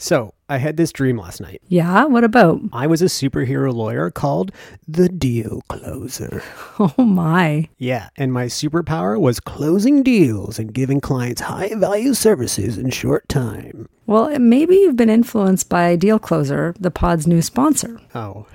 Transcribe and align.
So, 0.00 0.32
I 0.48 0.56
had 0.56 0.78
this 0.78 0.92
dream 0.92 1.18
last 1.18 1.42
night. 1.42 1.60
Yeah, 1.68 2.06
what 2.06 2.24
about? 2.24 2.58
I 2.72 2.86
was 2.86 3.02
a 3.02 3.04
superhero 3.04 3.70
lawyer 3.70 4.10
called 4.10 4.50
the 4.88 5.10
Deal 5.10 5.60
Closer. 5.68 6.42
Oh 6.78 7.04
my. 7.04 7.68
Yeah, 7.76 8.08
and 8.16 8.32
my 8.32 8.46
superpower 8.46 9.20
was 9.20 9.38
closing 9.38 10.02
deals 10.02 10.58
and 10.58 10.72
giving 10.72 10.98
clients 11.02 11.42
high 11.42 11.74
value 11.74 12.14
services 12.14 12.78
in 12.78 12.88
short 12.88 13.28
time. 13.28 13.90
Well, 14.06 14.38
maybe 14.38 14.76
you've 14.76 14.96
been 14.96 15.10
influenced 15.10 15.68
by 15.68 15.96
Deal 15.96 16.18
Closer, 16.18 16.74
the 16.80 16.90
pod's 16.90 17.26
new 17.26 17.42
sponsor. 17.42 18.00
Oh, 18.14 18.46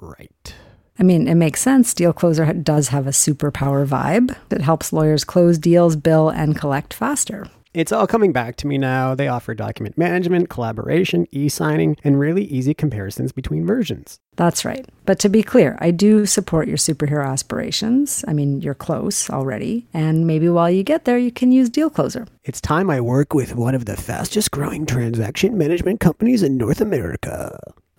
right. 0.00 0.54
I 0.98 1.02
mean, 1.02 1.28
it 1.28 1.34
makes 1.34 1.60
sense. 1.60 1.92
Deal 1.92 2.14
Closer 2.14 2.50
does 2.54 2.88
have 2.88 3.06
a 3.06 3.10
superpower 3.10 3.86
vibe 3.86 4.34
that 4.48 4.62
helps 4.62 4.94
lawyers 4.94 5.24
close 5.24 5.58
deals, 5.58 5.96
bill, 5.96 6.30
and 6.30 6.56
collect 6.56 6.94
faster. 6.94 7.46
It's 7.72 7.92
all 7.92 8.08
coming 8.08 8.32
back 8.32 8.56
to 8.56 8.66
me 8.66 8.78
now. 8.78 9.14
They 9.14 9.28
offer 9.28 9.54
document 9.54 9.96
management, 9.96 10.50
collaboration, 10.50 11.28
e 11.30 11.48
signing, 11.48 11.96
and 12.02 12.18
really 12.18 12.42
easy 12.44 12.74
comparisons 12.74 13.30
between 13.30 13.64
versions. 13.64 14.18
That's 14.34 14.64
right. 14.64 14.88
But 15.06 15.20
to 15.20 15.28
be 15.28 15.44
clear, 15.44 15.78
I 15.80 15.92
do 15.92 16.26
support 16.26 16.66
your 16.66 16.78
superhero 16.78 17.24
aspirations. 17.24 18.24
I 18.26 18.32
mean, 18.32 18.60
you're 18.60 18.74
close 18.74 19.30
already. 19.30 19.86
And 19.94 20.26
maybe 20.26 20.48
while 20.48 20.70
you 20.70 20.82
get 20.82 21.04
there, 21.04 21.18
you 21.18 21.30
can 21.30 21.52
use 21.52 21.70
Deal 21.70 21.90
Closer. 21.90 22.26
It's 22.42 22.60
time 22.60 22.90
I 22.90 23.00
work 23.00 23.34
with 23.34 23.54
one 23.54 23.76
of 23.76 23.84
the 23.84 23.96
fastest 23.96 24.50
growing 24.50 24.84
transaction 24.84 25.56
management 25.56 26.00
companies 26.00 26.42
in 26.42 26.56
North 26.56 26.80
America. 26.80 27.56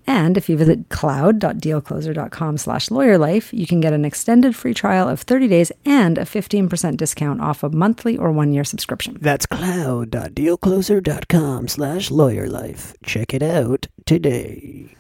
And 0.08 0.38
if 0.38 0.50
you 0.50 0.58
visit 0.58 0.90
cloud.dealcloser.com 0.90 2.58
slash 2.58 2.90
lawyerlife, 2.90 3.56
you 3.58 3.66
can 3.68 3.80
get 3.80 3.94
an 3.94 4.04
extended 4.06 4.56
free 4.56 4.74
trial 4.74 5.08
of 5.08 5.22
30 5.22 5.48
days 5.48 5.72
and 5.86 6.18
a 6.18 6.26
15% 6.26 6.98
discount 6.98 7.40
off 7.42 7.62
a 7.64 7.70
monthly 7.70 8.18
or 8.18 8.32
one-year 8.32 8.64
subscription. 8.64 9.20
That's 9.22 9.46
cloud.dealcloser.com 9.46 11.68
slash 11.68 12.10
lawyerlife. 12.10 12.96
Check 13.04 13.34
it 13.34 13.44
out 13.44 13.88
today. 14.06 14.96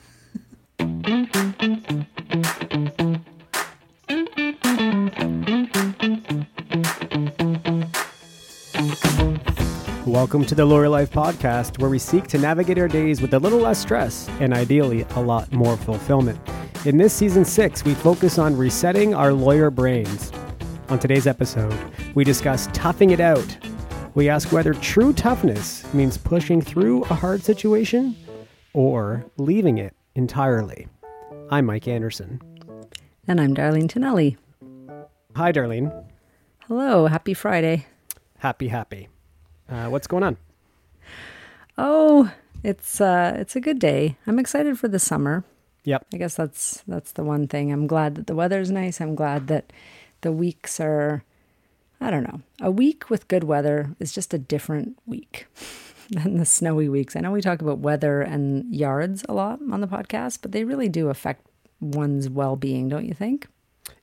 Welcome 10.07 10.45
to 10.45 10.55
the 10.55 10.65
Lawyer 10.65 10.89
Life 10.89 11.11
podcast, 11.11 11.77
where 11.79 11.89
we 11.89 11.99
seek 11.99 12.25
to 12.29 12.39
navigate 12.39 12.79
our 12.79 12.87
days 12.87 13.21
with 13.21 13.35
a 13.35 13.39
little 13.39 13.59
less 13.59 13.79
stress 13.79 14.27
and 14.39 14.51
ideally 14.51 15.05
a 15.11 15.21
lot 15.21 15.51
more 15.51 15.77
fulfillment. 15.77 16.39
In 16.85 16.97
this 16.97 17.13
season 17.13 17.45
six, 17.45 17.85
we 17.85 17.93
focus 17.93 18.39
on 18.39 18.57
resetting 18.57 19.13
our 19.13 19.31
lawyer 19.31 19.69
brains. 19.69 20.31
On 20.89 20.97
today's 20.97 21.27
episode, 21.27 21.77
we 22.15 22.23
discuss 22.23 22.67
toughing 22.73 23.11
it 23.11 23.19
out. 23.19 23.55
We 24.15 24.27
ask 24.27 24.51
whether 24.51 24.73
true 24.73 25.13
toughness 25.13 25.85
means 25.93 26.17
pushing 26.17 26.63
through 26.63 27.03
a 27.03 27.13
hard 27.13 27.43
situation 27.43 28.15
or 28.73 29.23
leaving 29.37 29.77
it 29.77 29.93
entirely. 30.15 30.87
I'm 31.51 31.67
Mike 31.67 31.87
Anderson. 31.87 32.41
And 33.27 33.39
I'm 33.39 33.53
Darlene 33.53 33.87
Tonelli. 33.87 34.35
Hi, 35.35 35.51
Darlene. 35.51 36.05
Hello, 36.65 37.05
happy 37.05 37.35
Friday. 37.35 37.85
Happy, 38.39 38.69
happy. 38.69 39.07
Uh, 39.71 39.87
what's 39.87 40.05
going 40.05 40.23
on? 40.23 40.35
Oh, 41.77 42.31
it's 42.61 42.99
uh 42.99 43.35
it's 43.37 43.55
a 43.55 43.61
good 43.61 43.79
day. 43.79 44.17
I'm 44.27 44.37
excited 44.37 44.77
for 44.77 44.89
the 44.89 44.99
summer. 44.99 45.45
Yep. 45.85 46.07
I 46.13 46.17
guess 46.17 46.35
that's 46.35 46.83
that's 46.87 47.13
the 47.13 47.23
one 47.23 47.47
thing. 47.47 47.71
I'm 47.71 47.87
glad 47.87 48.15
that 48.15 48.27
the 48.27 48.35
weather's 48.35 48.69
nice. 48.69 48.99
I'm 48.99 49.15
glad 49.15 49.47
that 49.47 49.71
the 50.21 50.31
weeks 50.33 50.79
are 50.81 51.23
I 52.01 52.11
don't 52.11 52.23
know. 52.23 52.41
A 52.59 52.69
week 52.69 53.09
with 53.09 53.29
good 53.29 53.45
weather 53.45 53.95
is 53.99 54.11
just 54.11 54.33
a 54.33 54.37
different 54.37 54.97
week 55.05 55.47
than 56.09 56.37
the 56.37 56.45
snowy 56.45 56.89
weeks. 56.89 57.15
I 57.15 57.21
know 57.21 57.31
we 57.31 57.41
talk 57.41 57.61
about 57.61 57.79
weather 57.79 58.21
and 58.21 58.75
yards 58.75 59.23
a 59.29 59.33
lot 59.33 59.59
on 59.71 59.79
the 59.79 59.87
podcast, 59.87 60.39
but 60.41 60.51
they 60.51 60.65
really 60.65 60.89
do 60.89 61.07
affect 61.07 61.45
one's 61.79 62.29
well-being, 62.29 62.89
don't 62.89 63.05
you 63.05 63.13
think? 63.13 63.47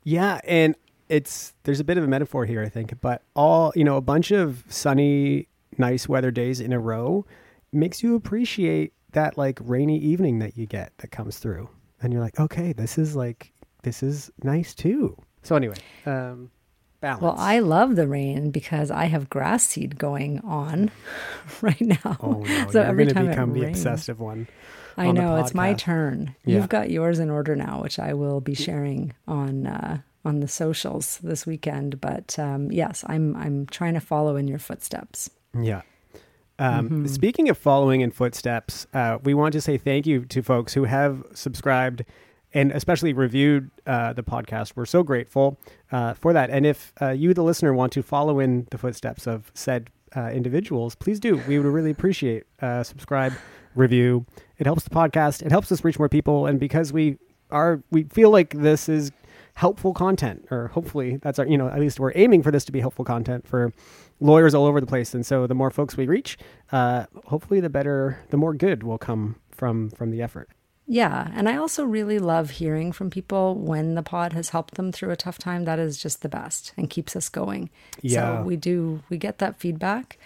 Yeah, 0.03 0.41
and 0.45 0.75
it's 1.09 1.53
there's 1.65 1.81
a 1.81 1.85
bit 1.85 1.99
of 1.99 2.05
a 2.05 2.09
metaphor 2.09 2.47
here, 2.47 2.63
I 2.63 2.69
think, 2.69 2.99
but 3.01 3.23
all 3.35 3.73
you 3.77 3.85
know, 3.85 3.97
a 3.97 4.01
bunch 4.01 4.31
of 4.31 4.65
sunny, 4.69 5.49
nice 5.79 6.09
weather 6.09 6.31
days 6.31 6.61
in 6.61 6.73
a 6.73 6.79
row 6.79 7.25
makes 7.73 8.03
you 8.03 8.15
appreciate 8.15 8.93
that 9.13 9.39
like 9.39 9.59
rainy 9.63 9.99
evening 9.99 10.39
that 10.41 10.57
you 10.57 10.67
get 10.67 10.93
that 10.99 11.11
comes 11.11 11.39
through, 11.39 11.69
and 12.03 12.13
you're 12.13 12.23
like, 12.23 12.39
okay, 12.39 12.73
this 12.73 12.99
is 12.99 13.17
like 13.17 13.53
this 13.83 14.03
is 14.03 14.31
nice 14.43 14.75
too. 14.75 15.17
So 15.43 15.57
anyway, 15.57 15.77
um, 16.05 16.51
balance. 17.01 17.23
Well, 17.23 17.37
I 17.39 17.61
love 17.61 17.97
the 17.97 18.07
rain 18.07 18.51
because 18.51 18.91
I 18.91 19.07
have 19.07 19.31
grass 19.31 19.65
seed 19.65 19.99
going 19.99 20.41
on 20.41 20.91
right 21.63 21.81
now. 21.81 22.17
oh 22.21 22.43
no, 22.43 22.67
so 22.71 22.81
you're 22.81 22.89
every 22.89 23.05
going 23.05 23.09
to 23.09 23.15
time 23.15 23.27
it 23.27 23.31
become 23.31 23.53
the 23.55 23.61
rains- 23.63 23.79
obsessive 23.79 24.21
one. 24.21 24.49
I 24.97 25.07
on 25.07 25.15
the 25.15 25.21
know 25.23 25.37
it's 25.37 25.55
my 25.55 25.75
turn. 25.75 26.35
Yeah. 26.45 26.57
You've 26.57 26.69
got 26.69 26.91
yours 26.91 27.21
in 27.21 27.31
order 27.31 27.55
now, 27.55 27.81
which 27.81 28.01
I 28.01 28.15
will 28.15 28.41
be 28.41 28.55
sharing 28.55 29.13
on 29.29 29.69
uh, 29.69 29.99
on 30.25 30.41
the 30.41 30.49
socials 30.49 31.19
this 31.23 31.47
weekend. 31.47 32.01
But 32.01 32.37
um, 32.37 32.73
yes, 32.73 33.05
I'm 33.07 33.37
I'm 33.37 33.67
trying 33.67 33.95
to 33.95 34.01
follow 34.01 34.35
in 34.35 34.49
your 34.49 34.59
footsteps. 34.59 35.31
Yeah. 35.55 35.83
Um, 36.59 36.89
Mm-hmm. 36.89 37.07
Speaking 37.07 37.49
of 37.49 37.57
following 37.57 38.01
in 38.01 38.11
footsteps, 38.11 38.87
uh, 38.93 39.19
we 39.23 39.33
want 39.33 39.53
to 39.53 39.61
say 39.61 39.79
thank 39.79 40.07
you 40.07 40.25
to 40.27 40.43
folks 40.43 40.75
who 40.75 40.85
have 40.85 41.25
subscribed 41.35 42.05
and 42.55 42.73
especially 42.73 43.13
reviewed 43.13 43.71
uh, 43.87 44.13
the 44.13 44.23
podcast. 44.23 44.73
We're 44.75 44.87
so 44.87 45.03
grateful 45.03 45.59
uh, 45.93 46.15
for 46.15 46.33
that. 46.33 46.51
And 46.51 46.67
if 46.67 46.93
uh, 47.01 47.11
you, 47.11 47.35
the 47.35 47.43
listener, 47.45 47.75
want 47.75 47.93
to 47.93 48.03
follow 48.03 48.41
in 48.41 48.67
the 48.71 48.79
footsteps 48.79 49.27
of 49.27 49.53
said 49.55 49.91
uh, 50.17 50.31
individuals, 50.31 50.95
please 50.95 51.21
do. 51.21 51.37
We 51.47 51.59
would 51.59 51.69
really 51.69 51.91
appreciate 51.91 52.45
uh, 52.63 52.83
subscribe, 52.83 53.35
review. 53.75 54.25
It 54.57 54.67
helps 54.67 54.85
the 54.85 54.91
podcast. 54.91 55.43
It 55.43 55.51
helps 55.51 55.71
us 55.71 55.85
reach 55.85 55.99
more 55.99 56.09
people. 56.09 56.47
And 56.47 56.59
because 56.59 56.93
we 56.93 57.19
are, 57.51 57.83
we 57.91 58.05
feel 58.05 58.31
like 58.31 58.55
this 58.55 58.89
is 58.89 59.13
helpful 59.55 59.93
content, 59.93 60.47
or 60.51 60.69
hopefully 60.69 61.17
that's 61.17 61.39
our, 61.39 61.47
you 61.47 61.59
know, 61.59 61.69
at 61.69 61.81
least 61.81 62.01
we're 62.01 62.13
aiming 62.15 62.43
for 62.43 62.51
this 62.51 62.65
to 62.65 62.73
be 62.73 62.81
helpful 62.81 63.05
content 63.05 63.47
for 63.47 63.73
lawyers 64.21 64.55
all 64.55 64.67
over 64.67 64.81
the 64.81 64.87
place. 64.87 65.15
And 65.15 65.25
so 65.25 65.47
the 65.47 65.55
more 65.55 65.71
folks 65.71 65.97
we 65.97 66.07
reach, 66.07 66.39
uh, 66.73 67.07
hopefully 67.27 67.61
the 67.61 67.71
better, 67.71 68.19
the 68.31 68.37
more 68.37 68.55
good 68.55 68.83
will 68.83 68.99
come 68.99 69.37
from 69.51 69.91
from 69.91 70.11
the 70.11 70.23
effort. 70.23 70.51
Yeah, 70.91 71.31
and 71.35 71.51
I 71.51 71.57
also 71.57 71.85
really 71.85 72.19
love 72.19 72.49
hearing 72.49 72.93
from 72.93 73.11
people 73.11 73.55
when 73.57 73.95
the 73.95 74.03
pod 74.03 74.33
has 74.33 74.49
helped 74.49 74.77
them 74.77 74.91
through 74.91 75.11
a 75.11 75.17
tough 75.17 75.37
time. 75.37 75.65
That 75.65 75.79
is 75.79 75.99
just 75.99 76.23
the 76.23 76.31
best 76.31 76.73
and 76.79 76.89
keeps 76.89 77.15
us 77.15 77.29
going. 77.29 77.69
Yeah. 78.01 78.39
So 78.39 78.45
we 78.45 78.57
do 78.57 79.03
we 79.11 79.19
get 79.19 79.37
that 79.39 79.61
feedback, 79.61 80.19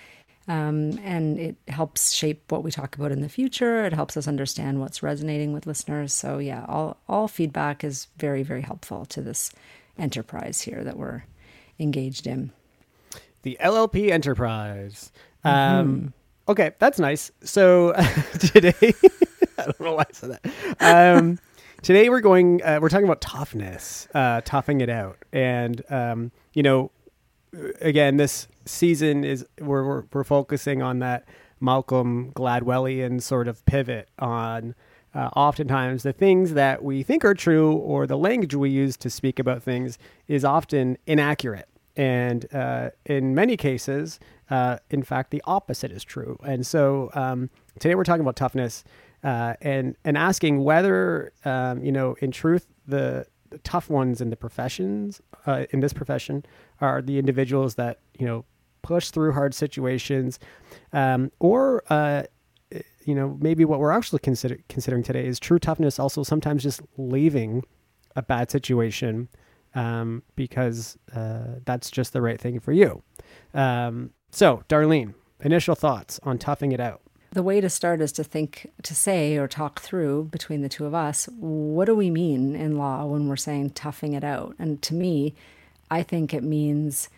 um, 0.47 1.01
and 1.03 1.39
it 1.41 1.57
helps 1.67 2.13
shape 2.13 2.53
what 2.53 2.63
we 2.63 2.71
talk 2.71 2.95
about 2.95 3.11
in 3.11 3.23
the 3.23 3.29
future. 3.29 3.85
It 3.85 3.93
helps 3.93 4.17
us 4.17 4.29
understand 4.29 4.79
what's 4.79 5.03
resonating 5.03 5.53
with 5.53 5.67
listeners. 5.67 6.13
So 6.13 6.39
yeah, 6.39 6.65
all 6.69 6.97
all 7.09 7.27
feedback 7.27 7.83
is 7.83 8.07
very 8.19 8.45
very 8.45 8.63
helpful 8.63 9.05
to 9.07 9.21
this 9.21 9.51
enterprise 9.99 10.61
here 10.61 10.85
that 10.85 10.97
we're 10.97 11.25
engaged 11.81 12.29
in. 12.29 12.53
The 13.43 13.57
LLP 13.61 14.11
Enterprise. 14.11 15.13
Um, 15.45 16.15
Okay, 16.49 16.73
that's 16.79 16.99
nice. 16.99 17.31
So 17.43 17.93
today, 18.39 18.75
I 19.59 19.65
don't 19.65 19.81
know 19.81 19.95
why 19.95 20.03
I 20.03 20.13
said 20.13 20.39
that. 20.43 21.17
Um, 21.17 21.39
today 21.83 22.09
we're 22.09 22.21
going. 22.21 22.63
Uh, 22.63 22.79
we're 22.83 22.89
talking 22.89 23.07
about 23.07 23.21
toughness, 23.21 24.09
uh, 24.15 24.41
toughing 24.45 24.81
it 24.81 24.89
out, 24.89 25.19
and 25.33 25.83
um, 25.89 26.33
you 26.53 26.63
know, 26.63 26.91
again, 27.81 28.17
this 28.17 28.49
season 28.65 29.25
is 29.25 29.47
we're 29.61 29.85
we're, 29.87 30.05
we're 30.13 30.25
focusing 30.25 30.83
on 30.83 30.99
that 30.99 31.25
Malcolm 31.61 32.33
Gladwellian 32.33 33.23
sort 33.23 33.47
of 33.49 33.65
pivot 33.65 34.09
on. 34.19 34.75
Uh, 35.15 35.29
oftentimes, 35.37 36.03
the 36.05 36.13
things 36.13 36.55
that 36.55 36.83
we 36.83 37.03
think 37.03 37.23
are 37.23 37.35
true 37.35 37.73
or 37.73 38.07
the 38.07 38.17
language 38.17 38.55
we 38.55 38.71
use 38.71 38.97
to 38.97 39.11
speak 39.11 39.39
about 39.39 39.63
things 39.63 39.99
is 40.27 40.43
often 40.43 40.97
inaccurate. 41.07 41.69
And 41.97 42.47
uh, 42.55 42.91
in 43.05 43.35
many 43.35 43.57
cases, 43.57 44.19
uh, 44.51 44.79
in 44.91 45.03
fact, 45.03 45.31
the 45.31 45.43
opposite 45.47 45.93
is 45.93 46.05
true. 46.05 46.39
And 46.45 46.67
so 46.67 47.11
um, 47.15 47.51
today 47.79 47.95
we're 47.95 48.05
talking 48.05 48.23
about 48.23 48.37
toughness 48.37 48.85
uh, 49.25 49.55
and 49.61 49.97
and 50.05 50.19
asking 50.19 50.65
whether 50.65 51.33
um, 51.45 51.83
you 51.85 51.93
know, 51.93 52.17
in 52.21 52.31
truth, 52.31 52.67
the, 52.87 53.27
the 53.51 53.59
tough 53.59 53.89
ones 53.89 54.21
in 54.21 54.31
the 54.31 54.37
professions 54.37 55.21
uh, 55.47 55.67
in 55.71 55.81
this 55.81 55.93
profession 55.93 56.45
are 56.81 57.01
the 57.01 57.19
individuals 57.19 57.77
that 57.77 58.01
you 58.19 58.27
know 58.27 58.45
push 58.83 59.11
through 59.11 59.33
hard 59.33 59.55
situations, 59.55 60.41
um, 60.93 61.31
or 61.39 61.85
uh, 61.91 62.25
you 63.05 63.15
know 63.15 63.39
maybe 63.41 63.65
what 63.65 63.79
we're 63.79 63.93
actually 63.93 64.19
consider- 64.19 64.59
considering 64.69 65.03
today 65.03 65.27
is 65.27 65.39
true 65.39 65.59
toughness. 65.59 65.99
Also, 65.99 66.23
sometimes 66.25 66.63
just 66.63 66.81
leaving 66.97 67.63
a 68.17 68.23
bad 68.23 68.51
situation 68.51 69.29
um, 69.75 70.23
because 70.37 70.99
uh, 71.15 71.61
that's 71.65 71.91
just 71.91 72.13
the 72.13 72.23
right 72.23 72.41
thing 72.41 72.61
for 72.61 72.73
you. 72.73 73.03
Um, 73.55 74.11
so, 74.31 74.63
Darlene, 74.69 75.15
initial 75.41 75.75
thoughts 75.75 76.21
on 76.23 76.39
toughing 76.39 76.73
it 76.73 76.81
out. 76.81 77.01
The 77.33 77.43
way 77.43 77.61
to 77.63 77.71
start 77.71 78.03
is 78.03 78.13
to 78.13 78.25
think, 78.25 78.71
to 78.83 78.95
say, 78.95 79.39
or 79.39 79.49
talk 79.49 79.81
through 79.81 80.25
between 80.25 80.61
the 80.61 80.69
two 80.69 80.85
of 80.85 80.95
us, 80.95 81.27
what 81.39 81.87
do 81.87 81.95
we 81.95 82.11
mean 82.11 82.55
in 82.55 82.77
law 82.77 83.07
when 83.07 83.27
we're 83.27 83.37
saying 83.37 83.71
toughing 83.71 84.13
it 84.13 84.23
out? 84.23 84.55
And 84.59 84.83
to 84.83 84.95
me, 84.95 85.35
I 85.91 86.03
think 86.03 86.35
it 86.35 86.43
means 86.43 87.09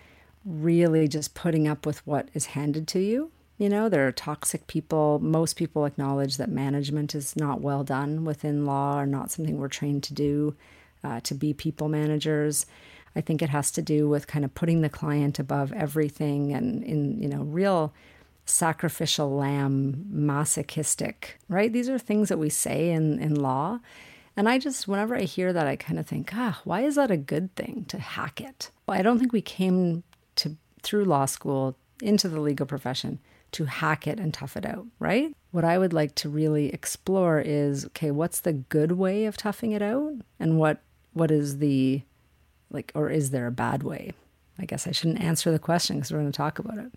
really 0.44 1.08
just 1.08 1.34
putting 1.34 1.66
up 1.66 1.84
with 1.84 2.06
what 2.06 2.28
is 2.34 2.46
handed 2.46 2.86
to 2.88 3.00
you 3.00 3.32
You 3.56 3.68
know, 3.68 3.88
there 3.88 4.06
are 4.06 4.12
toxic 4.12 4.66
people. 4.66 5.20
Most 5.20 5.54
people 5.54 5.84
acknowledge 5.84 6.36
that 6.36 6.48
management 6.48 7.14
is 7.14 7.36
not 7.36 7.60
well 7.60 7.84
done 7.84 8.24
within 8.24 8.66
law 8.66 8.98
or 8.98 9.06
not 9.06 9.30
something 9.30 9.58
we're 9.58 9.68
trained 9.68 10.02
to 10.04 10.14
do, 10.14 10.56
uh, 11.04 11.20
to 11.20 11.34
be 11.34 11.52
people 11.52 11.88
managers. 11.88 12.66
I 13.14 13.20
think 13.20 13.42
it 13.42 13.50
has 13.50 13.70
to 13.72 13.82
do 13.82 14.08
with 14.08 14.26
kind 14.26 14.44
of 14.44 14.54
putting 14.54 14.80
the 14.80 14.88
client 14.88 15.38
above 15.38 15.72
everything 15.72 16.52
and 16.52 16.82
in, 16.82 17.22
you 17.22 17.28
know, 17.28 17.42
real 17.42 17.94
sacrificial 18.46 19.30
lamb, 19.34 20.04
masochistic, 20.08 21.38
right? 21.48 21.72
These 21.72 21.88
are 21.88 21.98
things 21.98 22.28
that 22.28 22.38
we 22.38 22.50
say 22.50 22.90
in, 22.90 23.18
in 23.18 23.34
law. 23.34 23.80
And 24.36 24.48
I 24.48 24.58
just, 24.58 24.88
whenever 24.88 25.14
I 25.14 25.22
hear 25.22 25.52
that, 25.52 25.66
I 25.66 25.76
kind 25.76 25.98
of 25.98 26.06
think, 26.06 26.30
ah, 26.34 26.60
why 26.64 26.82
is 26.82 26.96
that 26.96 27.10
a 27.10 27.16
good 27.16 27.54
thing 27.54 27.84
to 27.88 27.98
hack 27.98 28.40
it? 28.40 28.70
I 28.88 29.02
don't 29.02 29.18
think 29.18 29.32
we 29.32 29.42
came 29.42 30.02
to 30.36 30.56
through 30.82 31.04
law 31.04 31.24
school 31.24 31.76
into 32.02 32.28
the 32.28 32.40
legal 32.40 32.66
profession 32.66 33.20
to 33.52 33.64
hack 33.64 34.06
it 34.06 34.18
and 34.18 34.34
tough 34.34 34.56
it 34.56 34.66
out, 34.66 34.84
right? 34.98 35.34
What 35.52 35.64
I 35.64 35.78
would 35.78 35.92
like 35.92 36.14
to 36.16 36.28
really 36.28 36.68
explore 36.68 37.40
is 37.40 37.86
okay, 37.86 38.10
what's 38.10 38.40
the 38.40 38.52
good 38.52 38.92
way 38.92 39.24
of 39.26 39.36
toughing 39.36 39.72
it 39.72 39.80
out? 39.80 40.14
And 40.40 40.58
what 40.58 40.82
what 41.14 41.30
is 41.30 41.58
the 41.58 42.02
like 42.70 42.92
or 42.94 43.08
is 43.08 43.30
there 43.30 43.46
a 43.46 43.52
bad 43.52 43.82
way? 43.82 44.12
I 44.58 44.66
guess 44.66 44.86
I 44.86 44.92
shouldn't 44.92 45.20
answer 45.20 45.50
the 45.50 45.58
question 45.58 45.96
because 45.96 46.12
we're 46.12 46.20
going 46.20 46.30
to 46.30 46.36
talk 46.36 46.58
about 46.58 46.78
it. 46.78 46.92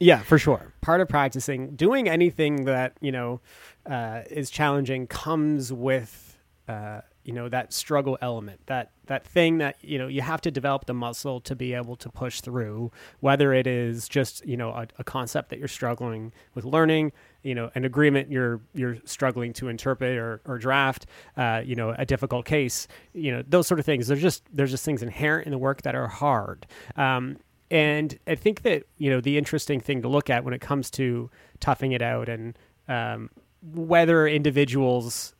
Yeah, 0.00 0.18
for 0.18 0.38
sure. 0.38 0.72
Part 0.80 1.00
of 1.00 1.08
practicing, 1.08 1.76
doing 1.76 2.08
anything 2.08 2.64
that 2.64 2.94
you 3.00 3.12
know 3.12 3.40
uh, 3.86 4.22
is 4.30 4.50
challenging, 4.50 5.06
comes 5.06 5.72
with 5.72 6.36
uh, 6.68 7.02
you 7.24 7.32
know 7.32 7.48
that 7.48 7.72
struggle 7.72 8.18
element, 8.20 8.60
that 8.66 8.92
that 9.06 9.26
thing 9.26 9.58
that 9.58 9.76
you 9.82 9.98
know 9.98 10.06
you 10.06 10.20
have 10.20 10.40
to 10.42 10.50
develop 10.50 10.84
the 10.84 10.94
muscle 10.94 11.40
to 11.40 11.56
be 11.56 11.72
able 11.72 11.96
to 11.96 12.10
push 12.10 12.40
through. 12.40 12.92
Whether 13.20 13.52
it 13.52 13.66
is 13.66 14.08
just 14.08 14.46
you 14.46 14.56
know 14.56 14.70
a, 14.70 14.86
a 14.98 15.04
concept 15.04 15.48
that 15.50 15.58
you're 15.58 15.68
struggling 15.68 16.32
with 16.54 16.64
learning, 16.64 17.12
you 17.42 17.54
know 17.54 17.70
an 17.74 17.84
agreement 17.84 18.30
you're 18.30 18.60
you're 18.74 18.98
struggling 19.04 19.52
to 19.54 19.68
interpret 19.68 20.18
or, 20.18 20.42
or 20.44 20.58
draft, 20.58 21.06
uh, 21.36 21.62
you 21.64 21.74
know 21.74 21.94
a 21.96 22.04
difficult 22.04 22.44
case, 22.44 22.86
you 23.14 23.32
know 23.32 23.42
those 23.46 23.66
sort 23.66 23.80
of 23.80 23.86
things. 23.86 24.06
There's 24.06 24.22
just 24.22 24.44
there's 24.52 24.70
just 24.70 24.84
things 24.84 25.02
inherent 25.02 25.46
in 25.46 25.50
the 25.50 25.58
work 25.58 25.82
that 25.82 25.94
are 25.94 26.08
hard. 26.08 26.66
Um, 26.96 27.38
and 27.70 28.18
I 28.26 28.34
think 28.34 28.62
that 28.62 28.84
you 28.98 29.10
know 29.10 29.20
the 29.20 29.38
interesting 29.38 29.80
thing 29.80 30.02
to 30.02 30.08
look 30.08 30.28
at 30.28 30.44
when 30.44 30.52
it 30.52 30.60
comes 30.60 30.90
to 30.92 31.30
toughing 31.58 31.92
it 31.92 32.02
out 32.02 32.28
and 32.28 32.58
um, 32.86 33.30
whether 33.72 34.28
individuals 34.28 35.34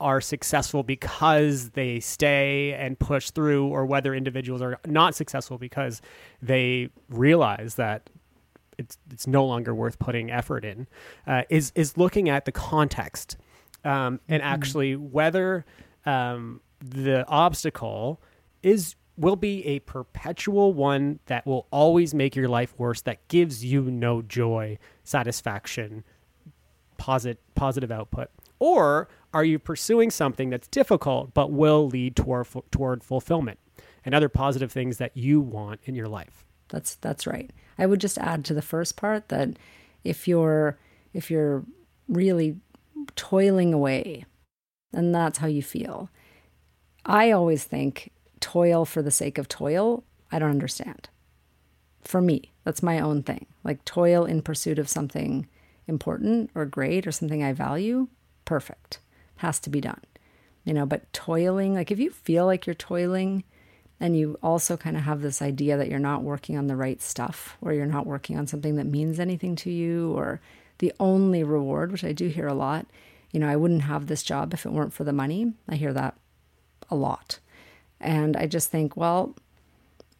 are 0.00 0.20
successful 0.20 0.82
because 0.82 1.70
they 1.70 2.00
stay 2.00 2.72
and 2.74 2.98
push 2.98 3.30
through, 3.30 3.66
or 3.66 3.86
whether 3.86 4.14
individuals 4.14 4.62
are 4.62 4.78
not 4.86 5.14
successful 5.14 5.58
because 5.58 6.00
they 6.42 6.88
realize 7.08 7.74
that 7.76 8.10
it's 8.78 8.98
it's 9.12 9.26
no 9.26 9.44
longer 9.44 9.74
worth 9.74 9.98
putting 9.98 10.30
effort 10.30 10.64
in, 10.64 10.86
uh, 11.26 11.42
is 11.50 11.72
is 11.74 11.96
looking 11.96 12.28
at 12.28 12.44
the 12.46 12.52
context 12.52 13.36
um, 13.84 14.20
and 14.28 14.42
mm-hmm. 14.42 14.52
actually 14.52 14.96
whether 14.96 15.64
um, 16.06 16.60
the 16.80 17.26
obstacle 17.28 18.20
is 18.62 18.96
will 19.16 19.36
be 19.36 19.66
a 19.66 19.80
perpetual 19.80 20.72
one 20.72 21.20
that 21.26 21.44
will 21.46 21.66
always 21.70 22.14
make 22.14 22.34
your 22.34 22.48
life 22.48 22.74
worse, 22.78 23.02
that 23.02 23.26
gives 23.28 23.62
you 23.62 23.82
no 23.90 24.22
joy, 24.22 24.78
satisfaction, 25.04 26.02
posit- 26.96 27.40
positive 27.54 27.90
output? 27.90 28.30
Or 28.58 29.08
are 29.32 29.44
you 29.44 29.58
pursuing 29.58 30.10
something 30.10 30.50
that's 30.50 30.68
difficult 30.68 31.34
but 31.34 31.52
will 31.52 31.86
lead 31.86 32.16
toward, 32.16 32.46
toward 32.70 33.04
fulfillment 33.04 33.58
and 34.04 34.14
other 34.14 34.28
positive 34.28 34.72
things 34.72 34.98
that 34.98 35.16
you 35.16 35.40
want 35.40 35.80
in 35.84 35.94
your 35.94 36.08
life? 36.08 36.44
That's 36.68 36.94
that's 36.96 37.26
right. 37.26 37.50
I 37.78 37.86
would 37.86 38.00
just 38.00 38.18
add 38.18 38.44
to 38.44 38.54
the 38.54 38.62
first 38.62 38.96
part 38.96 39.28
that 39.28 39.58
if 40.04 40.28
you're 40.28 40.78
if 41.12 41.30
you're 41.30 41.64
really 42.08 42.56
toiling 43.16 43.74
away, 43.74 44.24
and 44.92 45.14
that's 45.14 45.38
how 45.38 45.46
you 45.46 45.62
feel. 45.62 46.10
I 47.04 47.30
always 47.30 47.64
think 47.64 48.12
toil 48.40 48.84
for 48.84 49.02
the 49.02 49.10
sake 49.10 49.38
of 49.38 49.48
toil, 49.48 50.04
I 50.30 50.38
don't 50.38 50.50
understand. 50.50 51.08
For 52.02 52.20
me, 52.20 52.52
that's 52.64 52.82
my 52.82 53.00
own 53.00 53.22
thing. 53.22 53.46
Like 53.64 53.84
toil 53.84 54.24
in 54.24 54.42
pursuit 54.42 54.78
of 54.78 54.88
something 54.88 55.48
important 55.86 56.50
or 56.54 56.64
great 56.66 57.06
or 57.06 57.12
something 57.12 57.42
I 57.42 57.52
value, 57.52 58.08
perfect. 58.44 59.00
Has 59.40 59.58
to 59.60 59.70
be 59.70 59.80
done. 59.80 60.00
You 60.64 60.74
know, 60.74 60.84
but 60.84 61.10
toiling, 61.12 61.74
like 61.74 61.90
if 61.90 61.98
you 61.98 62.10
feel 62.10 62.44
like 62.44 62.66
you're 62.66 62.74
toiling 62.74 63.44
and 63.98 64.16
you 64.16 64.38
also 64.42 64.76
kind 64.76 64.96
of 64.96 65.02
have 65.04 65.22
this 65.22 65.40
idea 65.40 65.76
that 65.78 65.88
you're 65.88 65.98
not 65.98 66.22
working 66.22 66.58
on 66.58 66.66
the 66.66 66.76
right 66.76 67.00
stuff 67.00 67.56
or 67.62 67.72
you're 67.72 67.86
not 67.86 68.06
working 68.06 68.38
on 68.38 68.46
something 68.46 68.76
that 68.76 68.86
means 68.86 69.18
anything 69.18 69.56
to 69.56 69.70
you 69.70 70.12
or 70.12 70.40
the 70.78 70.92
only 71.00 71.42
reward, 71.42 71.90
which 71.90 72.04
I 72.04 72.12
do 72.12 72.28
hear 72.28 72.46
a 72.46 72.54
lot, 72.54 72.86
you 73.30 73.40
know, 73.40 73.48
I 73.48 73.56
wouldn't 73.56 73.82
have 73.82 74.06
this 74.06 74.22
job 74.22 74.52
if 74.52 74.66
it 74.66 74.72
weren't 74.72 74.92
for 74.92 75.04
the 75.04 75.12
money. 75.12 75.54
I 75.68 75.76
hear 75.76 75.92
that 75.92 76.16
a 76.90 76.96
lot. 76.96 77.38
And 78.00 78.36
I 78.36 78.46
just 78.46 78.70
think, 78.70 78.96
well, 78.96 79.34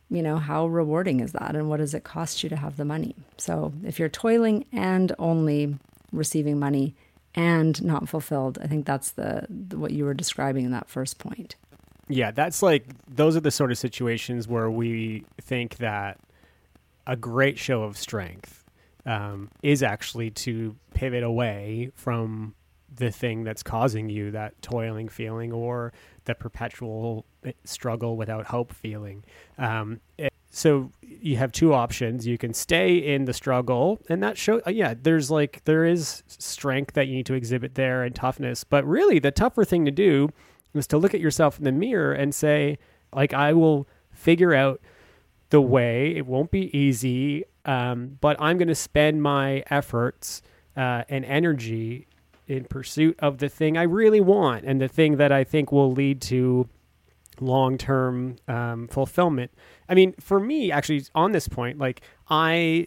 you 0.09 0.23
know, 0.23 0.39
how 0.39 0.67
rewarding 0.67 1.21
is 1.21 1.33
that? 1.33 1.55
And 1.55 1.69
what 1.69 1.79
does 1.79 1.95
it 1.95 2.05
cost 2.05 2.43
you 2.43 2.49
to 2.49 2.57
have 2.57 2.77
the 2.77 2.85
money? 2.85 3.15
So 3.37 3.73
if 3.85 3.99
you're 3.99 4.09
toiling 4.09 4.65
and 4.73 5.15
only 5.19 5.77
receiving 6.13 6.59
money 6.59 6.95
and 7.35 7.83
not 7.83 8.09
fulfilled, 8.09 8.59
I 8.63 8.67
think 8.67 8.87
that's 8.87 9.13
the, 9.13 9.47
the 9.49 9.79
what 9.79 9.93
you 9.93 10.05
were 10.05 10.15
describing 10.15 10.65
in 10.65 10.73
that 10.73 10.89
first 10.89 11.19
point. 11.19 11.57
Yeah, 12.09 12.33
that's 12.33 12.63
like 12.63 12.87
those 13.09 13.37
are 13.37 13.41
the 13.41 13.53
sort 13.53 13.71
of 13.71 13.79
situations 13.79 14.49
where 14.49 14.71
we 14.71 15.25
think 15.41 15.77
that 15.77 16.19
a 17.07 17.17
great 17.17 17.59
show 17.59 17.85
of 17.85 17.97
strength 17.97 18.65
um, 19.07 19.49
is 19.63 19.83
actually 19.83 20.31
to 20.31 20.77
pivot 20.93 21.23
away 21.23 21.91
from 21.95 22.55
the 22.93 23.11
thing 23.11 23.45
that's 23.45 23.63
causing 23.63 24.09
you 24.09 24.33
that 24.33 24.61
toiling 24.63 25.09
feeling 25.09 25.53
or 25.53 25.93
the 26.25 26.35
perpetual 26.35 27.25
eh, 27.45 27.53
struggle 27.65 28.17
without 28.17 28.47
hope 28.47 28.73
feeling. 28.73 29.25
Um, 29.57 30.01
so 30.51 30.91
you 31.03 31.37
have 31.37 31.53
two 31.53 31.73
options. 31.73 32.27
You 32.27 32.37
can 32.37 32.53
stay 32.53 32.97
in 32.97 33.25
the 33.25 33.33
struggle, 33.33 34.01
and 34.09 34.23
that 34.23 34.37
show. 34.37 34.61
Uh, 34.67 34.71
yeah, 34.71 34.95
there's 35.01 35.31
like 35.31 35.65
there 35.65 35.85
is 35.85 36.23
strength 36.27 36.95
that 36.95 37.07
you 37.07 37.15
need 37.15 37.27
to 37.27 37.35
exhibit 37.35 37.77
there 37.77 38.03
and 38.03 38.15
toughness. 38.15 38.65
But 38.65 38.85
really, 38.85 39.19
the 39.19 39.31
tougher 39.31 39.65
thing 39.65 39.85
to 39.85 39.91
do 39.91 40.31
is 40.75 40.87
to 40.89 40.99
look 40.99 41.15
at 41.15 41.21
yourself 41.21 41.59
in 41.59 41.65
the 41.65 41.73
mirror 41.73 42.13
and 42.13 42.35
say, 42.35 42.79
like, 43.15 43.33
I 43.33 43.53
will 43.53 43.89
figure 44.13 44.55
out 44.55 44.81
the 45.51 45.61
way. 45.61 46.15
It 46.17 46.27
won't 46.27 46.51
be 46.51 46.77
easy, 46.77 47.45
um, 47.65 48.19
but 48.21 48.37
I'm 48.41 48.59
going 48.59 48.69
to 48.69 48.75
spend 48.75 49.23
my 49.23 49.65
efforts 49.71 50.43
uh, 50.77 51.05
and 51.09 51.25
energy 51.25 52.07
in 52.47 52.65
pursuit 52.65 53.17
of 53.21 53.39
the 53.39 53.49
thing 53.49 53.77
I 53.77 53.83
really 53.83 54.21
want 54.21 54.65
and 54.65 54.81
the 54.81 54.89
thing 54.89 55.17
that 55.19 55.31
I 55.31 55.45
think 55.45 55.71
will 55.71 55.93
lead 55.93 56.21
to 56.23 56.69
long 57.41 57.79
term 57.79 58.37
um, 58.49 58.89
fulfillment. 58.89 59.51
I 59.89 59.95
mean, 59.95 60.15
for 60.21 60.41
me, 60.41 60.71
actually, 60.71 61.05
on 61.15 61.33
this 61.33 61.49
point, 61.49 61.79
like 61.79 62.03
I, 62.29 62.87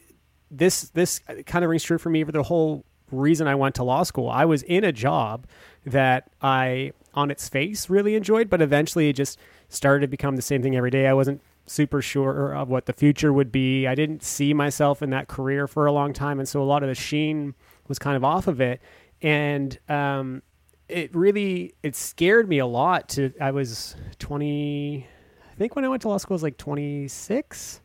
this 0.51 0.89
this 0.89 1.19
kind 1.45 1.63
of 1.63 1.69
rings 1.69 1.83
true 1.83 1.97
for 1.97 2.09
me 2.09 2.23
for 2.23 2.31
the 2.31 2.43
whole 2.43 2.85
reason 3.11 3.47
I 3.47 3.55
went 3.55 3.75
to 3.75 3.83
law 3.83 4.03
school. 4.03 4.29
I 4.29 4.45
was 4.45 4.63
in 4.63 4.83
a 4.83 4.91
job 4.91 5.45
that 5.85 6.31
I, 6.41 6.93
on 7.13 7.29
its 7.29 7.47
face, 7.49 7.89
really 7.89 8.15
enjoyed, 8.15 8.49
but 8.49 8.61
eventually 8.61 9.09
it 9.09 9.13
just 9.13 9.37
started 9.69 10.01
to 10.01 10.07
become 10.07 10.35
the 10.35 10.41
same 10.41 10.63
thing 10.63 10.75
every 10.75 10.91
day. 10.91 11.07
I 11.07 11.13
wasn't 11.13 11.41
super 11.65 12.01
sure 12.01 12.53
of 12.53 12.69
what 12.69 12.85
the 12.87 12.93
future 12.93 13.31
would 13.31 13.51
be. 13.51 13.87
I 13.87 13.95
didn't 13.95 14.23
see 14.23 14.53
myself 14.53 15.01
in 15.01 15.11
that 15.11 15.27
career 15.27 15.67
for 15.67 15.85
a 15.85 15.91
long 15.91 16.13
time, 16.13 16.39
and 16.39 16.47
so 16.47 16.61
a 16.61 16.65
lot 16.65 16.83
of 16.83 16.89
the 16.89 16.95
sheen 16.95 17.53
was 17.87 17.99
kind 17.99 18.15
of 18.15 18.23
off 18.23 18.47
of 18.47 18.61
it 18.61 18.81
and 19.23 19.79
um, 19.87 20.43
it 20.87 21.15
really 21.15 21.73
it 21.83 21.95
scared 21.95 22.47
me 22.47 22.59
a 22.59 22.65
lot. 22.65 23.09
To 23.09 23.33
I 23.39 23.51
was 23.51 23.95
twenty, 24.19 25.07
I 25.51 25.55
think 25.55 25.75
when 25.75 25.85
I 25.85 25.87
went 25.87 26.01
to 26.03 26.09
law 26.09 26.17
school 26.17 26.35
I 26.35 26.37
was 26.37 26.43
like 26.43 26.57
26, 26.57 27.81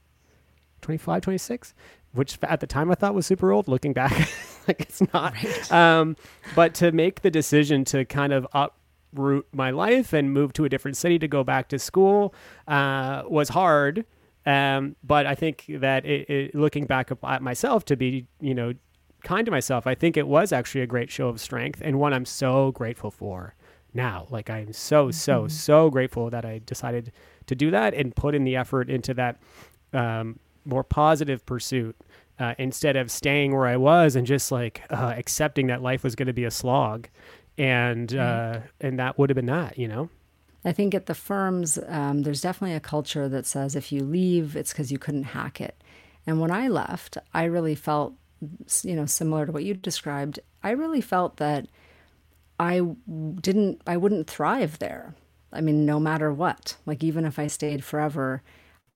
25, 0.80 1.22
26, 1.22 1.74
which 2.12 2.38
at 2.42 2.60
the 2.60 2.66
time 2.66 2.90
I 2.90 2.94
thought 2.94 3.14
was 3.14 3.26
super 3.26 3.52
old. 3.52 3.68
Looking 3.68 3.92
back, 3.92 4.12
like 4.68 4.80
it's 4.80 5.00
not. 5.12 5.34
Right. 5.34 5.72
Um, 5.72 6.16
but 6.54 6.74
to 6.74 6.92
make 6.92 7.22
the 7.22 7.30
decision 7.30 7.84
to 7.86 8.04
kind 8.04 8.32
of 8.32 8.46
uproot 8.52 9.46
my 9.52 9.70
life 9.70 10.12
and 10.12 10.32
move 10.32 10.52
to 10.54 10.64
a 10.64 10.68
different 10.68 10.96
city 10.96 11.18
to 11.18 11.28
go 11.28 11.44
back 11.44 11.68
to 11.68 11.78
school 11.78 12.34
uh, 12.66 13.22
was 13.26 13.50
hard. 13.50 14.04
Um, 14.46 14.96
but 15.04 15.26
I 15.26 15.34
think 15.34 15.66
that 15.68 16.06
it, 16.06 16.30
it, 16.30 16.54
looking 16.54 16.86
back 16.86 17.10
at 17.22 17.42
myself 17.42 17.84
to 17.86 17.96
be, 17.96 18.26
you 18.40 18.54
know, 18.54 18.72
kind 19.28 19.44
to 19.44 19.50
myself. 19.50 19.86
I 19.86 19.94
think 19.94 20.16
it 20.16 20.26
was 20.26 20.52
actually 20.52 20.80
a 20.80 20.86
great 20.86 21.10
show 21.10 21.28
of 21.28 21.38
strength 21.38 21.82
and 21.84 22.00
one 22.00 22.14
I'm 22.14 22.24
so 22.24 22.72
grateful 22.72 23.10
for 23.10 23.54
now. 23.92 24.26
Like 24.30 24.48
I'm 24.48 24.72
so, 24.72 25.10
so, 25.10 25.40
mm-hmm. 25.40 25.48
so 25.48 25.90
grateful 25.90 26.30
that 26.30 26.46
I 26.46 26.62
decided 26.64 27.12
to 27.46 27.54
do 27.54 27.70
that 27.70 27.92
and 27.92 28.16
put 28.16 28.34
in 28.34 28.44
the 28.44 28.56
effort 28.56 28.88
into 28.88 29.12
that 29.14 29.38
um, 29.92 30.38
more 30.64 30.82
positive 30.82 31.44
pursuit 31.44 31.94
uh, 32.38 32.54
instead 32.56 32.96
of 32.96 33.10
staying 33.10 33.54
where 33.54 33.66
I 33.66 33.76
was 33.76 34.16
and 34.16 34.26
just 34.26 34.50
like 34.50 34.80
uh, 34.88 35.12
accepting 35.16 35.66
that 35.66 35.82
life 35.82 36.02
was 36.02 36.14
going 36.14 36.28
to 36.28 36.32
be 36.32 36.44
a 36.44 36.50
slog. 36.50 37.08
And, 37.58 38.08
mm-hmm. 38.08 38.58
uh, 38.58 38.66
and 38.80 38.98
that 38.98 39.18
would 39.18 39.28
have 39.28 39.36
been 39.36 39.46
that, 39.46 39.78
you 39.78 39.88
know? 39.88 40.08
I 40.64 40.72
think 40.72 40.94
at 40.94 41.04
the 41.04 41.14
firms, 41.14 41.78
um, 41.86 42.22
there's 42.22 42.40
definitely 42.40 42.76
a 42.76 42.80
culture 42.80 43.28
that 43.28 43.44
says 43.44 43.76
if 43.76 43.92
you 43.92 44.04
leave, 44.04 44.56
it's 44.56 44.72
because 44.72 44.90
you 44.90 44.98
couldn't 44.98 45.24
hack 45.24 45.60
it. 45.60 45.76
And 46.26 46.40
when 46.40 46.50
I 46.50 46.68
left, 46.68 47.18
I 47.34 47.44
really 47.44 47.74
felt, 47.74 48.14
you 48.82 48.94
know, 48.94 49.06
similar 49.06 49.46
to 49.46 49.52
what 49.52 49.64
you 49.64 49.74
described. 49.74 50.40
I 50.62 50.70
really 50.70 51.00
felt 51.00 51.36
that 51.38 51.66
I 52.58 52.80
didn't, 53.40 53.82
I 53.86 53.96
wouldn't 53.96 54.28
thrive 54.28 54.78
there. 54.78 55.14
I 55.52 55.60
mean, 55.60 55.86
no 55.86 55.98
matter 55.98 56.32
what, 56.32 56.76
like 56.86 57.02
even 57.02 57.24
if 57.24 57.38
I 57.38 57.46
stayed 57.46 57.84
forever, 57.84 58.42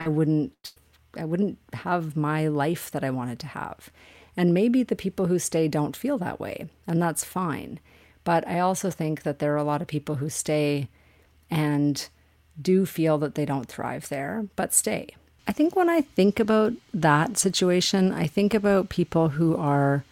I 0.00 0.08
wouldn't, 0.08 0.72
I 1.16 1.24
wouldn't 1.24 1.58
have 1.72 2.16
my 2.16 2.48
life 2.48 2.90
that 2.90 3.04
I 3.04 3.10
wanted 3.10 3.38
to 3.40 3.46
have. 3.48 3.90
And 4.36 4.54
maybe 4.54 4.82
the 4.82 4.96
people 4.96 5.26
who 5.26 5.38
stay 5.38 5.68
don't 5.68 5.96
feel 5.96 6.18
that 6.18 6.40
way, 6.40 6.68
and 6.86 7.00
that's 7.00 7.24
fine. 7.24 7.80
But 8.24 8.46
I 8.48 8.60
also 8.60 8.90
think 8.90 9.22
that 9.22 9.38
there 9.38 9.52
are 9.52 9.58
a 9.58 9.64
lot 9.64 9.82
of 9.82 9.88
people 9.88 10.16
who 10.16 10.28
stay 10.28 10.88
and 11.50 12.08
do 12.60 12.86
feel 12.86 13.18
that 13.18 13.34
they 13.34 13.44
don't 13.44 13.68
thrive 13.68 14.08
there, 14.08 14.46
but 14.56 14.72
stay. 14.72 15.14
I 15.46 15.52
think 15.52 15.74
when 15.74 15.90
I 15.90 16.02
think 16.02 16.38
about 16.38 16.72
that 16.94 17.36
situation, 17.36 18.12
I 18.12 18.26
think 18.26 18.54
about 18.54 18.88
people 18.88 19.30
who 19.30 19.56
are 19.56 20.04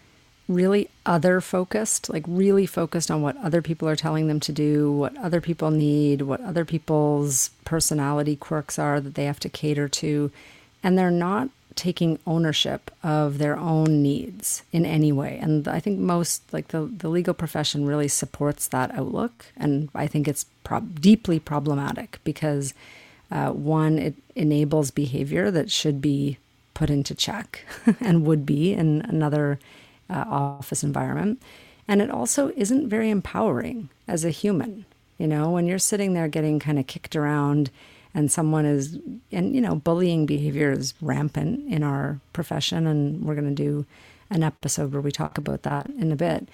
really 0.48 0.90
other 1.06 1.40
focused, 1.40 2.10
like 2.10 2.24
really 2.26 2.66
focused 2.66 3.10
on 3.10 3.22
what 3.22 3.36
other 3.36 3.62
people 3.62 3.88
are 3.88 3.94
telling 3.96 4.26
them 4.26 4.40
to 4.40 4.52
do, 4.52 4.90
what 4.90 5.16
other 5.18 5.40
people 5.40 5.70
need, 5.70 6.22
what 6.22 6.40
other 6.40 6.64
people's 6.64 7.50
personality 7.64 8.34
quirks 8.34 8.78
are 8.78 9.00
that 9.00 9.14
they 9.14 9.26
have 9.26 9.38
to 9.40 9.48
cater 9.48 9.88
to. 9.88 10.32
And 10.82 10.98
they're 10.98 11.10
not 11.10 11.50
taking 11.76 12.18
ownership 12.26 12.90
of 13.02 13.38
their 13.38 13.56
own 13.56 14.02
needs 14.02 14.64
in 14.72 14.84
any 14.84 15.12
way. 15.12 15.38
And 15.40 15.68
I 15.68 15.78
think 15.78 16.00
most, 16.00 16.42
like 16.52 16.68
the, 16.68 16.82
the 16.82 17.08
legal 17.08 17.32
profession, 17.32 17.86
really 17.86 18.08
supports 18.08 18.66
that 18.68 18.92
outlook. 18.94 19.46
And 19.56 19.88
I 19.94 20.08
think 20.08 20.26
it's 20.26 20.44
prob- 20.64 21.00
deeply 21.00 21.38
problematic 21.38 22.18
because, 22.24 22.74
uh, 23.30 23.50
one, 23.50 23.98
it 23.98 24.14
enables 24.34 24.90
behavior 24.90 25.50
that 25.50 25.70
should 25.70 26.00
be 26.00 26.38
put 26.74 26.90
into 26.90 27.14
check 27.14 27.64
and 28.00 28.26
would 28.26 28.44
be 28.44 28.72
in 28.72 29.02
another 29.02 29.58
uh, 30.08 30.24
office 30.26 30.82
environment. 30.82 31.40
And 31.86 32.00
it 32.00 32.10
also 32.10 32.52
isn't 32.56 32.88
very 32.88 33.10
empowering 33.10 33.88
as 34.08 34.24
a 34.24 34.30
human. 34.30 34.84
You 35.18 35.26
know, 35.26 35.50
when 35.50 35.66
you're 35.66 35.78
sitting 35.78 36.14
there 36.14 36.28
getting 36.28 36.58
kind 36.58 36.78
of 36.78 36.86
kicked 36.86 37.14
around 37.14 37.70
and 38.14 38.32
someone 38.32 38.64
is, 38.64 38.98
and 39.30 39.54
you 39.54 39.60
know, 39.60 39.76
bullying 39.76 40.26
behavior 40.26 40.72
is 40.72 40.94
rampant 41.00 41.70
in 41.70 41.82
our 41.82 42.20
profession. 42.32 42.86
And 42.86 43.24
we're 43.24 43.34
going 43.34 43.54
to 43.54 43.62
do 43.62 43.86
an 44.30 44.42
episode 44.42 44.92
where 44.92 45.02
we 45.02 45.12
talk 45.12 45.38
about 45.38 45.62
that 45.62 45.86
in 45.98 46.10
a 46.10 46.16
bit. 46.16 46.48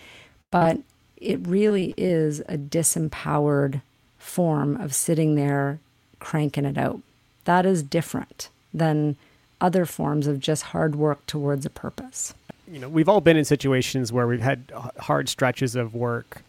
But 0.51 0.81
it 1.17 1.47
really 1.47 1.95
is 1.97 2.41
a 2.41 2.59
disempowered 2.59 3.83
form 4.19 4.77
of 4.77 4.95
sitting 4.95 5.35
there 5.35 5.81
cranking 6.19 6.65
it 6.65 6.79
out. 6.79 7.01
That 7.45 7.67
is 7.67 7.83
different 7.83 8.49
than 8.73 9.17
other 9.61 9.87
forms 9.87 10.27
of 10.27 10.41
just 10.41 10.65
hard 10.65 10.97
work 10.97 11.25
towards 11.27 11.65
a 11.65 11.71
purpose 11.71 12.35
you 12.71 12.79
know, 12.79 12.89
we've 12.89 13.09
all 13.09 13.21
been 13.21 13.37
in 13.37 13.45
situations 13.45 14.13
where 14.13 14.27
we've 14.27 14.41
had 14.41 14.73
hard 14.99 15.29
stretches 15.29 15.77
of 15.77 15.95
work, 15.95 16.43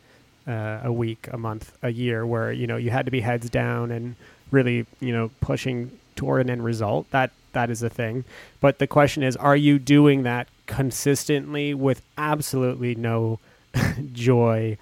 uh, 0.48 0.80
a 0.84 0.92
week, 0.92 1.28
a 1.32 1.38
month, 1.38 1.78
a 1.84 1.92
year, 1.92 2.26
where 2.26 2.52
you 2.52 2.68
know 2.68 2.78
you 2.78 2.90
had 2.90 3.06
to 3.06 3.12
be 3.12 3.22
heads 3.22 3.50
down 3.50 3.92
and 3.92 4.16
really, 4.52 4.86
you 5.00 5.12
know, 5.12 5.30
pushing 5.42 5.92
toward 6.16 6.42
an 6.42 6.50
end 6.50 6.64
result. 6.64 7.10
That 7.12 7.32
that 7.54 7.70
is 7.70 7.84
a 7.84 7.90
thing. 7.90 8.24
But 8.60 8.80
the 8.80 8.88
question 8.88 9.24
is, 9.24 9.36
are 9.36 9.56
you 9.56 9.78
doing 9.78 10.24
that 10.24 10.48
consistently 10.66 11.74
with 11.74 12.02
absolutely 12.18 12.96
no 12.96 13.40
joy, 14.14 14.78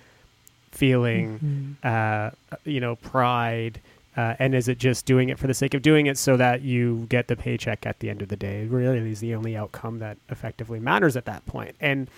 feeling, 0.72 1.40
mm-hmm. 1.40 1.72
uh, 1.84 2.58
you 2.64 2.80
know, 2.80 2.96
pride? 2.96 3.82
Uh, 4.18 4.34
and 4.40 4.56
is 4.56 4.68
it 4.70 4.78
just 4.78 5.06
doing 5.06 5.28
it 5.28 5.38
for 5.38 5.48
the 5.48 5.54
sake 5.54 5.74
of 5.74 5.82
doing 5.82 6.06
it 6.06 6.18
so 6.18 6.38
that 6.38 6.62
you 6.62 7.06
get 7.10 7.28
the 7.28 7.36
paycheck 7.36 7.86
at 7.86 8.00
the 8.00 8.10
end 8.10 8.22
of 8.22 8.30
the 8.30 8.36
day? 8.38 8.66
Really 8.66 9.12
is 9.12 9.20
the 9.20 9.36
only 9.36 9.58
outcome 9.58 10.00
that 10.00 10.18
effectively 10.30 10.80
matters 10.80 11.18
at 11.18 11.26
that 11.26 11.46
point. 11.46 11.76
And 11.82 12.10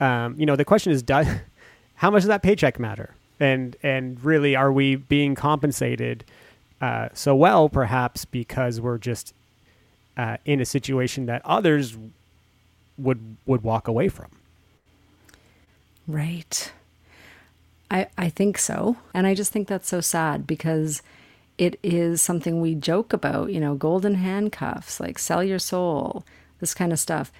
um, 0.00 0.34
you 0.38 0.46
know, 0.46 0.56
the 0.56 0.64
question 0.64 0.92
is, 0.92 1.02
does 1.02 1.26
how 1.96 2.10
much 2.10 2.22
does 2.22 2.28
that 2.28 2.42
paycheck 2.42 2.78
matter? 2.78 3.14
And 3.38 3.76
and 3.82 4.22
really, 4.24 4.56
are 4.56 4.72
we 4.72 4.96
being 4.96 5.34
compensated 5.34 6.24
uh, 6.80 7.08
so 7.14 7.34
well, 7.34 7.68
perhaps 7.68 8.24
because 8.24 8.80
we're 8.80 8.98
just 8.98 9.32
uh, 10.16 10.36
in 10.44 10.60
a 10.60 10.64
situation 10.64 11.26
that 11.26 11.42
others 11.44 11.96
would 12.98 13.36
would 13.46 13.62
walk 13.62 13.88
away 13.88 14.08
from? 14.08 14.30
Right. 16.06 16.72
I 17.90 18.08
I 18.18 18.28
think 18.28 18.58
so, 18.58 18.96
and 19.12 19.26
I 19.26 19.34
just 19.34 19.52
think 19.52 19.68
that's 19.68 19.88
so 19.88 20.00
sad 20.00 20.46
because 20.46 21.02
it 21.58 21.78
is 21.82 22.20
something 22.20 22.60
we 22.60 22.74
joke 22.74 23.12
about, 23.12 23.52
you 23.52 23.60
know, 23.60 23.74
golden 23.74 24.16
handcuffs, 24.16 24.98
like 24.98 25.18
sell 25.18 25.42
your 25.42 25.58
soul, 25.58 26.24
this 26.60 26.74
kind 26.74 26.92
of 26.92 26.98
stuff. 26.98 27.32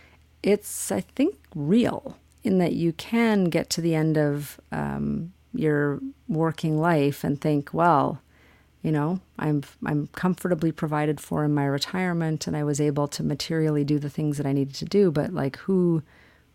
It's, 0.43 0.93
I 0.93 1.01
think, 1.01 1.37
real 1.55 2.17
in 2.43 2.59
that 2.59 2.75
you 2.75 2.93
can 2.93 3.45
get 3.45 3.71
to 3.71 3.81
the 3.81 3.95
end 3.95 4.17
of 4.19 4.61
um, 4.71 5.33
your 5.55 6.01
working 6.29 6.79
life 6.81 7.25
and 7.25 7.41
think, 7.41 7.73
well, 7.73 8.21
you 8.83 8.93
know, 8.93 9.19
I'm 9.39 9.63
I'm 9.87 10.09
comfortably 10.09 10.71
provided 10.71 11.19
for 11.19 11.43
in 11.43 11.55
my 11.55 11.65
retirement, 11.65 12.47
and 12.47 12.55
I 12.55 12.65
was 12.65 12.83
able 12.83 13.09
to 13.09 13.23
materially 13.23 13.83
do 13.83 13.99
the 13.99 14.11
things 14.11 14.37
that 14.37 14.47
I 14.47 14.53
needed 14.53 14.75
to 14.75 14.85
do. 14.85 15.11
But 15.11 15.33
like, 15.33 15.57
who 15.57 16.03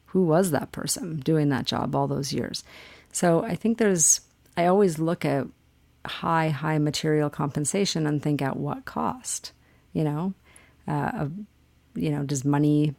who 0.05 0.23
was 0.23 0.51
that 0.51 0.71
person 0.71 1.21
doing 1.21 1.49
that 1.49 1.65
job 1.65 1.95
all 1.95 2.07
those 2.07 2.31
years? 2.31 2.63
So 3.11 3.43
I 3.43 3.55
think 3.55 3.79
there's. 3.79 4.21
I 4.55 4.67
always 4.67 4.99
look 4.99 5.25
at 5.25 5.47
high, 6.05 6.49
high 6.49 6.77
material 6.77 7.29
compensation 7.29 8.07
and 8.07 8.21
think 8.21 8.41
at 8.41 8.57
what 8.57 8.85
cost, 8.85 9.51
you 9.93 10.03
know, 10.03 10.33
uh, 10.87 11.27
you 11.95 12.09
know, 12.09 12.23
does 12.23 12.45
money, 12.45 12.95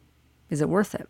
is 0.49 0.61
it 0.61 0.69
worth 0.69 0.95
it 0.95 1.09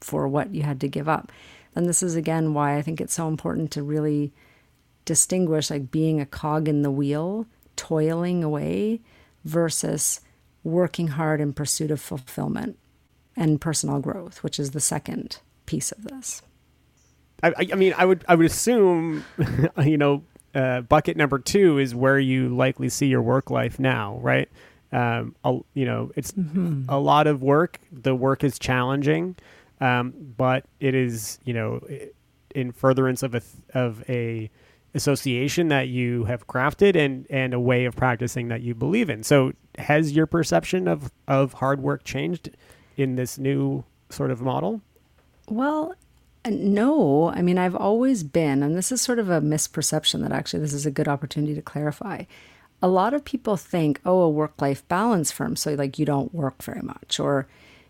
for 0.00 0.26
what 0.28 0.54
you 0.54 0.62
had 0.62 0.80
to 0.80 0.88
give 0.88 1.08
up? 1.08 1.30
And 1.74 1.88
this 1.88 2.02
is 2.02 2.16
again 2.16 2.54
why 2.54 2.76
I 2.76 2.82
think 2.82 3.00
it's 3.00 3.14
so 3.14 3.28
important 3.28 3.70
to 3.72 3.82
really 3.82 4.32
distinguish 5.04 5.70
like 5.70 5.90
being 5.90 6.20
a 6.20 6.26
cog 6.26 6.68
in 6.68 6.82
the 6.82 6.90
wheel, 6.90 7.46
toiling 7.76 8.42
away 8.42 9.00
versus 9.44 10.20
working 10.64 11.08
hard 11.08 11.40
in 11.40 11.52
pursuit 11.52 11.90
of 11.90 12.00
fulfillment 12.00 12.78
and 13.36 13.60
personal 13.60 14.00
growth, 14.00 14.42
which 14.42 14.58
is 14.58 14.70
the 14.70 14.80
second 14.80 15.38
piece 15.66 15.92
of 15.92 16.04
this. 16.04 16.42
I, 17.42 17.52
I 17.72 17.74
mean, 17.74 17.94
I 17.96 18.06
would 18.06 18.24
I 18.26 18.34
would 18.34 18.46
assume, 18.46 19.24
you 19.84 19.98
know, 19.98 20.24
uh, 20.56 20.80
bucket 20.80 21.18
number 21.18 21.38
two 21.38 21.78
is 21.78 21.94
where 21.94 22.18
you 22.18 22.48
likely 22.48 22.88
see 22.88 23.06
your 23.06 23.20
work 23.20 23.50
life 23.50 23.78
now, 23.78 24.18
right? 24.22 24.48
Um, 24.90 25.36
a, 25.44 25.58
you 25.74 25.84
know, 25.84 26.10
it's 26.16 26.32
mm-hmm. 26.32 26.84
a 26.88 26.98
lot 26.98 27.26
of 27.26 27.42
work. 27.42 27.78
The 27.92 28.14
work 28.14 28.42
is 28.42 28.58
challenging, 28.58 29.36
um, 29.82 30.14
but 30.36 30.64
it 30.80 30.94
is, 30.94 31.38
you 31.44 31.52
know, 31.52 31.86
in 32.54 32.72
furtherance 32.72 33.22
of 33.22 33.34
a 33.34 33.42
of 33.74 34.02
a 34.08 34.50
association 34.94 35.68
that 35.68 35.88
you 35.88 36.24
have 36.24 36.46
crafted 36.46 36.96
and 36.96 37.26
and 37.28 37.52
a 37.52 37.60
way 37.60 37.84
of 37.84 37.94
practicing 37.94 38.48
that 38.48 38.62
you 38.62 38.74
believe 38.74 39.10
in. 39.10 39.22
So, 39.22 39.52
has 39.76 40.12
your 40.12 40.26
perception 40.26 40.88
of 40.88 41.12
of 41.28 41.52
hard 41.52 41.82
work 41.82 42.02
changed 42.02 42.48
in 42.96 43.16
this 43.16 43.36
new 43.36 43.84
sort 44.08 44.30
of 44.30 44.40
model? 44.40 44.80
Well, 45.50 45.94
no, 46.50 47.30
I 47.30 47.42
mean, 47.42 47.58
I've 47.58 47.74
always 47.74 48.22
been, 48.22 48.62
and 48.62 48.76
this 48.76 48.92
is 48.92 49.00
sort 49.00 49.18
of 49.18 49.30
a 49.30 49.40
misperception 49.40 50.22
that 50.22 50.32
actually 50.32 50.60
this 50.60 50.74
is 50.74 50.86
a 50.86 50.90
good 50.90 51.08
opportunity 51.08 51.54
to 51.54 51.62
clarify. 51.62 52.24
A 52.82 52.88
lot 52.88 53.14
of 53.14 53.24
people 53.24 53.56
think, 53.56 54.00
oh, 54.04 54.20
a 54.20 54.30
work 54.30 54.60
life 54.60 54.86
balance 54.88 55.32
firm, 55.32 55.56
so 55.56 55.74
like 55.74 55.98
you 55.98 56.06
don't 56.06 56.34
work 56.34 56.62
very 56.62 56.82
much, 56.82 57.18
or, 57.18 57.46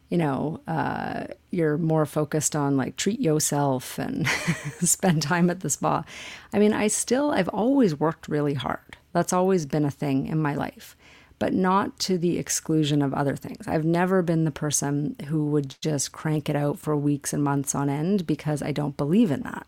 you 0.08 0.18
know, 0.18 0.60
uh, 0.68 1.25
you're 1.50 1.78
more 1.78 2.06
focused 2.06 2.54
on 2.54 2.76
like 2.76 2.96
treat 2.96 3.20
yourself 3.20 3.98
and 3.98 4.28
spend 4.80 5.22
time 5.22 5.50
at 5.50 5.60
the 5.60 5.70
spa. 5.70 6.04
I 6.52 6.58
mean, 6.58 6.72
I 6.72 6.86
still, 6.86 7.32
I've 7.32 7.48
always 7.48 7.98
worked 7.98 8.28
really 8.28 8.54
hard. 8.54 8.96
That's 9.12 9.32
always 9.32 9.66
been 9.66 9.84
a 9.84 9.90
thing 9.90 10.26
in 10.26 10.40
my 10.40 10.54
life 10.54 10.96
but 11.38 11.52
not 11.52 11.99
to 11.99 12.16
the 12.16 12.38
exclusion 12.38 13.02
of 13.02 13.12
other 13.12 13.37
things. 13.37 13.69
I've 13.69 13.85
never 13.85 14.23
been 14.23 14.45
the 14.45 14.50
person 14.50 15.16
who 15.26 15.47
would 15.47 15.76
just 15.81 16.12
crank 16.12 16.49
it 16.49 16.57
out 16.57 16.78
for 16.78 16.97
weeks 16.97 17.33
and 17.33 17.43
months 17.43 17.75
on 17.75 17.90
end 17.90 18.26
because 18.26 18.62
I 18.62 18.73
don't 18.73 18.97
believe 18.97 19.31
in 19.31 19.43
that. 19.43 19.66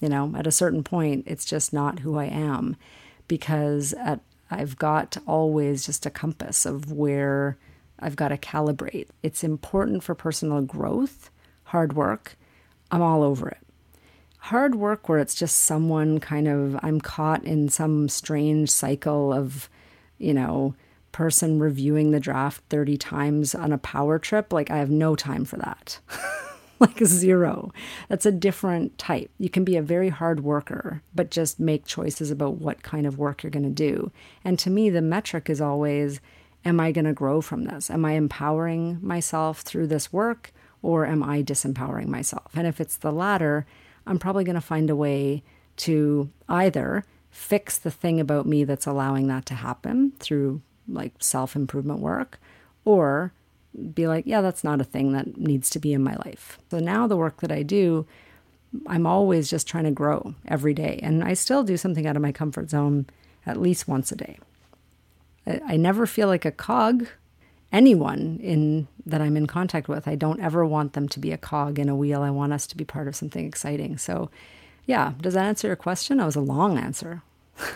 You 0.00 0.08
know, 0.08 0.34
at 0.36 0.46
a 0.46 0.52
certain 0.52 0.82
point, 0.82 1.24
it's 1.26 1.44
just 1.44 1.72
not 1.72 2.00
who 2.00 2.18
I 2.18 2.24
am 2.24 2.76
because 3.28 3.92
at, 3.94 4.20
I've 4.50 4.76
got 4.78 5.16
always 5.26 5.86
just 5.86 6.06
a 6.06 6.10
compass 6.10 6.66
of 6.66 6.92
where 6.92 7.56
I've 7.98 8.16
got 8.16 8.28
to 8.28 8.36
calibrate. 8.36 9.08
It's 9.22 9.42
important 9.44 10.02
for 10.02 10.14
personal 10.14 10.60
growth, 10.60 11.30
hard 11.64 11.94
work. 11.94 12.36
I'm 12.90 13.00
all 13.02 13.22
over 13.22 13.48
it. 13.48 13.58
Hard 14.38 14.74
work 14.74 15.08
where 15.08 15.18
it's 15.18 15.34
just 15.34 15.60
someone 15.60 16.20
kind 16.20 16.46
of, 16.46 16.78
I'm 16.82 17.00
caught 17.00 17.44
in 17.44 17.68
some 17.68 18.08
strange 18.08 18.70
cycle 18.70 19.32
of, 19.32 19.68
you 20.18 20.34
know, 20.34 20.74
person 21.16 21.58
reviewing 21.58 22.10
the 22.10 22.20
draft 22.20 22.62
30 22.68 22.98
times 22.98 23.54
on 23.54 23.72
a 23.72 23.78
power 23.78 24.18
trip, 24.18 24.52
like 24.52 24.70
I 24.70 24.76
have 24.76 24.90
no 24.90 25.16
time 25.16 25.46
for 25.46 25.56
that. 25.56 25.98
like 26.78 26.98
zero. 27.06 27.72
That's 28.10 28.26
a 28.26 28.30
different 28.30 28.98
type. 28.98 29.30
You 29.38 29.48
can 29.48 29.64
be 29.64 29.78
a 29.78 29.82
very 29.82 30.10
hard 30.10 30.40
worker, 30.40 31.00
but 31.14 31.30
just 31.30 31.58
make 31.58 31.86
choices 31.86 32.30
about 32.30 32.58
what 32.58 32.82
kind 32.82 33.06
of 33.06 33.16
work 33.16 33.42
you're 33.42 33.50
going 33.50 33.62
to 33.62 33.70
do. 33.70 34.12
And 34.44 34.58
to 34.58 34.68
me, 34.68 34.90
the 34.90 35.00
metric 35.00 35.48
is 35.48 35.58
always 35.58 36.20
am 36.66 36.80
I 36.80 36.92
going 36.92 37.06
to 37.06 37.14
grow 37.14 37.40
from 37.40 37.64
this? 37.64 37.88
Am 37.88 38.04
I 38.04 38.12
empowering 38.12 38.98
myself 39.00 39.62
through 39.62 39.86
this 39.86 40.12
work 40.12 40.52
or 40.82 41.06
am 41.06 41.22
I 41.22 41.42
disempowering 41.42 42.08
myself? 42.08 42.50
And 42.54 42.66
if 42.66 42.78
it's 42.78 42.98
the 42.98 43.10
latter, 43.10 43.64
I'm 44.06 44.18
probably 44.18 44.44
going 44.44 44.56
to 44.56 44.60
find 44.60 44.90
a 44.90 44.96
way 44.96 45.42
to 45.76 46.28
either 46.46 47.06
fix 47.30 47.78
the 47.78 47.90
thing 47.90 48.20
about 48.20 48.44
me 48.44 48.64
that's 48.64 48.86
allowing 48.86 49.28
that 49.28 49.46
to 49.46 49.54
happen 49.54 50.12
through 50.18 50.60
like 50.88 51.12
self 51.18 51.56
improvement 51.56 52.00
work 52.00 52.38
or 52.84 53.32
be 53.94 54.06
like, 54.06 54.26
yeah, 54.26 54.40
that's 54.40 54.64
not 54.64 54.80
a 54.80 54.84
thing 54.84 55.12
that 55.12 55.36
needs 55.36 55.68
to 55.70 55.78
be 55.78 55.92
in 55.92 56.02
my 56.02 56.16
life. 56.24 56.58
So 56.70 56.78
now 56.78 57.06
the 57.06 57.16
work 57.16 57.40
that 57.40 57.52
I 57.52 57.62
do, 57.62 58.06
I'm 58.86 59.06
always 59.06 59.50
just 59.50 59.66
trying 59.66 59.84
to 59.84 59.90
grow 59.90 60.34
every 60.46 60.74
day. 60.74 60.98
And 61.02 61.22
I 61.22 61.34
still 61.34 61.62
do 61.62 61.76
something 61.76 62.06
out 62.06 62.16
of 62.16 62.22
my 62.22 62.32
comfort 62.32 62.70
zone 62.70 63.06
at 63.44 63.60
least 63.60 63.86
once 63.88 64.10
a 64.10 64.16
day. 64.16 64.38
I, 65.46 65.76
never 65.76 66.06
feel 66.06 66.26
like 66.26 66.44
a 66.44 66.50
cog. 66.50 67.06
Anyone 67.72 68.40
in 68.42 68.88
that 69.04 69.20
I'm 69.20 69.36
in 69.36 69.46
contact 69.46 69.88
with, 69.88 70.08
I 70.08 70.16
don't 70.16 70.40
ever 70.40 70.66
want 70.66 70.94
them 70.94 71.08
to 71.08 71.20
be 71.20 71.30
a 71.30 71.38
cog 71.38 71.78
in 71.78 71.88
a 71.88 71.94
wheel. 71.94 72.22
I 72.22 72.30
want 72.30 72.52
us 72.52 72.66
to 72.68 72.76
be 72.76 72.84
part 72.84 73.06
of 73.06 73.14
something 73.14 73.46
exciting. 73.46 73.96
So, 73.96 74.30
yeah, 74.86 75.12
does 75.20 75.34
that 75.34 75.46
answer 75.46 75.68
your 75.68 75.76
question? 75.76 76.16
That 76.16 76.26
was 76.26 76.36
a 76.36 76.40
long 76.40 76.78
answer. 76.78 77.22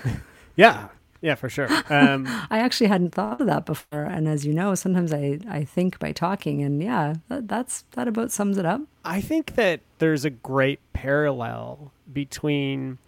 yeah, 0.57 0.89
yeah, 1.21 1.35
for 1.35 1.49
sure. 1.49 1.69
Um, 1.91 2.27
I 2.51 2.61
actually 2.61 2.87
hadn't 2.87 3.15
thought 3.15 3.41
of 3.41 3.47
that 3.49 3.67
before, 3.67 4.05
and 4.05 4.29
as 4.29 4.47
you 4.47 4.53
know, 4.55 4.75
sometimes 4.75 5.13
I 5.13 5.41
I 5.49 5.65
think 5.65 5.99
by 5.99 6.13
talking, 6.13 6.63
and 6.63 6.83
yeah, 6.83 7.15
that, 7.29 7.49
that's 7.49 7.85
that 7.93 8.07
about 8.07 8.31
sums 8.31 8.59
it 8.59 8.65
up. 8.65 8.81
I 9.05 9.21
think 9.21 9.57
that 9.57 9.81
there's 9.99 10.25
a 10.25 10.31
great 10.31 10.79
parallel 10.93 11.93
between 12.13 12.99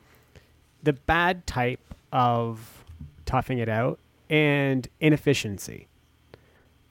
the 0.83 0.93
bad 0.95 1.47
type 1.47 1.81
of 2.13 2.85
toughing 3.25 3.59
it 3.59 3.69
out 3.69 3.99
and 4.29 4.89
inefficiency. 5.01 5.87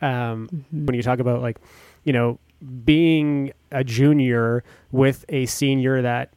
Um, 0.02 0.48
mm-hmm. 0.48 0.86
When 0.86 0.96
you 0.96 1.04
talk 1.04 1.20
about 1.20 1.42
like, 1.42 1.58
you 2.04 2.14
know, 2.14 2.40
being 2.86 3.52
a 3.72 3.84
junior 3.84 4.64
with 4.92 5.26
a 5.30 5.46
senior 5.46 6.02
that 6.02 6.32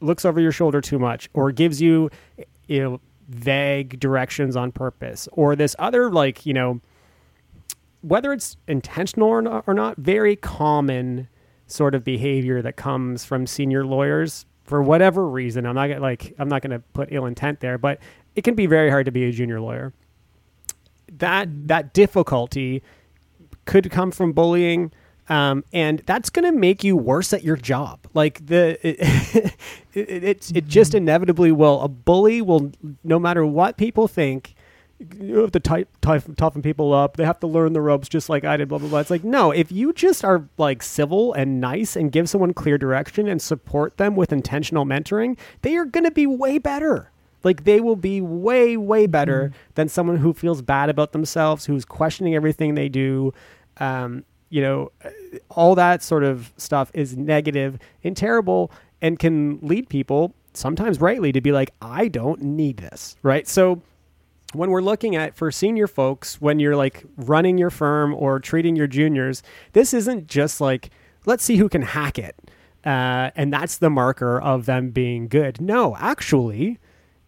looks 0.00 0.24
over 0.24 0.40
your 0.40 0.52
shoulder 0.52 0.80
too 0.80 0.98
much 0.98 1.28
or 1.34 1.50
gives 1.50 1.80
you, 1.80 2.10
you 2.66 2.80
know, 2.80 3.00
vague 3.28 4.00
directions 4.00 4.56
on 4.56 4.72
purpose 4.72 5.28
or 5.32 5.54
this 5.54 5.76
other 5.78 6.10
like, 6.10 6.46
you 6.46 6.54
know, 6.54 6.80
whether 8.00 8.32
it's 8.32 8.56
intentional 8.66 9.28
or 9.28 9.42
not, 9.42 9.64
or 9.66 9.74
not 9.74 9.96
very 9.96 10.36
common 10.36 11.28
sort 11.66 11.94
of 11.94 12.04
behavior 12.04 12.62
that 12.62 12.76
comes 12.76 13.24
from 13.24 13.46
senior 13.46 13.84
lawyers 13.84 14.46
for 14.64 14.82
whatever 14.82 15.28
reason. 15.28 15.66
I'm 15.66 15.74
not 15.74 16.00
like 16.00 16.34
I'm 16.38 16.48
not 16.48 16.62
going 16.62 16.70
to 16.70 16.80
put 16.92 17.08
ill 17.12 17.26
intent 17.26 17.60
there, 17.60 17.78
but 17.78 17.98
it 18.36 18.42
can 18.42 18.54
be 18.54 18.66
very 18.66 18.90
hard 18.90 19.06
to 19.06 19.12
be 19.12 19.24
a 19.24 19.32
junior 19.32 19.60
lawyer 19.60 19.92
that 21.18 21.48
that 21.68 21.92
difficulty 21.92 22.82
could 23.64 23.90
come 23.90 24.10
from 24.10 24.32
bullying. 24.32 24.92
Um, 25.28 25.62
and 25.72 26.02
that's 26.06 26.30
going 26.30 26.50
to 26.50 26.58
make 26.58 26.82
you 26.82 26.96
worse 26.96 27.32
at 27.32 27.42
your 27.42 27.56
job. 27.56 28.00
Like 28.14 28.46
the, 28.46 28.78
it, 28.86 29.54
it, 29.92 30.24
it, 30.24 30.52
it, 30.56 30.66
just 30.66 30.92
mm-hmm. 30.92 30.98
inevitably 30.98 31.52
will. 31.52 31.80
A 31.82 31.88
bully 31.88 32.40
will, 32.40 32.72
no 33.04 33.18
matter 33.18 33.44
what 33.44 33.76
people 33.76 34.08
think, 34.08 34.54
you 35.20 35.38
have 35.38 35.52
to 35.52 35.60
type, 35.60 35.88
type, 36.00 36.24
toughen 36.36 36.62
people 36.62 36.92
up. 36.92 37.16
They 37.16 37.24
have 37.24 37.38
to 37.40 37.46
learn 37.46 37.72
the 37.72 37.80
ropes 37.80 38.08
just 38.08 38.28
like 38.28 38.44
I 38.44 38.56
did, 38.56 38.68
blah, 38.68 38.78
blah, 38.78 38.88
blah. 38.88 38.98
It's 39.00 39.10
like, 39.10 39.22
no, 39.22 39.50
if 39.50 39.70
you 39.70 39.92
just 39.92 40.24
are 40.24 40.48
like 40.56 40.82
civil 40.82 41.32
and 41.34 41.60
nice 41.60 41.94
and 41.94 42.10
give 42.10 42.28
someone 42.28 42.52
clear 42.52 42.78
direction 42.78 43.28
and 43.28 43.40
support 43.40 43.96
them 43.98 44.16
with 44.16 44.32
intentional 44.32 44.84
mentoring, 44.84 45.38
they 45.62 45.76
are 45.76 45.84
going 45.84 46.04
to 46.04 46.10
be 46.10 46.26
way 46.26 46.58
better. 46.58 47.12
Like 47.44 47.64
they 47.64 47.80
will 47.80 47.96
be 47.96 48.20
way, 48.20 48.76
way 48.76 49.06
better 49.06 49.50
mm. 49.50 49.74
than 49.74 49.88
someone 49.88 50.16
who 50.16 50.32
feels 50.32 50.62
bad 50.62 50.88
about 50.88 51.12
themselves, 51.12 51.66
who's 51.66 51.84
questioning 51.84 52.34
everything 52.34 52.74
they 52.74 52.88
do. 52.88 53.32
Um, 53.76 54.24
you 54.50 54.62
know, 54.62 54.92
all 55.50 55.74
that 55.74 56.02
sort 56.02 56.24
of 56.24 56.52
stuff 56.56 56.90
is 56.94 57.16
negative 57.16 57.78
and 58.02 58.16
terrible 58.16 58.70
and 59.00 59.18
can 59.18 59.58
lead 59.60 59.88
people, 59.88 60.34
sometimes 60.54 61.00
rightly, 61.00 61.32
to 61.32 61.40
be 61.40 61.52
like, 61.52 61.72
I 61.80 62.08
don't 62.08 62.42
need 62.42 62.78
this. 62.78 63.16
Right. 63.22 63.46
So 63.46 63.82
when 64.54 64.70
we're 64.70 64.82
looking 64.82 65.14
at 65.14 65.36
for 65.36 65.50
senior 65.50 65.86
folks, 65.86 66.40
when 66.40 66.58
you're 66.58 66.76
like 66.76 67.04
running 67.16 67.58
your 67.58 67.70
firm 67.70 68.14
or 68.14 68.40
treating 68.40 68.76
your 68.76 68.86
juniors, 68.86 69.42
this 69.72 69.92
isn't 69.92 70.26
just 70.26 70.60
like, 70.60 70.90
let's 71.26 71.44
see 71.44 71.56
who 71.56 71.68
can 71.68 71.82
hack 71.82 72.18
it. 72.18 72.34
Uh, 72.84 73.30
and 73.36 73.52
that's 73.52 73.78
the 73.78 73.90
marker 73.90 74.40
of 74.40 74.66
them 74.66 74.90
being 74.90 75.28
good. 75.28 75.60
No, 75.60 75.96
actually, 75.96 76.78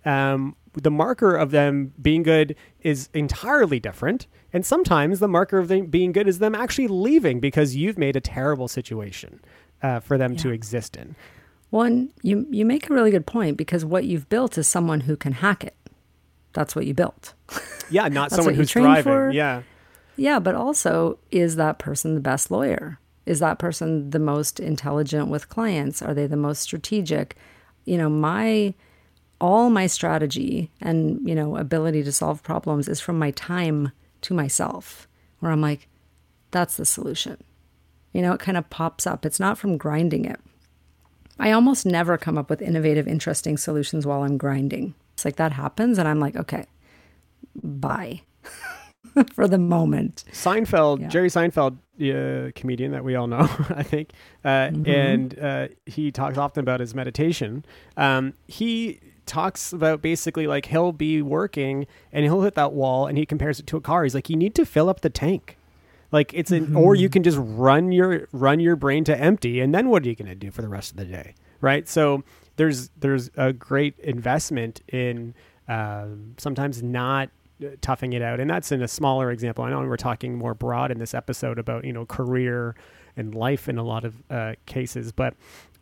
um, 0.05 0.57
the 0.73 0.91
marker 0.91 1.37
of 1.37 1.51
them 1.51 1.93
being 2.01 2.23
good 2.23 2.57
is 2.81 3.11
entirely 3.13 3.81
different. 3.81 4.27
And 4.53 4.67
sometimes 4.67 5.21
the 5.21 5.29
marker 5.29 5.59
of 5.59 5.69
them 5.69 5.87
being 5.87 6.13
good 6.13 6.29
is 6.29 6.39
them 6.39 6.55
actually 6.55 6.89
leaving 6.89 7.41
because 7.41 7.77
you've 7.77 7.99
made 7.99 8.17
a 8.17 8.21
terrible 8.21 8.69
situation 8.69 9.41
uh, 9.83 10.01
for 10.01 10.19
them 10.19 10.33
yeah. 10.33 10.39
to 10.39 10.51
exist 10.51 10.97
in. 10.97 11.15
One, 11.71 12.11
you 12.23 12.47
you 12.51 12.65
make 12.65 12.91
a 12.91 12.93
really 12.93 13.13
good 13.13 13.27
point 13.27 13.57
because 13.57 13.85
what 13.85 14.05
you've 14.05 14.29
built 14.29 14.59
is 14.59 14.67
someone 14.67 15.03
who 15.03 15.17
can 15.17 15.35
hack 15.35 15.63
it. 15.63 15.77
That's 16.53 16.75
what 16.75 16.87
you 16.87 16.95
built. 16.95 17.35
Yeah, 17.93 18.07
not 18.07 18.31
someone 18.31 18.55
who's 18.55 18.71
thriving. 18.71 19.03
For. 19.03 19.31
Yeah. 19.33 19.63
Yeah, 20.15 20.39
but 20.39 20.55
also, 20.55 21.19
is 21.33 21.57
that 21.57 21.81
person 21.81 22.15
the 22.15 22.21
best 22.21 22.49
lawyer? 22.49 23.01
Is 23.27 23.41
that 23.41 23.59
person 23.59 24.11
the 24.11 24.21
most 24.21 24.61
intelligent 24.61 25.27
with 25.27 25.49
clients? 25.49 26.01
Are 26.01 26.15
they 26.15 26.29
the 26.29 26.37
most 26.37 26.61
strategic? 26.61 27.37
You 27.87 27.99
know, 27.99 28.09
my 28.09 28.75
all 29.41 29.71
my 29.71 29.87
strategy 29.87 30.71
and, 30.81 31.27
you 31.27 31.35
know, 31.35 31.57
ability 31.57 32.03
to 32.05 32.13
solve 32.13 32.43
problems 32.43 32.89
is 32.89 33.01
from 33.01 33.19
my 33.19 33.31
time 33.33 33.91
to 34.23 34.35
myself, 34.35 35.09
where 35.39 35.53
I'm 35.53 35.61
like, 35.61 35.89
that's 36.51 36.77
the 36.77 36.85
solution. 36.85 37.37
You 38.13 38.23
know, 38.23 38.33
it 38.33 38.41
kind 38.41 38.59
of 38.59 38.69
pops 38.71 39.07
up. 39.07 39.25
It's 39.25 39.41
not 39.41 39.59
from 39.59 39.77
grinding 39.77 40.25
it. 40.25 40.41
I 41.39 41.53
almost 41.53 41.87
never 41.87 42.19
come 42.19 42.37
up 42.37 42.51
with 42.51 42.61
innovative, 42.61 43.09
interesting 43.09 43.57
solutions 43.57 44.07
while 44.07 44.23
I'm 44.23 44.37
grinding. 44.37 44.95
It's 45.15 45.25
like 45.25 45.37
that 45.37 45.53
happens, 45.53 45.99
and 45.99 46.07
I'm 46.07 46.21
like, 46.21 46.37
okay, 46.37 46.67
bye 47.63 48.23
for 49.33 49.49
the 49.49 49.59
moment. 49.59 50.25
Seinfeld, 50.33 51.01
yeah. 51.01 51.09
Jerry 51.09 51.29
Seinfeld, 51.29 51.79
uh, 52.01 52.53
comedian 52.55 52.93
that 52.93 53.05
we 53.05 53.15
all 53.15 53.27
know, 53.27 53.49
I 53.71 53.83
think, 53.83 54.11
uh, 54.45 54.49
mm-hmm. 54.49 54.91
and 54.91 55.39
uh, 55.39 55.69
he 55.87 56.11
talks 56.11 56.37
often 56.37 56.63
about 56.63 56.81
his 56.81 56.95
meditation. 56.95 57.65
Um, 57.97 58.35
he 58.47 59.01
talks 59.31 59.73
about 59.73 60.03
basically 60.03 60.49
like 60.49 60.67
he'll 60.67 60.93
be 60.93 61.23
working 61.23 61.87
and 62.13 62.25
he'll 62.25 62.43
hit 62.43 62.57
that 62.57 62.73
wall 62.73 63.07
and 63.07 63.17
he 63.17 63.25
compares 63.25 63.61
it 63.61 63.67
to 63.69 63.77
a 63.77 63.81
car. 63.81 64.03
He's 64.03 64.15
like, 64.15 64.29
you 64.29 64.35
need 64.35 64.57
to 64.57 64.67
fill 64.67 64.89
up 64.91 65.03
the 65.03 65.09
tank. 65.09 65.57
Like 66.11 66.35
it's 66.35 66.51
an, 66.51 66.67
mm-hmm. 66.67 66.77
or 66.77 66.97
you 66.97 67.09
can 67.09 67.23
just 67.23 67.39
run 67.41 67.93
your 67.93 68.27
run 68.33 68.59
your 68.59 68.75
brain 68.75 69.05
to 69.05 69.17
empty, 69.17 69.61
and 69.61 69.73
then 69.73 69.89
what 69.89 70.05
are 70.05 70.09
you 70.09 70.17
going 70.17 70.29
to 70.29 70.35
do 70.35 70.51
for 70.51 70.61
the 70.61 70.69
rest 70.69 70.91
of 70.91 70.97
the 70.97 71.05
day, 71.05 71.35
right? 71.61 71.89
So 71.89 72.25
there's 72.57 72.91
there's 72.99 73.31
a 73.37 73.53
great 73.53 73.97
investment 74.01 74.81
in 74.89 75.35
um, 75.69 76.35
sometimes 76.37 76.83
not 76.83 77.31
uh, 77.65 77.69
toughing 77.81 78.13
it 78.13 78.23
out, 78.23 78.41
and 78.41 78.51
that's 78.51 78.73
in 78.73 78.83
a 78.83 78.89
smaller 78.89 79.31
example. 79.31 79.63
I 79.63 79.71
know 79.71 79.79
we're 79.83 79.97
talking 79.97 80.37
more 80.37 80.53
broad 80.53 80.91
in 80.91 80.99
this 80.99 81.15
episode 81.15 81.61
about 81.61 81.85
you 81.85 81.93
know 81.93 82.07
career 82.07 82.75
and 83.17 83.33
life 83.33 83.69
in 83.69 83.79
a 83.79 83.85
lot 83.85 84.05
of 84.05 84.15
uh, 84.31 84.55
cases, 84.67 85.13
but 85.13 85.35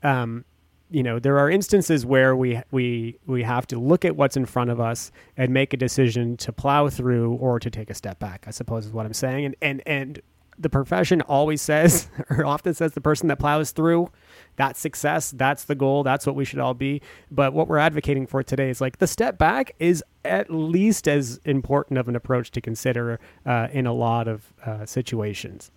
um, 0.02 0.44
you 0.90 1.02
know 1.02 1.18
there 1.18 1.38
are 1.38 1.50
instances 1.50 2.06
where 2.06 2.34
we 2.34 2.60
we 2.70 3.18
we 3.26 3.42
have 3.42 3.66
to 3.66 3.78
look 3.78 4.04
at 4.04 4.16
what's 4.16 4.36
in 4.36 4.46
front 4.46 4.70
of 4.70 4.80
us 4.80 5.10
and 5.36 5.52
make 5.52 5.72
a 5.72 5.76
decision 5.76 6.36
to 6.36 6.52
plow 6.52 6.88
through 6.88 7.34
or 7.34 7.58
to 7.58 7.70
take 7.70 7.90
a 7.90 7.94
step 7.94 8.18
back 8.18 8.44
i 8.46 8.50
suppose 8.50 8.86
is 8.86 8.92
what 8.92 9.06
i'm 9.06 9.12
saying. 9.12 9.44
And 9.44 9.56
and 9.60 9.82
and 9.86 10.22
the 10.60 10.68
profession 10.68 11.22
always 11.22 11.62
says 11.62 12.08
or 12.30 12.44
often 12.44 12.74
says 12.74 12.92
the 12.92 13.00
person 13.00 13.28
that 13.28 13.38
plows 13.38 13.70
through 13.70 14.10
that's 14.56 14.80
success 14.80 15.30
that's 15.36 15.64
the 15.64 15.74
goal 15.74 16.02
that's 16.02 16.26
what 16.26 16.34
we 16.34 16.44
should 16.44 16.58
all 16.58 16.74
be. 16.74 17.00
But 17.30 17.52
what 17.52 17.68
we're 17.68 17.78
advocating 17.78 18.26
for 18.26 18.42
today 18.42 18.70
is 18.70 18.80
like 18.80 18.98
the 18.98 19.06
step 19.06 19.38
back 19.38 19.74
is 19.78 20.02
at 20.24 20.50
least 20.50 21.06
as 21.06 21.38
important 21.44 21.98
of 21.98 22.08
an 22.08 22.16
approach 22.16 22.50
to 22.52 22.60
consider 22.60 23.20
uh, 23.46 23.68
in 23.72 23.86
a 23.86 23.92
lot 23.92 24.26
of 24.26 24.52
uh, 24.64 24.84
situations. 24.84 25.70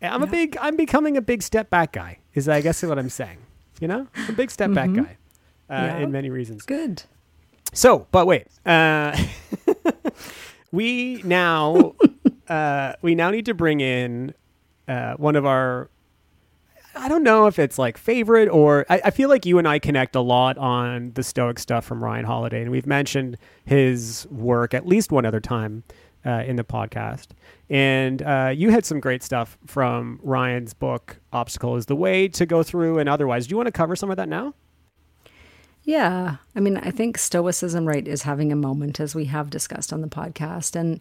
I'm 0.00 0.22
yeah. 0.22 0.28
a 0.28 0.30
big 0.30 0.56
i'm 0.60 0.76
becoming 0.76 1.16
a 1.16 1.22
big 1.22 1.42
step 1.42 1.70
back 1.70 1.92
guy 1.92 2.18
is 2.32 2.48
i 2.48 2.60
guess 2.60 2.82
what 2.82 2.98
i'm 2.98 3.10
saying 3.10 3.38
you 3.80 3.88
know, 3.88 4.06
a 4.28 4.32
big 4.32 4.50
step 4.50 4.72
back 4.72 4.90
mm-hmm. 4.90 5.04
guy 5.04 5.16
uh, 5.70 5.86
yeah. 5.86 5.98
in 5.98 6.12
many 6.12 6.30
reasons. 6.30 6.64
Good. 6.64 7.02
So, 7.72 8.06
but 8.10 8.26
wait, 8.26 8.46
uh, 8.66 9.16
we 10.72 11.22
now 11.24 11.94
uh, 12.48 12.94
we 13.02 13.14
now 13.14 13.30
need 13.30 13.46
to 13.46 13.54
bring 13.54 13.80
in 13.80 14.34
uh, 14.86 15.14
one 15.14 15.36
of 15.36 15.46
our. 15.46 15.90
I 16.94 17.08
don't 17.08 17.22
know 17.22 17.46
if 17.46 17.60
it's 17.60 17.78
like 17.78 17.96
favorite 17.96 18.48
or 18.48 18.84
I, 18.90 19.00
I, 19.04 19.10
feel 19.10 19.28
like 19.28 19.46
you 19.46 19.58
and 19.58 19.68
I 19.68 19.78
connect 19.78 20.16
a 20.16 20.20
lot 20.20 20.58
on 20.58 21.12
the 21.12 21.22
Stoic 21.22 21.60
stuff 21.60 21.84
from 21.84 22.02
Ryan 22.02 22.24
Holiday, 22.24 22.60
and 22.60 22.72
we've 22.72 22.86
mentioned 22.86 23.36
his 23.64 24.26
work 24.32 24.74
at 24.74 24.84
least 24.84 25.12
one 25.12 25.24
other 25.24 25.38
time 25.38 25.84
uh, 26.24 26.42
in 26.46 26.56
the 26.56 26.64
podcast. 26.64 27.28
And 27.70 28.22
uh, 28.22 28.52
you 28.54 28.70
had 28.70 28.84
some 28.84 29.00
great 29.00 29.22
stuff 29.22 29.58
from 29.66 30.20
Ryan's 30.22 30.74
book, 30.74 31.18
Obstacle 31.32 31.76
is 31.76 31.86
the 31.86 31.96
Way 31.96 32.28
to 32.28 32.46
go 32.46 32.62
through 32.62 32.98
and 32.98 33.08
otherwise. 33.08 33.46
Do 33.46 33.52
you 33.52 33.56
want 33.56 33.66
to 33.66 33.72
cover 33.72 33.96
some 33.96 34.10
of 34.10 34.16
that 34.16 34.28
now? 34.28 34.54
Yeah. 35.84 36.36
I 36.54 36.60
mean, 36.60 36.76
I 36.78 36.90
think 36.90 37.16
Stoicism, 37.16 37.86
right, 37.86 38.06
is 38.06 38.22
having 38.22 38.52
a 38.52 38.56
moment, 38.56 39.00
as 39.00 39.14
we 39.14 39.26
have 39.26 39.48
discussed 39.48 39.92
on 39.92 40.00
the 40.00 40.08
podcast. 40.08 40.76
And 40.76 41.00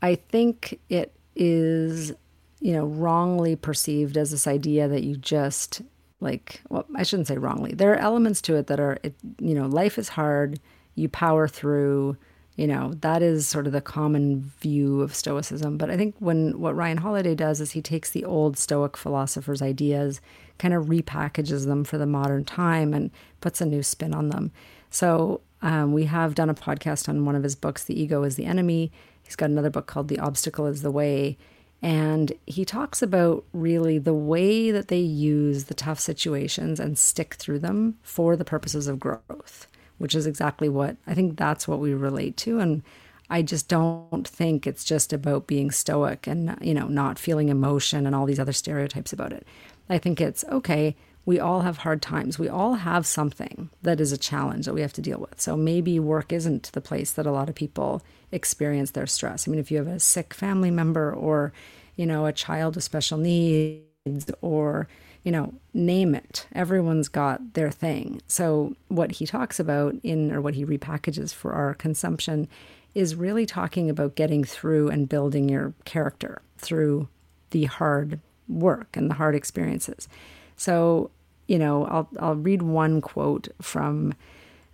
I 0.00 0.14
think 0.14 0.78
it 0.88 1.12
is, 1.36 2.12
you 2.60 2.72
know, 2.72 2.86
wrongly 2.86 3.56
perceived 3.56 4.16
as 4.16 4.30
this 4.30 4.46
idea 4.46 4.88
that 4.88 5.02
you 5.02 5.16
just 5.16 5.82
like, 6.20 6.62
well, 6.68 6.86
I 6.94 7.02
shouldn't 7.02 7.28
say 7.28 7.36
wrongly. 7.36 7.74
There 7.74 7.92
are 7.92 7.96
elements 7.96 8.40
to 8.42 8.54
it 8.54 8.68
that 8.68 8.80
are, 8.80 8.98
it, 9.02 9.14
you 9.38 9.54
know, 9.54 9.66
life 9.66 9.98
is 9.98 10.10
hard, 10.10 10.60
you 10.94 11.08
power 11.08 11.48
through, 11.48 12.16
you 12.56 12.66
know, 12.66 12.92
that 13.00 13.22
is 13.22 13.48
sort 13.48 13.66
of 13.66 13.72
the 13.72 13.80
common 13.80 14.52
view 14.60 15.00
of 15.00 15.14
Stoicism. 15.14 15.78
But 15.78 15.90
I 15.90 15.96
think 15.96 16.14
when 16.18 16.60
what 16.60 16.76
Ryan 16.76 16.98
Holiday 16.98 17.34
does 17.34 17.60
is 17.60 17.72
he 17.72 17.82
takes 17.82 18.10
the 18.10 18.24
old 18.24 18.58
Stoic 18.58 18.96
philosophers' 18.96 19.62
ideas, 19.62 20.20
kind 20.58 20.74
of 20.74 20.86
repackages 20.86 21.66
them 21.66 21.84
for 21.84 21.96
the 21.98 22.06
modern 22.06 22.44
time, 22.44 22.92
and 22.92 23.10
puts 23.40 23.60
a 23.60 23.66
new 23.66 23.82
spin 23.82 24.12
on 24.12 24.28
them. 24.28 24.52
So 24.90 25.40
um, 25.62 25.92
we 25.92 26.04
have 26.04 26.34
done 26.34 26.50
a 26.50 26.54
podcast 26.54 27.08
on 27.08 27.24
one 27.24 27.36
of 27.36 27.42
his 27.42 27.54
books, 27.54 27.84
The 27.84 27.98
Ego 27.98 28.22
is 28.24 28.36
the 28.36 28.44
Enemy. 28.44 28.92
He's 29.22 29.36
got 29.36 29.50
another 29.50 29.70
book 29.70 29.86
called 29.86 30.08
The 30.08 30.18
Obstacle 30.18 30.66
is 30.66 30.82
the 30.82 30.90
Way. 30.90 31.38
And 31.80 32.32
he 32.46 32.64
talks 32.64 33.02
about 33.02 33.44
really 33.52 33.98
the 33.98 34.14
way 34.14 34.70
that 34.70 34.88
they 34.88 35.00
use 35.00 35.64
the 35.64 35.74
tough 35.74 35.98
situations 35.98 36.78
and 36.78 36.98
stick 36.98 37.34
through 37.34 37.58
them 37.58 37.98
for 38.02 38.36
the 38.36 38.44
purposes 38.44 38.86
of 38.86 39.00
growth, 39.00 39.66
which 40.02 40.16
is 40.16 40.26
exactly 40.26 40.68
what 40.68 40.96
I 41.06 41.14
think 41.14 41.38
that's 41.38 41.68
what 41.68 41.78
we 41.78 41.94
relate 41.94 42.36
to. 42.38 42.58
And 42.58 42.82
I 43.30 43.40
just 43.40 43.68
don't 43.68 44.26
think 44.26 44.66
it's 44.66 44.82
just 44.82 45.12
about 45.12 45.46
being 45.46 45.70
stoic 45.70 46.26
and, 46.26 46.58
you 46.60 46.74
know, 46.74 46.88
not 46.88 47.20
feeling 47.20 47.50
emotion 47.50 48.04
and 48.04 48.12
all 48.12 48.26
these 48.26 48.40
other 48.40 48.52
stereotypes 48.52 49.12
about 49.12 49.32
it. 49.32 49.46
I 49.88 49.98
think 49.98 50.20
it's 50.20 50.44
okay. 50.50 50.96
We 51.24 51.38
all 51.38 51.60
have 51.60 51.78
hard 51.78 52.02
times. 52.02 52.36
We 52.36 52.48
all 52.48 52.74
have 52.74 53.06
something 53.06 53.70
that 53.82 54.00
is 54.00 54.10
a 54.10 54.18
challenge 54.18 54.66
that 54.66 54.74
we 54.74 54.80
have 54.80 54.92
to 54.94 55.00
deal 55.00 55.20
with. 55.20 55.40
So 55.40 55.56
maybe 55.56 56.00
work 56.00 56.32
isn't 56.32 56.72
the 56.72 56.80
place 56.80 57.12
that 57.12 57.26
a 57.26 57.30
lot 57.30 57.48
of 57.48 57.54
people 57.54 58.02
experience 58.32 58.90
their 58.90 59.06
stress. 59.06 59.46
I 59.46 59.52
mean, 59.52 59.60
if 59.60 59.70
you 59.70 59.78
have 59.78 59.86
a 59.86 60.00
sick 60.00 60.34
family 60.34 60.72
member 60.72 61.12
or, 61.14 61.52
you 61.94 62.06
know, 62.06 62.26
a 62.26 62.32
child 62.32 62.74
with 62.74 62.82
special 62.82 63.18
needs 63.18 64.32
or, 64.40 64.88
you 65.22 65.30
know, 65.30 65.54
name 65.72 66.14
it, 66.14 66.46
everyone's 66.52 67.08
got 67.08 67.54
their 67.54 67.70
thing. 67.70 68.20
So, 68.26 68.74
what 68.88 69.12
he 69.12 69.26
talks 69.26 69.60
about 69.60 69.94
in, 70.02 70.32
or 70.32 70.40
what 70.40 70.54
he 70.54 70.64
repackages 70.64 71.32
for 71.32 71.52
our 71.52 71.74
consumption, 71.74 72.48
is 72.94 73.14
really 73.14 73.46
talking 73.46 73.88
about 73.88 74.16
getting 74.16 74.44
through 74.44 74.88
and 74.88 75.08
building 75.08 75.48
your 75.48 75.72
character 75.84 76.42
through 76.58 77.08
the 77.50 77.64
hard 77.64 78.20
work 78.48 78.96
and 78.96 79.08
the 79.08 79.14
hard 79.14 79.34
experiences. 79.34 80.08
So, 80.56 81.10
you 81.46 81.58
know, 81.58 81.86
I'll, 81.86 82.08
I'll 82.18 82.36
read 82.36 82.62
one 82.62 83.00
quote 83.00 83.48
from 83.60 84.14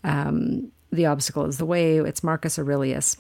um, 0.05 0.71
The 0.91 1.07
Obstacle 1.07 1.45
is 1.45 1.59
the 1.59 1.67
Way. 1.67 1.99
It's 1.99 2.25
Marcus 2.25 2.59
Aurelius. 2.59 3.17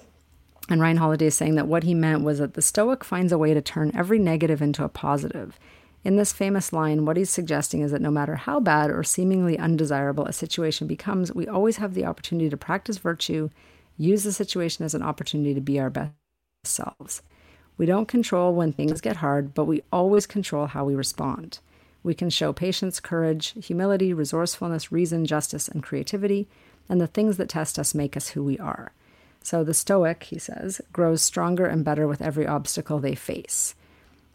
And 0.68 0.80
Ryan 0.80 0.98
Holiday 0.98 1.26
is 1.26 1.34
saying 1.34 1.54
that 1.54 1.66
what 1.66 1.82
he 1.82 1.94
meant 1.94 2.24
was 2.24 2.38
that 2.38 2.54
the 2.54 2.62
Stoic 2.62 3.04
finds 3.04 3.32
a 3.32 3.38
way 3.38 3.54
to 3.54 3.62
turn 3.62 3.90
every 3.94 4.18
negative 4.18 4.60
into 4.60 4.84
a 4.84 4.88
positive. 4.88 5.58
In 6.04 6.16
this 6.16 6.32
famous 6.32 6.72
line, 6.72 7.04
what 7.04 7.16
he's 7.16 7.30
suggesting 7.30 7.80
is 7.80 7.90
that 7.90 8.00
no 8.00 8.10
matter 8.10 8.36
how 8.36 8.60
bad 8.60 8.90
or 8.90 9.02
seemingly 9.02 9.58
undesirable 9.58 10.26
a 10.26 10.32
situation 10.32 10.86
becomes, 10.86 11.34
we 11.34 11.46
always 11.46 11.78
have 11.78 11.94
the 11.94 12.04
opportunity 12.04 12.48
to 12.48 12.56
practice 12.56 12.98
virtue, 12.98 13.50
use 13.96 14.22
the 14.22 14.32
situation 14.32 14.84
as 14.84 14.94
an 14.94 15.02
opportunity 15.02 15.54
to 15.54 15.60
be 15.60 15.80
our 15.80 15.90
best 15.90 16.12
selves. 16.64 17.22
We 17.76 17.86
don't 17.86 18.08
control 18.08 18.54
when 18.54 18.72
things 18.72 19.00
get 19.00 19.16
hard, 19.16 19.54
but 19.54 19.64
we 19.66 19.82
always 19.92 20.26
control 20.26 20.66
how 20.66 20.84
we 20.84 20.94
respond. 20.94 21.58
We 22.02 22.14
can 22.14 22.30
show 22.30 22.52
patience, 22.52 23.00
courage, 23.00 23.54
humility, 23.64 24.12
resourcefulness, 24.12 24.92
reason, 24.92 25.26
justice, 25.26 25.68
and 25.68 25.82
creativity, 25.82 26.48
and 26.88 27.00
the 27.00 27.06
things 27.06 27.36
that 27.36 27.48
test 27.48 27.78
us 27.78 27.94
make 27.94 28.16
us 28.16 28.28
who 28.28 28.42
we 28.42 28.58
are. 28.58 28.92
So 29.42 29.62
the 29.62 29.74
Stoic, 29.74 30.24
he 30.24 30.38
says, 30.38 30.80
grows 30.92 31.22
stronger 31.22 31.66
and 31.66 31.84
better 31.84 32.06
with 32.06 32.22
every 32.22 32.46
obstacle 32.46 32.98
they 32.98 33.14
face. 33.14 33.74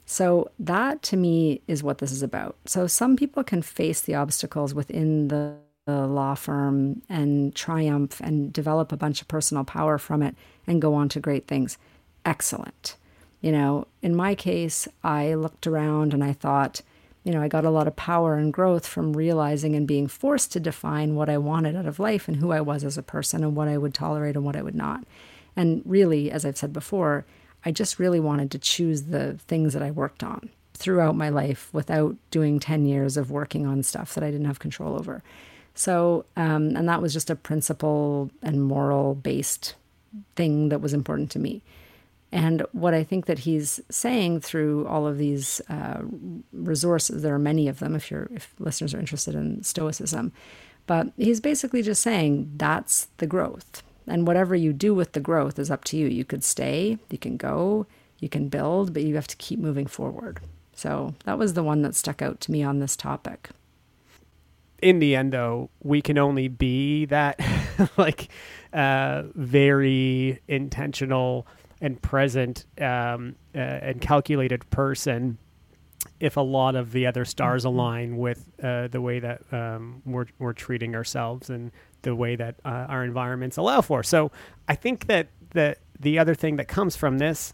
So 0.06 0.52
that 0.60 1.02
to 1.04 1.18
me 1.18 1.62
is 1.68 1.84
what 1.84 2.00
this 2.00 2.12
is 2.12 2.24
about. 2.24 2.56
So 2.66 2.88
some 2.88 3.16
people 3.16 3.44
can 3.44 3.62
face 3.62 4.02
the 4.02 4.16
obstacles 4.16 4.74
within 4.74 5.30
the, 5.30 5.56
the 5.86 6.08
law 6.08 6.36
firm 6.36 7.02
and 7.10 7.56
triumph 7.56 8.20
and 8.22 8.52
develop 8.52 8.92
a 8.92 8.98
bunch 8.98 9.22
of 9.22 9.28
personal 9.28 9.64
power 9.64 9.98
from 9.98 10.22
it 10.22 10.36
and 10.68 10.82
go 10.82 10.94
on 10.94 11.10
to 11.10 11.20
great 11.20 11.48
things. 11.48 11.78
Excellent. 12.26 12.98
You 13.42 13.52
know, 13.52 13.88
in 14.02 14.16
my 14.16 14.36
case, 14.36 14.88
I 15.04 15.34
looked 15.34 15.68
around 15.68 16.14
and 16.14 16.24
I 16.24 16.34
thought, 16.34 16.82
you 17.24 17.32
know, 17.32 17.42
I 17.42 17.48
got 17.48 17.66
a 17.66 17.70
lot 17.70 17.88
of 17.88 17.96
power 17.96 18.36
and 18.36 18.54
growth 18.54 18.86
from 18.86 19.16
realizing 19.16 19.76
and 19.76 19.88
being 19.88 20.08
forced 20.08 20.52
to 20.54 20.60
define 20.60 21.16
what 21.16 21.30
I 21.30 21.38
wanted 21.38 21.76
out 21.76 21.86
of 21.86 22.00
life 22.00 22.28
and 22.28 22.38
who 22.38 22.52
I 22.52 22.62
was 22.62 22.84
as 22.84 22.98
a 22.98 23.04
person 23.04 23.44
and 23.44 23.56
what 23.56 23.68
I 23.70 23.78
would 23.78 23.94
tolerate 23.94 24.36
and 24.36 24.46
what 24.46 24.58
I 24.58 24.62
would 24.62 24.76
not. 24.76 25.06
And 25.56 25.82
really, 25.86 26.32
as 26.32 26.46
I've 26.46 26.58
said 26.58 26.74
before, 26.74 27.26
I 27.66 27.72
just 27.72 28.00
really 28.00 28.20
wanted 28.20 28.52
to 28.52 28.60
choose 28.60 29.04
the 29.04 29.38
things 29.48 29.74
that 29.74 29.82
I 29.82 29.92
worked 29.92 30.24
on 30.24 30.50
throughout 30.74 31.16
my 31.16 31.30
life 31.30 31.70
without 31.72 32.16
doing 32.32 32.60
10 32.60 32.86
years 32.86 33.16
of 33.16 33.32
working 33.32 33.66
on 33.66 33.84
stuff 33.84 34.16
that 34.16 34.24
I 34.24 34.32
didn't 34.32 34.48
have 34.48 34.60
control 34.60 34.96
over. 34.96 35.24
So, 35.76 36.26
um, 36.36 36.76
and 36.76 36.88
that 36.88 37.02
was 37.02 37.14
just 37.14 37.30
a 37.30 37.36
principle 37.36 38.30
and 38.42 38.64
moral 38.64 39.16
based 39.16 39.76
thing 40.36 40.70
that 40.70 40.82
was 40.82 40.94
important 40.94 41.32
to 41.32 41.40
me. 41.40 41.62
And 42.32 42.66
what 42.72 42.96
I 42.96 43.04
think 43.04 43.28
that 43.28 43.40
he's 43.40 43.80
saying 43.92 44.42
through 44.42 44.88
all 44.88 45.08
of 45.08 45.20
these 45.20 45.62
uh, 45.70 46.02
resources, 46.52 47.22
there 47.22 47.36
are 47.36 47.40
many 47.40 47.68
of 47.68 47.80
them 47.80 47.96
if 47.96 48.10
your 48.10 48.28
if 48.32 48.54
listeners 48.58 48.94
are 48.94 49.00
interested 49.00 49.36
in 49.36 49.64
Stoicism, 49.64 50.32
but 50.88 51.12
he's 51.16 51.40
basically 51.40 51.84
just 51.84 52.02
saying 52.02 52.52
that's 52.58 53.08
the 53.18 53.28
growth. 53.28 53.84
And 54.08 54.28
whatever 54.28 54.56
you 54.56 54.74
do 54.74 54.94
with 54.94 55.14
the 55.14 55.20
growth 55.20 55.58
is 55.58 55.72
up 55.72 55.84
to 55.86 55.98
you. 55.98 56.08
You 56.08 56.26
could 56.26 56.44
stay, 56.44 56.98
you 57.10 57.18
can 57.18 57.38
go, 57.38 57.88
you 58.20 58.30
can 58.30 58.50
build, 58.50 58.94
but 58.94 59.04
you 59.04 59.16
have 59.16 59.28
to 59.28 59.36
keep 59.38 59.60
moving 59.60 59.88
forward. 59.88 60.40
So 60.74 61.14
that 61.26 61.38
was 61.38 61.54
the 61.54 61.64
one 61.64 61.82
that 61.84 61.96
stuck 61.96 62.22
out 62.22 62.42
to 62.42 62.52
me 62.52 62.64
on 62.64 62.80
this 62.80 62.96
topic. 62.96 63.50
In 64.82 65.00
the 65.00 65.16
end, 65.16 65.32
though, 65.32 65.70
we 65.82 66.02
can 66.02 66.18
only 66.18 66.48
be 66.50 67.06
that 67.06 67.40
like 67.98 68.30
uh, 68.74 69.24
very 69.36 70.42
intentional 70.48 71.48
and 71.80 72.02
present 72.02 72.66
um, 72.80 73.36
uh, 73.56 73.60
and 73.60 74.02
calculated 74.02 74.70
person 74.70 75.38
if 76.20 76.38
a 76.38 76.42
lot 76.42 76.76
of 76.76 76.92
the 76.92 77.06
other 77.06 77.26
stars 77.26 77.64
mm-hmm. 77.64 77.78
align 77.78 78.18
with 78.18 78.50
uh, 78.62 78.88
the 78.88 79.02
way 79.02 79.20
that 79.20 79.42
um, 79.52 80.02
we're, 80.06 80.26
we're 80.40 80.54
treating 80.54 80.96
ourselves 80.96 81.50
and 81.50 81.72
the 82.04 82.16
way 82.16 82.36
that 82.36 82.56
uh, 82.64 82.86
our 82.88 83.04
environments 83.04 83.58
allow 83.58 83.82
for. 83.82 84.04
So 84.04 84.32
I 84.68 84.76
think 84.76 85.08
that 85.08 85.28
the, 85.52 85.76
the 86.00 86.20
other 86.20 86.36
thing 86.36 86.58
that 86.58 86.68
comes 86.68 86.96
from 86.96 87.18
this 87.18 87.54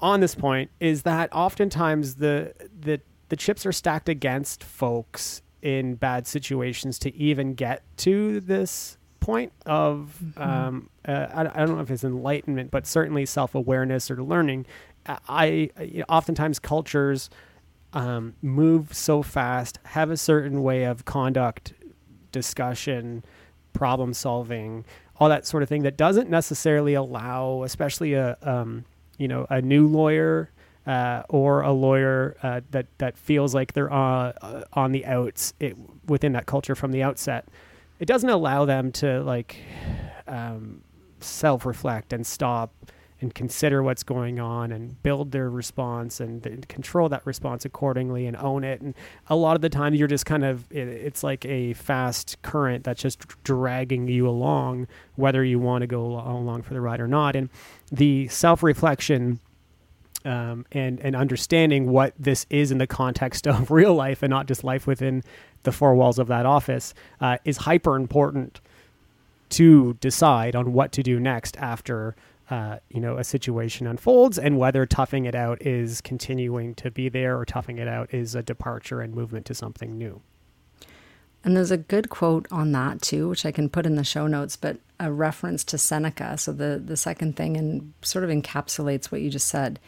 on 0.00 0.20
this 0.20 0.34
point 0.34 0.70
is 0.78 1.02
that 1.02 1.32
oftentimes 1.32 2.16
the, 2.16 2.52
the, 2.80 3.00
the 3.30 3.36
chips 3.36 3.66
are 3.66 3.72
stacked 3.72 4.08
against 4.08 4.62
folks 4.62 5.42
in 5.62 5.94
bad 5.94 6.26
situations 6.26 6.98
to 7.00 7.14
even 7.16 7.54
get 7.54 7.82
to 7.96 8.40
this 8.40 8.96
point 9.20 9.52
of 9.66 10.18
mm-hmm. 10.22 10.42
um, 10.42 10.90
uh, 11.06 11.26
I, 11.32 11.40
I, 11.40 11.66
don't 11.66 11.76
know 11.76 11.82
if 11.82 11.90
it's 11.90 12.04
enlightenment, 12.04 12.70
but 12.70 12.86
certainly 12.86 13.26
self 13.26 13.54
awareness 13.54 14.10
or 14.10 14.22
learning. 14.22 14.66
I, 15.06 15.18
I 15.76 15.82
you 15.82 15.98
know, 15.98 16.04
oftentimes 16.08 16.58
cultures 16.58 17.28
um, 17.92 18.34
move 18.42 18.94
so 18.94 19.22
fast, 19.22 19.78
have 19.84 20.10
a 20.10 20.16
certain 20.16 20.62
way 20.62 20.84
of 20.84 21.04
conduct, 21.04 21.72
discussion, 22.32 23.24
problem 23.72 24.14
solving, 24.14 24.84
all 25.16 25.28
that 25.28 25.46
sort 25.46 25.62
of 25.62 25.68
thing 25.68 25.82
that 25.82 25.96
doesn't 25.96 26.30
necessarily 26.30 26.94
allow, 26.94 27.62
especially 27.62 28.14
a 28.14 28.36
um, 28.42 28.84
you 29.18 29.28
know 29.28 29.46
a 29.50 29.60
new 29.60 29.86
lawyer 29.86 30.50
uh, 30.86 31.22
or 31.28 31.62
a 31.62 31.72
lawyer 31.72 32.36
uh, 32.42 32.60
that 32.70 32.86
that 32.98 33.18
feels 33.18 33.54
like 33.54 33.72
they're 33.74 33.92
uh, 33.92 34.32
on 34.72 34.92
the 34.92 35.04
outs 35.06 35.52
it, 35.60 35.76
within 36.06 36.32
that 36.32 36.46
culture 36.46 36.74
from 36.74 36.92
the 36.92 37.02
outset 37.02 37.46
it 37.98 38.06
doesn't 38.06 38.30
allow 38.30 38.64
them 38.64 38.92
to 38.92 39.22
like 39.22 39.56
um, 40.26 40.82
self 41.20 41.66
reflect 41.66 42.12
and 42.12 42.26
stop 42.26 42.72
and 43.20 43.34
consider 43.34 43.82
what's 43.82 44.02
going 44.02 44.38
on 44.38 44.70
and 44.70 45.02
build 45.02 45.32
their 45.32 45.50
response 45.50 46.20
and, 46.20 46.46
and, 46.46 46.68
control 46.68 47.08
that 47.08 47.24
response 47.26 47.64
accordingly 47.64 48.26
and 48.26 48.36
own 48.36 48.62
it. 48.62 48.80
And 48.80 48.94
a 49.26 49.34
lot 49.34 49.56
of 49.56 49.62
the 49.62 49.68
time, 49.68 49.94
you're 49.94 50.06
just 50.08 50.24
kind 50.24 50.44
of, 50.44 50.70
it, 50.70 50.86
it's 50.86 51.24
like 51.24 51.44
a 51.44 51.72
fast 51.72 52.40
current 52.42 52.84
that's 52.84 53.02
just 53.02 53.26
dragging 53.42 54.06
you 54.06 54.28
along, 54.28 54.86
whether 55.16 55.42
you 55.42 55.58
want 55.58 55.82
to 55.82 55.86
go 55.88 56.04
along 56.04 56.62
for 56.62 56.74
the 56.74 56.80
ride 56.80 57.00
or 57.00 57.08
not. 57.08 57.34
And 57.34 57.48
the 57.90 58.28
self 58.28 58.62
reflection. 58.62 59.40
Um, 60.24 60.66
and 60.72 60.98
and 60.98 61.14
understanding 61.14 61.92
what 61.92 62.12
this 62.18 62.44
is 62.50 62.72
in 62.72 62.78
the 62.78 62.88
context 62.88 63.46
of 63.46 63.70
real 63.70 63.94
life 63.94 64.20
and 64.20 64.30
not 64.30 64.48
just 64.48 64.64
life 64.64 64.84
within 64.84 65.22
the 65.62 65.70
four 65.70 65.94
walls 65.94 66.18
of 66.18 66.26
that 66.26 66.44
office 66.44 66.92
uh, 67.20 67.38
is 67.44 67.58
hyper 67.58 67.94
important 67.94 68.60
to 69.50 69.94
decide 70.00 70.56
on 70.56 70.72
what 70.72 70.90
to 70.92 71.04
do 71.04 71.20
next 71.20 71.56
after 71.58 72.16
uh, 72.50 72.78
you 72.88 73.00
know 73.00 73.18
a 73.18 73.24
situation 73.24 73.86
unfolds 73.86 74.38
and 74.38 74.58
whether 74.58 74.86
toughing 74.86 75.26
it 75.26 75.34
out 75.34 75.60
is 75.62 76.00
continuing 76.00 76.74
to 76.74 76.90
be 76.90 77.08
there 77.08 77.38
or 77.38 77.44
toughing 77.44 77.78
it 77.78 77.88
out 77.88 78.12
is 78.14 78.34
a 78.34 78.42
departure 78.42 79.00
and 79.00 79.14
movement 79.14 79.46
to 79.46 79.54
something 79.54 79.98
new 79.98 80.20
And 81.44 81.56
there's 81.56 81.70
a 81.70 81.76
good 81.76 82.08
quote 82.10 82.46
on 82.50 82.72
that 82.72 83.00
too, 83.02 83.28
which 83.28 83.46
I 83.46 83.52
can 83.52 83.68
put 83.68 83.86
in 83.86 83.96
the 83.96 84.04
show 84.04 84.26
notes, 84.26 84.56
but 84.56 84.78
a 84.98 85.12
reference 85.12 85.62
to 85.64 85.78
Seneca. 85.78 86.36
So 86.36 86.52
the, 86.52 86.82
the 86.84 86.96
second 86.96 87.36
thing 87.36 87.56
and 87.56 87.92
sort 88.02 88.24
of 88.24 88.30
encapsulates 88.30 89.06
what 89.06 89.20
you 89.20 89.30
just 89.30 89.48
said. 89.48 89.78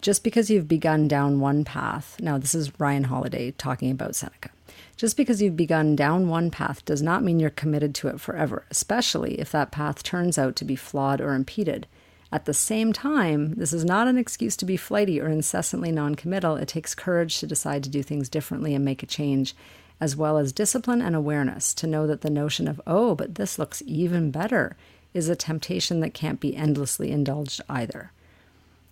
Just 0.00 0.24
because 0.24 0.48
you've 0.50 0.68
begun 0.68 1.08
down 1.08 1.40
one 1.40 1.64
path, 1.64 2.16
now 2.20 2.38
this 2.38 2.54
is 2.54 2.78
Ryan 2.80 3.04
Holiday 3.04 3.52
talking 3.52 3.90
about 3.90 4.14
Seneca. 4.16 4.50
Just 4.96 5.16
because 5.16 5.40
you've 5.40 5.56
begun 5.56 5.94
down 5.96 6.28
one 6.28 6.50
path 6.50 6.84
does 6.84 7.02
not 7.02 7.22
mean 7.22 7.38
you're 7.40 7.50
committed 7.50 7.94
to 7.96 8.08
it 8.08 8.20
forever, 8.20 8.64
especially 8.70 9.40
if 9.40 9.52
that 9.52 9.70
path 9.70 10.02
turns 10.02 10.38
out 10.38 10.56
to 10.56 10.64
be 10.64 10.76
flawed 10.76 11.20
or 11.20 11.34
impeded. 11.34 11.86
At 12.30 12.44
the 12.44 12.52
same 12.54 12.92
time, 12.92 13.54
this 13.54 13.72
is 13.72 13.84
not 13.84 14.06
an 14.06 14.18
excuse 14.18 14.54
to 14.58 14.66
be 14.66 14.76
flighty 14.76 15.18
or 15.20 15.28
incessantly 15.28 15.90
non-committal. 15.90 16.56
It 16.56 16.68
takes 16.68 16.94
courage 16.94 17.38
to 17.38 17.46
decide 17.46 17.82
to 17.84 17.88
do 17.90 18.02
things 18.02 18.28
differently 18.28 18.74
and 18.74 18.84
make 18.84 19.02
a 19.02 19.06
change, 19.06 19.54
as 19.98 20.14
well 20.14 20.36
as 20.36 20.52
discipline 20.52 21.00
and 21.00 21.16
awareness 21.16 21.72
to 21.74 21.86
know 21.86 22.06
that 22.06 22.20
the 22.20 22.28
notion 22.30 22.68
of, 22.68 22.80
oh, 22.86 23.14
but 23.14 23.36
this 23.36 23.58
looks 23.58 23.82
even 23.86 24.30
better, 24.30 24.76
is 25.14 25.30
a 25.30 25.36
temptation 25.36 26.00
that 26.00 26.12
can't 26.12 26.38
be 26.38 26.54
endlessly 26.54 27.10
indulged 27.10 27.62
either. 27.68 28.12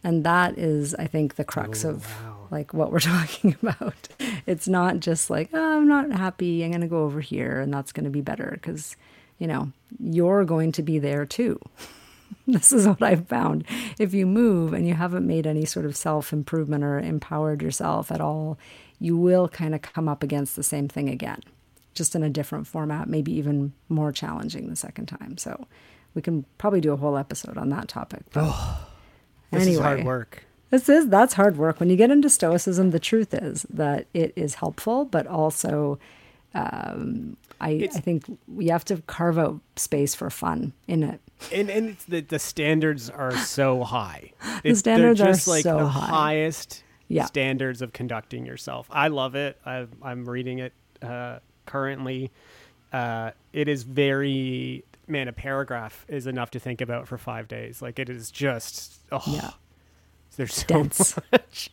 And 0.03 0.25
that 0.25 0.57
is, 0.57 0.94
I 0.94 1.07
think, 1.07 1.35
the 1.35 1.44
crux 1.44 1.85
Oh, 1.85 1.90
of 1.90 2.07
wow. 2.25 2.49
like 2.51 2.72
what 2.72 2.90
we're 2.90 3.01
talking 3.16 3.55
about. 3.62 4.09
It's 4.46 4.66
not 4.66 5.01
just 5.01 5.29
like, 5.29 5.51
oh, 5.53 5.77
I'm 5.77 5.88
not 5.88 6.11
happy. 6.11 6.64
I'm 6.64 6.70
going 6.70 6.81
to 6.81 6.87
go 6.87 7.05
over 7.05 7.20
here 7.20 7.61
and 7.61 7.72
that's 7.75 7.92
going 7.92 8.05
to 8.05 8.11
be 8.11 8.22
better 8.22 8.53
because, 8.55 8.96
you 9.38 9.46
know, 9.46 9.72
you're 10.01 10.44
going 10.46 10.72
to 10.72 10.83
be 10.83 10.99
there 10.99 11.27
too. 11.27 11.61
this 12.56 12.72
is 12.72 12.87
what 12.87 13.02
I've 13.02 13.26
found. 13.28 13.64
If 13.98 14.14
you 14.14 14.26
move 14.26 14.72
and 14.72 14.87
you 14.87 14.94
haven't 14.94 15.26
made 15.26 15.46
any 15.46 15.64
sort 15.64 15.85
of 15.87 15.96
self 15.96 16.32
improvement 16.32 16.85
or 16.85 16.98
empowered 16.98 17.62
yourself 17.62 18.11
at 18.12 18.20
all, 18.20 18.59
you 19.00 19.16
will 19.16 19.48
kind 19.48 19.74
of 19.74 19.82
come 19.82 20.09
up 20.09 20.22
against 20.22 20.56
the 20.56 20.62
same 20.62 20.88
thing 20.88 21.09
again, 21.09 21.40
just 21.94 22.14
in 22.14 22.22
a 22.22 22.30
different 22.30 22.66
format, 22.66 23.09
maybe 23.09 23.32
even 23.32 23.72
more 23.88 24.12
challenging 24.12 24.68
the 24.68 24.76
second 24.76 25.06
time. 25.06 25.37
So 25.38 25.66
we 26.14 26.22
can 26.22 26.44
probably 26.59 26.80
do 26.80 26.92
a 26.92 26.96
whole 26.96 27.16
episode 27.16 27.59
on 27.59 27.68
that 27.70 27.88
topic. 27.88 28.22
But 28.32 28.44
oh, 28.46 28.87
This 29.50 29.62
anyway, 29.62 29.74
is 29.76 29.80
hard 29.82 30.04
work. 30.04 30.44
this 30.70 30.88
is 30.88 31.09
that's 31.09 31.35
hard 31.35 31.56
work. 31.56 31.80
When 31.80 31.90
you 31.90 31.96
get 31.96 32.11
into 32.11 32.30
stoicism, 32.30 32.90
the 32.90 33.00
truth 33.00 33.35
is 33.35 33.66
that 33.70 34.06
it 34.14 34.32
is 34.37 34.54
helpful, 34.54 35.04
but 35.04 35.26
also 35.26 35.98
um, 36.57 37.37
I, 37.61 37.88
I 37.95 38.01
think 38.01 38.25
we 38.49 38.69
have 38.69 38.85
to 38.87 38.99
carve 39.03 39.38
out 39.38 39.61
space 39.77 40.14
for 40.14 40.31
fun 40.31 40.73
in 40.87 41.03
it. 41.03 41.21
and 41.53 41.69
and 41.71 41.90
it's 41.90 42.05
the 42.05 42.21
the 42.21 42.38
standards 42.38 43.11
are 43.11 43.37
so 43.37 43.83
high. 43.85 44.33
The 44.62 44.71
It's, 44.71 44.79
standards 44.81 45.21
are 45.21 45.29
like 45.51 45.62
so 45.62 45.79
the 45.79 45.87
high. 45.88 46.07
highest 46.07 46.83
Yeah. 47.09 47.25
standards 47.27 47.83
of 47.83 47.92
conducting 47.92 48.47
yourself. 48.47 48.88
I 48.90 49.09
love 49.09 49.35
it. 49.35 49.59
I, 49.64 49.87
I'm 50.03 50.25
reading 50.29 50.59
it 50.61 50.73
uh, 51.03 51.38
currently. 51.66 52.31
Uh, 52.92 53.31
it 53.53 53.69
is 53.69 53.83
very 53.85 54.85
man. 55.07 55.29
A 55.29 55.33
paragraph 55.33 56.05
is 56.09 56.27
enough 56.27 56.51
to 56.53 56.59
think 56.59 56.81
about 56.81 57.07
for 57.09 57.19
five 57.19 57.49
days. 57.49 57.81
Like 57.83 57.99
it 57.99 58.09
is 58.09 58.31
just 58.31 59.01
oh, 59.12 59.23
Yeah. 59.27 59.51
There's 60.37 60.55
so 60.55 60.66
Dense. 60.66 61.16
much. 61.33 61.71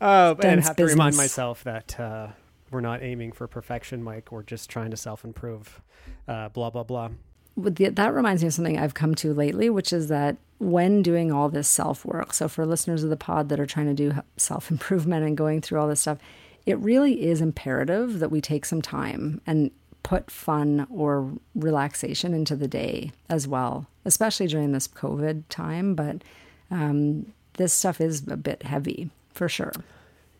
Uh, 0.00 0.34
and 0.42 0.60
I 0.60 0.64
have 0.64 0.76
to 0.76 0.84
remind 0.86 1.16
myself 1.16 1.64
that 1.64 1.98
uh, 2.00 2.28
we're 2.70 2.80
not 2.80 3.02
aiming 3.02 3.32
for 3.32 3.46
perfection, 3.46 4.02
Mike. 4.02 4.30
We're 4.30 4.42
just 4.42 4.68
trying 4.70 4.90
to 4.90 4.96
self 4.96 5.24
improve. 5.24 5.80
Uh, 6.26 6.48
blah 6.48 6.70
blah 6.70 6.84
blah. 6.84 7.10
The, 7.56 7.88
that 7.88 8.14
reminds 8.14 8.42
me 8.42 8.48
of 8.48 8.54
something 8.54 8.78
I've 8.78 8.94
come 8.94 9.16
to 9.16 9.34
lately, 9.34 9.68
which 9.68 9.92
is 9.92 10.08
that 10.08 10.36
when 10.58 11.02
doing 11.02 11.32
all 11.32 11.48
this 11.48 11.68
self 11.68 12.04
work, 12.04 12.32
so 12.32 12.48
for 12.48 12.64
listeners 12.64 13.02
of 13.02 13.10
the 13.10 13.16
pod 13.16 13.48
that 13.48 13.58
are 13.58 13.66
trying 13.66 13.86
to 13.86 13.94
do 13.94 14.20
self 14.36 14.70
improvement 14.70 15.24
and 15.26 15.36
going 15.36 15.60
through 15.60 15.80
all 15.80 15.88
this 15.88 16.00
stuff, 16.00 16.18
it 16.66 16.78
really 16.78 17.26
is 17.26 17.40
imperative 17.40 18.18
that 18.18 18.30
we 18.30 18.40
take 18.40 18.64
some 18.64 18.82
time 18.82 19.40
and 19.46 19.70
put 20.02 20.30
fun 20.30 20.86
or 20.90 21.32
relaxation 21.54 22.32
into 22.32 22.56
the 22.56 22.68
day 22.68 23.12
as 23.28 23.46
well, 23.46 23.86
especially 24.04 24.46
during 24.46 24.72
this 24.72 24.88
COVID 24.88 25.44
time. 25.48 25.94
But 25.94 26.22
um, 26.70 27.32
this 27.54 27.72
stuff 27.72 28.00
is 28.00 28.26
a 28.28 28.36
bit 28.36 28.62
heavy 28.62 29.10
for 29.32 29.48
sure. 29.48 29.72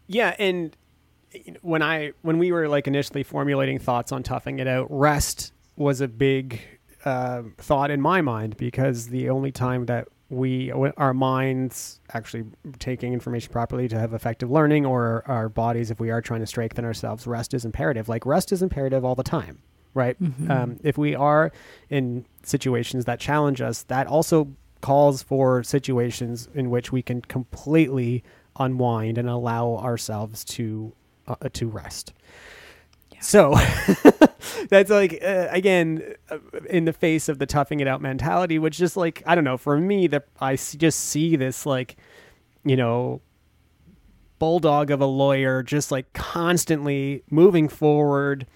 Yeah, 0.06 0.34
and 0.38 0.74
when 1.62 1.82
I 1.82 2.12
when 2.22 2.38
we 2.38 2.52
were 2.52 2.68
like 2.68 2.86
initially 2.86 3.22
formulating 3.22 3.78
thoughts 3.78 4.12
on 4.12 4.22
toughing 4.22 4.58
it 4.58 4.66
out, 4.66 4.86
rest 4.90 5.52
was 5.76 6.00
a 6.00 6.08
big 6.08 6.60
uh, 7.04 7.42
thought 7.58 7.90
in 7.90 8.00
my 8.00 8.20
mind 8.20 8.56
because 8.56 9.08
the 9.08 9.30
only 9.30 9.52
time 9.52 9.86
that 9.86 10.08
we 10.30 10.72
our 10.72 11.14
minds 11.14 12.00
actually 12.12 12.44
taking 12.78 13.12
information 13.12 13.50
properly 13.50 13.88
to 13.88 13.98
have 13.98 14.12
effective 14.12 14.50
learning 14.50 14.84
or 14.84 15.22
our 15.26 15.48
bodies 15.48 15.90
if 15.90 16.00
we 16.00 16.10
are 16.10 16.20
trying 16.20 16.40
to 16.40 16.46
strengthen 16.46 16.84
ourselves 16.84 17.26
rest 17.26 17.54
is 17.54 17.64
imperative. 17.64 18.08
Like 18.08 18.26
rest 18.26 18.52
is 18.52 18.62
imperative 18.62 19.04
all 19.04 19.14
the 19.14 19.22
time 19.22 19.62
right? 19.94 20.16
Um, 20.50 20.78
if 20.84 20.96
we 20.96 21.14
are 21.14 21.50
in 21.90 22.24
situations 22.42 23.06
that 23.06 23.18
challenge 23.18 23.60
us 23.60 23.82
that 23.84 24.06
also 24.06 24.48
calls 24.80 25.22
for 25.22 25.62
situations 25.62 26.48
in 26.54 26.70
which 26.70 26.92
we 26.92 27.02
can 27.02 27.20
completely 27.22 28.22
unwind 28.58 29.18
and 29.18 29.28
allow 29.28 29.76
ourselves 29.76 30.44
to 30.44 30.92
uh, 31.28 31.48
to 31.52 31.68
rest. 31.68 32.12
So 33.20 33.54
that's 34.70 34.90
like 34.90 35.18
uh, 35.22 35.48
again 35.50 36.14
uh, 36.30 36.38
in 36.70 36.84
the 36.84 36.92
face 36.92 37.28
of 37.28 37.38
the 37.38 37.46
toughing 37.46 37.80
it 37.80 37.88
out 37.88 38.00
mentality 38.00 38.58
which 38.58 38.76
just 38.78 38.96
like 38.96 39.22
i 39.26 39.34
don't 39.34 39.44
know 39.44 39.56
for 39.56 39.76
me 39.78 40.06
that 40.06 40.26
i 40.40 40.52
s- 40.52 40.74
just 40.74 41.00
see 41.00 41.34
this 41.36 41.66
like 41.66 41.96
you 42.64 42.76
know 42.76 43.20
bulldog 44.38 44.90
of 44.90 45.00
a 45.00 45.06
lawyer 45.06 45.62
just 45.62 45.90
like 45.90 46.12
constantly 46.12 47.22
moving 47.30 47.68
forward 47.68 48.46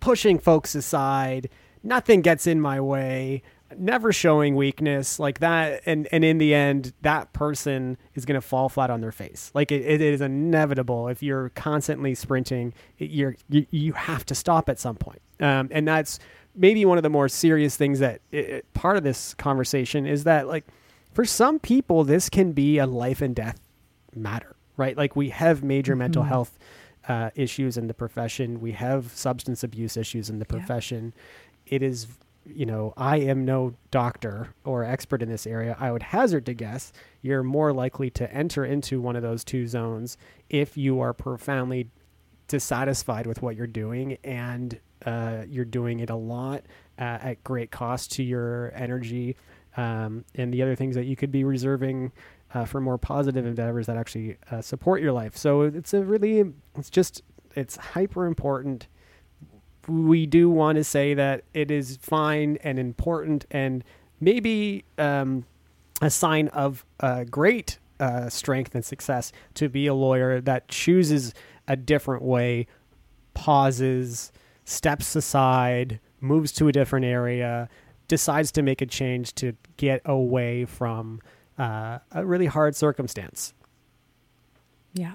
pushing 0.00 0.38
folks 0.38 0.74
aside 0.74 1.48
nothing 1.84 2.20
gets 2.20 2.46
in 2.46 2.60
my 2.60 2.80
way 2.80 3.42
never 3.76 4.12
showing 4.12 4.56
weakness 4.56 5.18
like 5.18 5.40
that. 5.40 5.82
And 5.86 6.08
and 6.12 6.24
in 6.24 6.38
the 6.38 6.54
end 6.54 6.92
that 7.02 7.32
person 7.32 7.96
is 8.14 8.24
going 8.24 8.40
to 8.40 8.46
fall 8.46 8.68
flat 8.68 8.90
on 8.90 9.00
their 9.00 9.12
face. 9.12 9.50
Like 9.54 9.70
it, 9.72 9.82
it 9.82 10.00
is 10.00 10.20
inevitable. 10.20 11.08
If 11.08 11.22
you're 11.22 11.50
constantly 11.50 12.14
sprinting 12.14 12.72
you're 12.98 13.36
you, 13.48 13.66
you 13.70 13.92
have 13.92 14.24
to 14.26 14.34
stop 14.34 14.68
at 14.68 14.78
some 14.78 14.96
point. 14.96 15.20
Um, 15.40 15.68
and 15.70 15.86
that's 15.86 16.18
maybe 16.54 16.84
one 16.84 16.98
of 16.98 17.02
the 17.02 17.10
more 17.10 17.28
serious 17.28 17.76
things 17.76 17.98
that 18.00 18.20
it, 18.32 18.72
part 18.74 18.96
of 18.96 19.02
this 19.04 19.34
conversation 19.34 20.06
is 20.06 20.24
that 20.24 20.48
like 20.48 20.64
for 21.12 21.24
some 21.24 21.58
people 21.58 22.04
this 22.04 22.28
can 22.28 22.52
be 22.52 22.78
a 22.78 22.86
life 22.86 23.20
and 23.20 23.34
death 23.36 23.60
matter 24.14 24.54
right? 24.76 24.96
Like 24.96 25.16
we 25.16 25.30
have 25.30 25.64
major 25.64 25.96
mental 25.96 26.22
health 26.22 26.56
uh, 27.08 27.30
issues 27.34 27.76
in 27.76 27.88
the 27.88 27.94
profession. 27.94 28.60
We 28.60 28.70
have 28.72 29.10
substance 29.12 29.64
abuse 29.64 29.96
issues 29.96 30.30
in 30.30 30.38
the 30.38 30.46
Yeah. 30.48 30.56
profession. 30.56 31.12
It 31.66 31.82
is 31.82 32.06
you 32.48 32.66
know 32.66 32.92
i 32.96 33.16
am 33.16 33.44
no 33.44 33.74
doctor 33.90 34.54
or 34.64 34.84
expert 34.84 35.22
in 35.22 35.28
this 35.28 35.46
area 35.46 35.76
i 35.78 35.90
would 35.90 36.02
hazard 36.02 36.46
to 36.46 36.54
guess 36.54 36.92
you're 37.22 37.42
more 37.42 37.72
likely 37.72 38.10
to 38.10 38.32
enter 38.32 38.64
into 38.64 39.00
one 39.00 39.16
of 39.16 39.22
those 39.22 39.44
two 39.44 39.66
zones 39.66 40.16
if 40.48 40.76
you 40.76 41.00
are 41.00 41.12
profoundly 41.12 41.88
dissatisfied 42.48 43.26
with 43.26 43.42
what 43.42 43.54
you're 43.54 43.66
doing 43.66 44.16
and 44.24 44.80
uh, 45.06 45.44
you're 45.48 45.64
doing 45.64 46.00
it 46.00 46.10
a 46.10 46.16
lot 46.16 46.64
uh, 46.98 47.18
at 47.22 47.44
great 47.44 47.70
cost 47.70 48.12
to 48.12 48.22
your 48.22 48.72
energy. 48.74 49.36
Um, 49.76 50.24
and 50.34 50.52
the 50.52 50.62
other 50.62 50.74
things 50.74 50.96
that 50.96 51.04
you 51.04 51.14
could 51.14 51.30
be 51.30 51.44
reserving 51.44 52.10
uh, 52.52 52.64
for 52.64 52.80
more 52.80 52.98
positive 52.98 53.46
endeavors 53.46 53.86
that 53.86 53.96
actually 53.96 54.38
uh, 54.50 54.60
support 54.60 55.00
your 55.00 55.12
life. 55.12 55.36
So 55.36 55.62
it's 55.62 55.94
a 55.94 56.02
really 56.02 56.52
it's 56.76 56.90
just 56.90 57.22
it's 57.54 57.76
hyper 57.76 58.26
important 58.26 58.88
we 59.88 60.26
do 60.26 60.50
want 60.50 60.76
to 60.76 60.84
say 60.84 61.14
that 61.14 61.44
it 61.54 61.70
is 61.70 61.98
fine 62.00 62.58
and 62.62 62.78
important 62.78 63.46
and 63.50 63.82
maybe 64.20 64.84
um, 64.98 65.44
a 66.02 66.10
sign 66.10 66.48
of 66.48 66.84
uh, 67.00 67.24
great 67.24 67.78
uh, 68.00 68.28
strength 68.28 68.74
and 68.74 68.84
success 68.84 69.32
to 69.54 69.68
be 69.68 69.86
a 69.86 69.94
lawyer 69.94 70.40
that 70.40 70.68
chooses 70.68 71.34
a 71.66 71.76
different 71.76 72.22
way, 72.22 72.66
pauses, 73.34 74.32
steps 74.64 75.16
aside, 75.16 76.00
moves 76.20 76.52
to 76.52 76.68
a 76.68 76.72
different 76.72 77.04
area, 77.04 77.68
decides 78.06 78.52
to 78.52 78.62
make 78.62 78.80
a 78.80 78.86
change 78.86 79.34
to 79.34 79.54
get 79.76 80.00
away 80.04 80.64
from 80.64 81.20
uh, 81.58 81.98
a 82.12 82.24
really 82.24 82.46
hard 82.46 82.74
circumstance. 82.76 83.52
Yeah. 84.94 85.14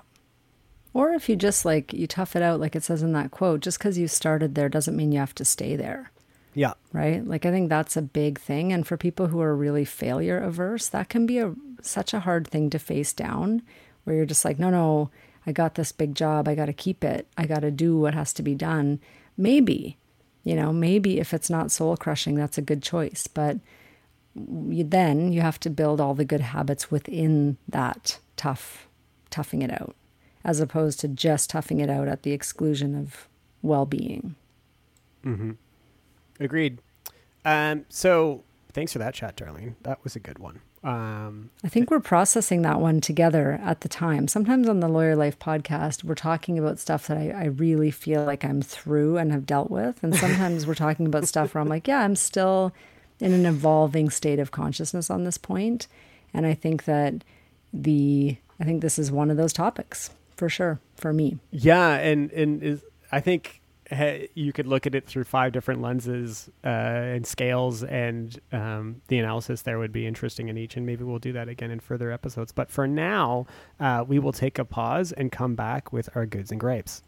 Or 0.94 1.12
if 1.12 1.28
you 1.28 1.36
just 1.36 1.66
like, 1.66 1.92
you 1.92 2.06
tough 2.06 2.36
it 2.36 2.44
out, 2.44 2.60
like 2.60 2.76
it 2.76 2.84
says 2.84 3.02
in 3.02 3.14
that 3.14 3.32
quote, 3.32 3.62
just 3.62 3.80
because 3.80 3.98
you 3.98 4.08
started 4.08 4.54
there 4.54 4.70
doesn't 4.70 4.96
mean 4.96 5.12
you 5.12 5.20
have 5.20 5.36
to 5.36 5.46
stay 5.46 5.76
there. 5.76 6.12
Yeah. 6.56 6.74
right? 6.92 7.26
Like 7.28 7.46
I 7.46 7.52
think 7.52 7.70
that's 7.70 7.98
a 7.98 8.02
big 8.02 8.40
thing, 8.40 8.72
and 8.72 8.86
for 8.86 8.96
people 8.96 9.28
who 9.28 9.42
are 9.42 9.56
really 9.56 9.86
failure 9.86 10.38
averse, 10.38 10.88
that 10.90 11.10
can 11.10 11.26
be 11.26 11.40
a 11.40 11.54
such 11.82 12.14
a 12.14 12.22
hard 12.22 12.48
thing 12.48 12.70
to 12.70 12.80
face 12.80 13.12
down, 13.12 13.64
where 14.04 14.16
you're 14.16 14.26
just 14.26 14.46
like, 14.46 14.60
no, 14.60 14.70
no, 14.70 15.10
I 15.46 15.52
got 15.52 15.76
this 15.76 15.92
big 15.92 16.16
job, 16.16 16.48
I 16.48 16.56
got 16.56 16.68
to 16.68 16.74
keep 16.74 17.04
it, 17.04 17.28
I 17.38 17.46
got 17.46 17.62
to 17.62 17.72
do 17.72 17.98
what 17.98 18.14
has 18.14 18.32
to 18.34 18.44
be 18.44 18.56
done. 18.56 19.00
Maybe, 19.36 19.98
you 20.44 20.56
know, 20.56 20.72
maybe 20.72 21.20
if 21.20 21.34
it's 21.34 21.50
not 21.50 21.72
soul 21.72 21.98
crushing, 21.98 22.36
that's 22.36 22.58
a 22.58 22.62
good 22.62 22.84
choice, 22.84 23.28
but 23.28 23.58
you, 24.36 24.84
then 24.84 25.34
you 25.34 25.42
have 25.42 25.60
to 25.62 25.70
build 25.70 26.00
all 26.00 26.14
the 26.14 26.26
good 26.26 26.42
habits 26.42 26.92
within 26.92 27.58
that 27.68 28.20
tough, 28.38 28.88
toughing 29.32 29.64
it 29.64 29.72
out, 29.72 29.96
as 30.44 30.60
opposed 30.60 31.00
to 31.02 31.08
just 31.08 31.50
toughing 31.50 31.80
it 31.80 31.90
out 31.90 32.08
at 32.08 32.24
the 32.24 32.32
exclusion 32.32 32.96
of 32.96 33.28
well 33.62 33.86
being. 33.86 34.36
Agreed. 36.40 36.80
Um, 37.46 37.86
so 37.90 38.44
thanks 38.74 38.94
for 38.94 39.00
that 39.00 39.14
chat, 39.14 39.38
Darlene. 39.38 39.76
That 39.84 40.04
was 40.04 40.16
a 40.16 40.20
good 40.20 40.40
one. 40.40 40.62
Um, 40.84 41.50
I 41.64 41.70
think 41.70 41.90
we're 41.90 42.02
processing 42.02 42.62
that 42.64 42.82
one 42.82 43.00
together 43.00 43.60
at 43.64 43.82
the 43.82 43.88
time. 43.88 44.28
Sometimes 44.28 44.68
on 44.68 44.82
the 44.82 44.90
Lawyer 44.90 45.16
Life 45.16 45.40
podcast, 45.40 46.04
we're 46.04 46.16
talking 46.16 46.60
about 46.60 46.78
stuff 46.78 47.08
that 47.08 47.18
I, 47.18 47.30
I 47.30 47.46
really 47.46 47.90
feel 47.90 48.26
like 48.26 48.44
I'm 48.44 48.62
through 48.62 49.18
and 49.18 49.32
have 49.32 49.46
dealt 49.46 49.72
with. 49.72 50.04
And 50.04 50.14
sometimes 50.14 50.68
we're 50.68 50.76
talking 50.76 51.06
about 51.06 51.26
stuff 51.28 51.54
where 51.54 51.62
I'm 51.62 51.70
like, 51.70 51.88
yeah, 51.88 52.00
I'm 52.00 52.18
still 52.18 52.74
in 53.22 53.32
an 53.32 53.46
evolving 53.46 54.10
state 54.10 54.40
of 54.40 54.52
consciousness 54.52 55.10
on 55.10 55.24
this 55.24 55.38
point. 55.38 55.88
And 56.34 56.46
I 56.46 56.54
think 56.54 56.84
that 56.84 57.24
the, 57.72 58.36
I 58.60 58.66
think 58.66 58.82
this 58.82 59.00
is 59.00 59.10
one 59.10 59.32
of 59.32 59.38
those 59.38 59.54
topics 59.54 60.10
for 60.36 60.50
sure 60.50 60.80
for 60.96 61.14
me. 61.14 61.38
yeah, 61.52 61.96
and 61.98 62.32
and 62.32 62.62
is 62.64 62.84
I 63.12 63.20
think 63.20 63.62
he- 63.90 64.30
you 64.34 64.54
could 64.54 64.66
look 64.66 64.88
at 64.88 64.96
it 64.96 65.06
through 65.06 65.26
five 65.26 65.52
different 65.52 65.82
lenses 65.82 66.50
uh, 66.64 66.68
and 66.68 67.28
scales, 67.28 67.84
and 67.84 68.40
um, 68.52 69.02
the 69.08 69.20
analysis 69.20 69.62
there 69.64 69.78
would 69.78 69.92
be 69.92 70.08
interesting 70.08 70.48
in 70.50 70.58
each. 70.58 70.76
And 70.78 70.86
maybe 70.86 71.04
we'll 71.04 71.20
do 71.20 71.34
that 71.34 71.48
again 71.50 71.70
in 71.70 71.80
further 71.80 72.12
episodes. 72.12 72.52
But 72.52 72.72
for 72.72 72.88
now, 72.88 73.46
uh, 73.80 74.04
we 74.08 74.18
will 74.20 74.34
take 74.34 74.58
a 74.58 74.66
pause 74.66 75.12
and 75.12 75.32
come 75.32 75.54
back 75.56 75.92
with 75.94 76.10
our 76.16 76.26
goods 76.26 76.50
and 76.52 76.60
grapes. 76.60 77.04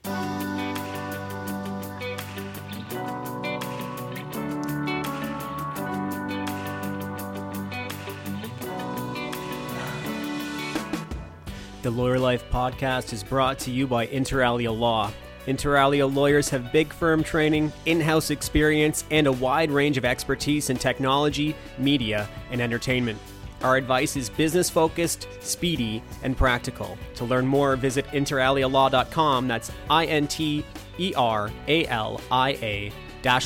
The 11.85 11.91
Lawyer 11.91 12.17
Life 12.17 12.49
podcast 12.49 13.13
is 13.13 13.23
brought 13.23 13.59
to 13.59 13.69
you 13.69 13.85
by 13.85 14.07
Inter 14.07 14.43
Alia 14.43 14.71
Law. 14.71 15.11
Inter 15.45 15.77
Alia 15.77 16.07
lawyers 16.07 16.49
have 16.49 16.71
big 16.71 16.91
firm 16.91 17.23
training, 17.23 17.71
in 17.85 18.01
house 18.01 18.31
experience, 18.31 19.03
and 19.11 19.27
a 19.27 19.31
wide 19.31 19.69
range 19.69 19.95
of 19.95 20.03
expertise 20.03 20.71
in 20.71 20.77
technology, 20.77 21.55
media, 21.77 22.27
and 22.49 22.59
entertainment. 22.59 23.19
Our 23.61 23.75
advice 23.75 24.15
is 24.15 24.31
business 24.31 24.67
focused, 24.67 25.27
speedy, 25.41 26.01
and 26.23 26.35
practical. 26.35 26.97
To 27.17 27.25
learn 27.25 27.45
more, 27.45 27.75
visit 27.75 28.07
interalialaw.com. 28.07 29.47
That's 29.47 29.71
I 29.87 30.05
N 30.05 30.25
T 30.25 30.65
E 30.97 31.13
R 31.15 31.51
A 31.67 31.85
L 31.85 32.19
I 32.31 32.53
A 32.63 32.91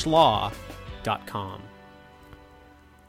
law.com. 0.06 1.62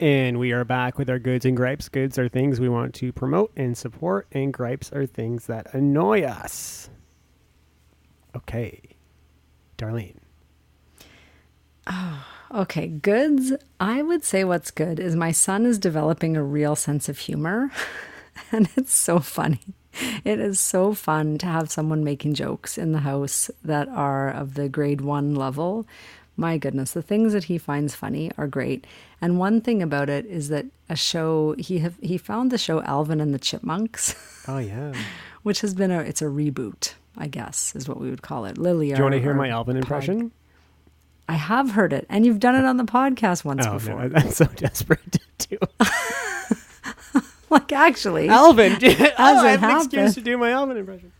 And 0.01 0.39
we 0.39 0.51
are 0.51 0.65
back 0.65 0.97
with 0.97 1.09
our 1.09 1.19
goods 1.19 1.45
and 1.45 1.55
gripes. 1.55 1.87
Goods 1.87 2.17
are 2.17 2.27
things 2.27 2.59
we 2.59 2.67
want 2.67 2.95
to 2.95 3.13
promote 3.13 3.51
and 3.55 3.77
support, 3.77 4.27
and 4.31 4.51
gripes 4.51 4.91
are 4.91 5.05
things 5.05 5.45
that 5.45 5.73
annoy 5.73 6.23
us. 6.23 6.89
Okay, 8.35 8.81
Darlene. 9.77 10.17
Oh, 11.87 12.25
Okay, 12.53 12.87
goods. 12.87 13.53
I 13.79 14.01
would 14.01 14.25
say 14.25 14.43
what's 14.43 14.71
good 14.71 14.99
is 14.99 15.15
my 15.15 15.31
son 15.31 15.65
is 15.65 15.79
developing 15.79 16.35
a 16.35 16.43
real 16.43 16.75
sense 16.75 17.07
of 17.07 17.17
humor, 17.17 17.71
and 18.51 18.67
it's 18.75 18.93
so 18.93 19.19
funny. 19.19 19.61
It 20.25 20.39
is 20.39 20.59
so 20.59 20.93
fun 20.93 21.37
to 21.39 21.45
have 21.45 21.71
someone 21.71 22.03
making 22.03 22.33
jokes 22.33 22.77
in 22.77 22.91
the 22.91 22.99
house 22.99 23.49
that 23.63 23.87
are 23.87 24.29
of 24.29 24.55
the 24.55 24.67
grade 24.67 24.99
one 25.01 25.33
level. 25.33 25.87
My 26.37 26.57
goodness, 26.57 26.91
the 26.91 27.01
things 27.01 27.33
that 27.33 27.43
he 27.45 27.57
finds 27.57 27.93
funny 27.93 28.31
are 28.37 28.47
great. 28.47 28.87
And 29.21 29.37
one 29.37 29.61
thing 29.61 29.81
about 29.83 30.09
it 30.09 30.25
is 30.25 30.49
that 30.49 30.65
a 30.89 30.95
show 30.95 31.55
he 31.59 31.79
have 31.79 31.95
he 32.01 32.17
found 32.17 32.51
the 32.51 32.57
show 32.57 32.81
Alvin 32.83 33.19
and 33.21 33.33
the 33.33 33.39
Chipmunks, 33.39 34.15
Oh 34.47 34.57
yeah. 34.57 34.93
which 35.43 35.61
has 35.61 35.73
been 35.73 35.91
a 35.91 35.99
it's 35.99 36.21
a 36.21 36.25
reboot, 36.25 36.93
I 37.17 37.27
guess, 37.27 37.75
is 37.75 37.87
what 37.87 37.99
we 37.99 38.09
would 38.09 38.21
call 38.21 38.45
it. 38.45 38.57
Lily, 38.57 38.89
Do 38.91 38.95
you 38.97 39.03
want 39.03 39.13
to 39.13 39.19
hear 39.21 39.33
my 39.33 39.49
Alvin 39.49 39.75
impression? 39.77 40.31
I 41.29 41.33
have 41.35 41.71
heard 41.71 41.93
it, 41.93 42.05
and 42.09 42.25
you've 42.25 42.39
done 42.39 42.55
it 42.55 42.65
on 42.65 42.77
the 42.77 42.83
podcast 42.85 43.45
once 43.45 43.65
Oh 43.67 43.73
before. 43.73 44.07
no, 44.09 44.15
I'm 44.19 44.31
so 44.31 44.45
desperate 44.45 44.99
to 45.11 45.47
do. 45.49 45.57
Like 47.49 47.73
actually, 47.73 48.29
Alvin, 48.29 48.77
oh, 48.81 49.13
I 49.19 49.51
have 49.51 49.63
an 49.63 49.77
excuse 49.77 50.13
to 50.15 50.21
do 50.21 50.37
my 50.37 50.51
Alvin 50.51 50.77
impression. 50.77 51.11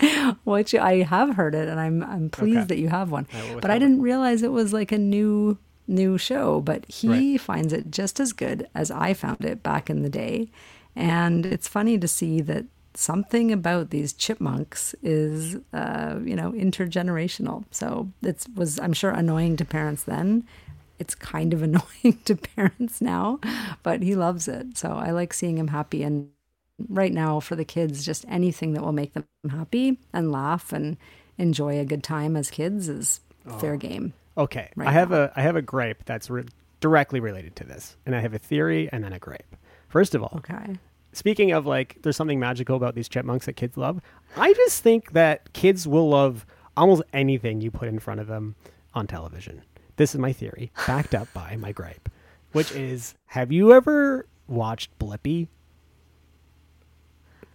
which 0.44 0.74
I 0.74 1.02
have 1.02 1.36
heard 1.36 1.54
it, 1.54 1.68
and 1.68 1.80
I'm 1.80 2.02
I'm 2.02 2.30
pleased 2.30 2.58
Okay. 2.58 2.66
that 2.66 2.78
you 2.78 2.88
have 2.88 3.10
one. 3.10 3.26
I 3.32 3.58
but 3.60 3.70
I 3.70 3.78
didn't 3.78 4.02
realize 4.02 4.42
it 4.42 4.52
was 4.52 4.72
like 4.72 4.92
a 4.92 4.98
new 4.98 5.58
new 5.86 6.18
show. 6.18 6.60
But 6.60 6.84
he 6.90 7.38
finds 7.38 7.72
it 7.72 7.90
just 7.90 8.20
as 8.20 8.32
good 8.32 8.68
as 8.74 8.90
I 8.90 9.14
found 9.14 9.44
it 9.44 9.62
back 9.62 9.88
in 9.90 10.02
the 10.02 10.08
day, 10.10 10.48
and 10.94 11.46
it's 11.46 11.68
funny 11.68 11.98
to 11.98 12.08
see 12.08 12.40
that 12.42 12.64
something 12.94 13.52
about 13.52 13.90
these 13.90 14.12
chipmunks 14.14 14.94
is 15.02 15.56
uh, 15.72 16.18
you 16.24 16.36
know 16.36 16.52
intergenerational. 16.52 17.64
So 17.70 18.10
it 18.22 18.46
was 18.54 18.78
I'm 18.80 18.92
sure 18.92 19.10
annoying 19.10 19.56
to 19.58 19.64
parents 19.64 20.02
then. 20.04 20.44
It's 20.98 21.14
kind 21.14 21.52
of 21.52 21.62
annoying 21.68 22.18
to 22.24 22.36
parents 22.36 23.00
now, 23.00 23.38
but 23.82 24.02
he 24.02 24.14
loves 24.14 24.48
it. 24.48 24.78
So 24.78 24.92
I 24.92 25.10
like 25.10 25.34
seeing 25.34 25.58
him 25.58 25.68
happy 25.68 26.02
and 26.02 26.30
right 26.88 27.12
now 27.12 27.40
for 27.40 27.56
the 27.56 27.64
kids 27.64 28.04
just 28.04 28.24
anything 28.28 28.72
that 28.74 28.82
will 28.82 28.92
make 28.92 29.14
them 29.14 29.24
happy 29.50 29.98
and 30.12 30.30
laugh 30.30 30.72
and 30.72 30.96
enjoy 31.38 31.78
a 31.78 31.84
good 31.84 32.02
time 32.02 32.36
as 32.36 32.50
kids 32.50 32.88
is 32.88 33.20
oh. 33.46 33.58
fair 33.58 33.76
game 33.76 34.12
Okay, 34.38 34.70
Right 34.76 34.88
I 34.88 34.92
have 34.92 35.10
now. 35.10 35.24
a 35.24 35.32
I 35.34 35.40
have 35.40 35.56
a 35.56 35.62
gripe 35.62 36.04
that's 36.04 36.28
re- 36.28 36.44
directly 36.80 37.20
related 37.20 37.56
to 37.56 37.64
this, 37.64 37.96
and 38.04 38.14
I 38.14 38.20
have 38.20 38.34
a 38.34 38.38
theory 38.38 38.86
and 38.92 39.02
then 39.02 39.14
a 39.14 39.18
gripe. 39.18 39.56
First 39.88 40.14
of 40.14 40.22
all, 40.22 40.34
okay 40.36 40.76
speaking 41.16 41.52
of 41.52 41.66
like, 41.66 41.96
there's 42.02 42.16
something 42.16 42.38
magical 42.38 42.76
about 42.76 42.94
these 42.94 43.08
chipmunks 43.08 43.46
that 43.46 43.54
kids 43.54 43.76
love. 43.76 44.00
I 44.36 44.52
just 44.52 44.82
think 44.82 45.12
that 45.12 45.52
kids 45.54 45.88
will 45.88 46.08
love 46.08 46.46
almost 46.76 47.02
anything 47.12 47.60
you 47.60 47.70
put 47.70 47.88
in 47.88 47.98
front 47.98 48.20
of 48.20 48.26
them 48.26 48.54
on 48.94 49.06
television. 49.06 49.62
This 49.96 50.14
is 50.14 50.20
my 50.20 50.32
theory, 50.32 50.70
backed 50.86 51.14
up 51.14 51.32
by 51.32 51.56
my 51.56 51.72
gripe, 51.72 52.10
which 52.52 52.70
is: 52.72 53.14
Have 53.26 53.50
you 53.50 53.72
ever 53.72 54.26
watched 54.46 54.96
Blippi 54.98 55.48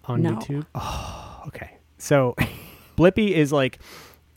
on 0.06 0.22
No. 0.22 0.32
YouTube? 0.32 0.66
Oh, 0.76 1.44
okay. 1.48 1.78
So, 1.98 2.36
Blippi 2.98 3.32
is 3.32 3.52
like, 3.52 3.80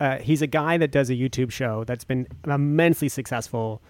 uh, 0.00 0.18
he's 0.18 0.42
a 0.42 0.46
guy 0.46 0.76
that 0.78 0.90
does 0.90 1.10
a 1.10 1.14
YouTube 1.14 1.50
show 1.50 1.84
that's 1.84 2.04
been 2.04 2.26
immensely 2.46 3.08
successful. 3.08 3.80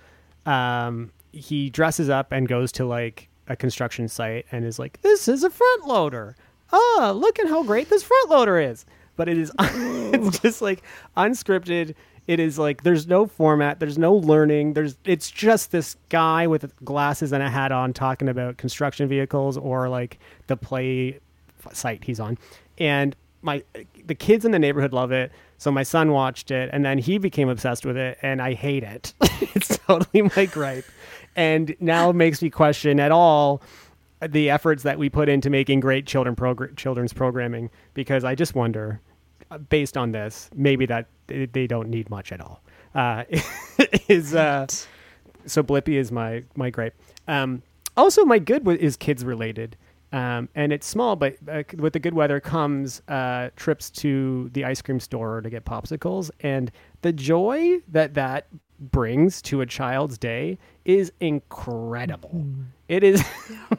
Um, 0.46 1.12
he 1.32 1.70
dresses 1.70 2.08
up 2.08 2.30
and 2.32 2.46
goes 2.46 2.70
to 2.72 2.84
like 2.84 3.28
a 3.48 3.56
construction 3.56 4.08
site 4.08 4.46
and 4.52 4.64
is 4.64 4.78
like, 4.78 5.00
"This 5.02 5.26
is 5.28 5.42
a 5.42 5.50
front 5.50 5.86
loader. 5.86 6.36
Oh, 6.72 7.12
look 7.16 7.38
at 7.38 7.48
how 7.48 7.62
great 7.62 7.88
this 7.90 8.02
front 8.02 8.30
loader 8.30 8.58
is." 8.58 8.84
But 9.16 9.28
it 9.28 9.38
is, 9.38 9.50
it's 9.60 10.38
just 10.42 10.62
like 10.62 10.82
unscripted. 11.16 11.94
It 12.26 12.40
is 12.40 12.58
like 12.58 12.82
there's 12.84 13.06
no 13.06 13.26
format, 13.26 13.80
there's 13.80 13.98
no 13.98 14.14
learning. 14.14 14.74
There's 14.74 14.96
it's 15.04 15.30
just 15.30 15.72
this 15.72 15.96
guy 16.08 16.46
with 16.46 16.72
glasses 16.84 17.32
and 17.32 17.42
a 17.42 17.50
hat 17.50 17.72
on 17.72 17.92
talking 17.92 18.28
about 18.28 18.56
construction 18.56 19.08
vehicles 19.08 19.56
or 19.58 19.88
like 19.88 20.18
the 20.46 20.56
play 20.56 21.14
f- 21.14 21.20
site 21.72 22.04
he's 22.04 22.20
on. 22.20 22.38
And 22.78 23.16
my 23.42 23.62
the 24.06 24.14
kids 24.14 24.44
in 24.44 24.50
the 24.50 24.58
neighborhood 24.58 24.92
love 24.92 25.12
it. 25.12 25.32
So 25.58 25.70
my 25.70 25.82
son 25.82 26.12
watched 26.12 26.50
it 26.50 26.70
and 26.72 26.84
then 26.84 26.98
he 26.98 27.18
became 27.18 27.48
obsessed 27.48 27.86
with 27.86 27.96
it 27.96 28.18
and 28.22 28.42
I 28.42 28.54
hate 28.54 28.82
it. 28.82 29.14
it's 29.54 29.78
totally 29.78 30.22
my 30.36 30.46
gripe. 30.46 30.84
And 31.36 31.74
now 31.80 32.10
it 32.10 32.14
makes 32.14 32.42
me 32.42 32.50
question 32.50 33.00
at 33.00 33.12
all 33.12 33.62
the 34.26 34.50
efforts 34.50 34.82
that 34.84 34.98
we 34.98 35.08
put 35.08 35.28
into 35.28 35.50
making 35.50 35.80
great 35.80 36.06
children 36.06 36.34
progr- 36.34 36.76
children's 36.76 37.12
programming 37.12 37.70
because 37.92 38.24
I 38.24 38.34
just 38.34 38.54
wonder 38.54 39.00
uh, 39.50 39.58
based 39.58 39.96
on 39.96 40.12
this 40.12 40.50
maybe 40.54 40.86
that 40.86 41.06
they 41.26 41.46
they 41.46 41.66
don't 41.66 41.88
need 41.88 42.08
much 42.10 42.32
at 42.32 42.40
all. 42.40 42.62
Uh, 42.94 43.24
is 44.08 44.34
uh, 44.34 44.66
so 45.46 45.62
Blippi 45.62 45.94
is 45.94 46.10
my 46.10 46.44
my 46.56 46.70
gripe. 46.70 46.94
Um, 47.28 47.62
also, 47.96 48.24
my 48.24 48.38
good 48.38 48.66
is 48.68 48.96
kids 48.96 49.24
related, 49.24 49.76
um, 50.14 50.48
and 50.54 50.72
it's 50.72 50.86
small, 50.86 51.16
but 51.16 51.36
uh, 51.50 51.64
with 51.76 51.92
the 51.92 51.98
good 51.98 52.14
weather 52.14 52.38
comes 52.38 53.02
uh, 53.08 53.50
trips 53.56 53.90
to 53.90 54.48
the 54.52 54.64
ice 54.64 54.80
cream 54.80 55.00
store 55.00 55.40
to 55.40 55.50
get 55.50 55.64
popsicles, 55.64 56.30
and 56.38 56.70
the 57.02 57.12
joy 57.12 57.78
that 57.88 58.14
that 58.14 58.46
brings 58.78 59.42
to 59.42 59.60
a 59.60 59.66
child's 59.66 60.16
day 60.16 60.56
is 60.84 61.12
incredible. 61.18 62.30
It 62.86 63.02
is, 63.02 63.24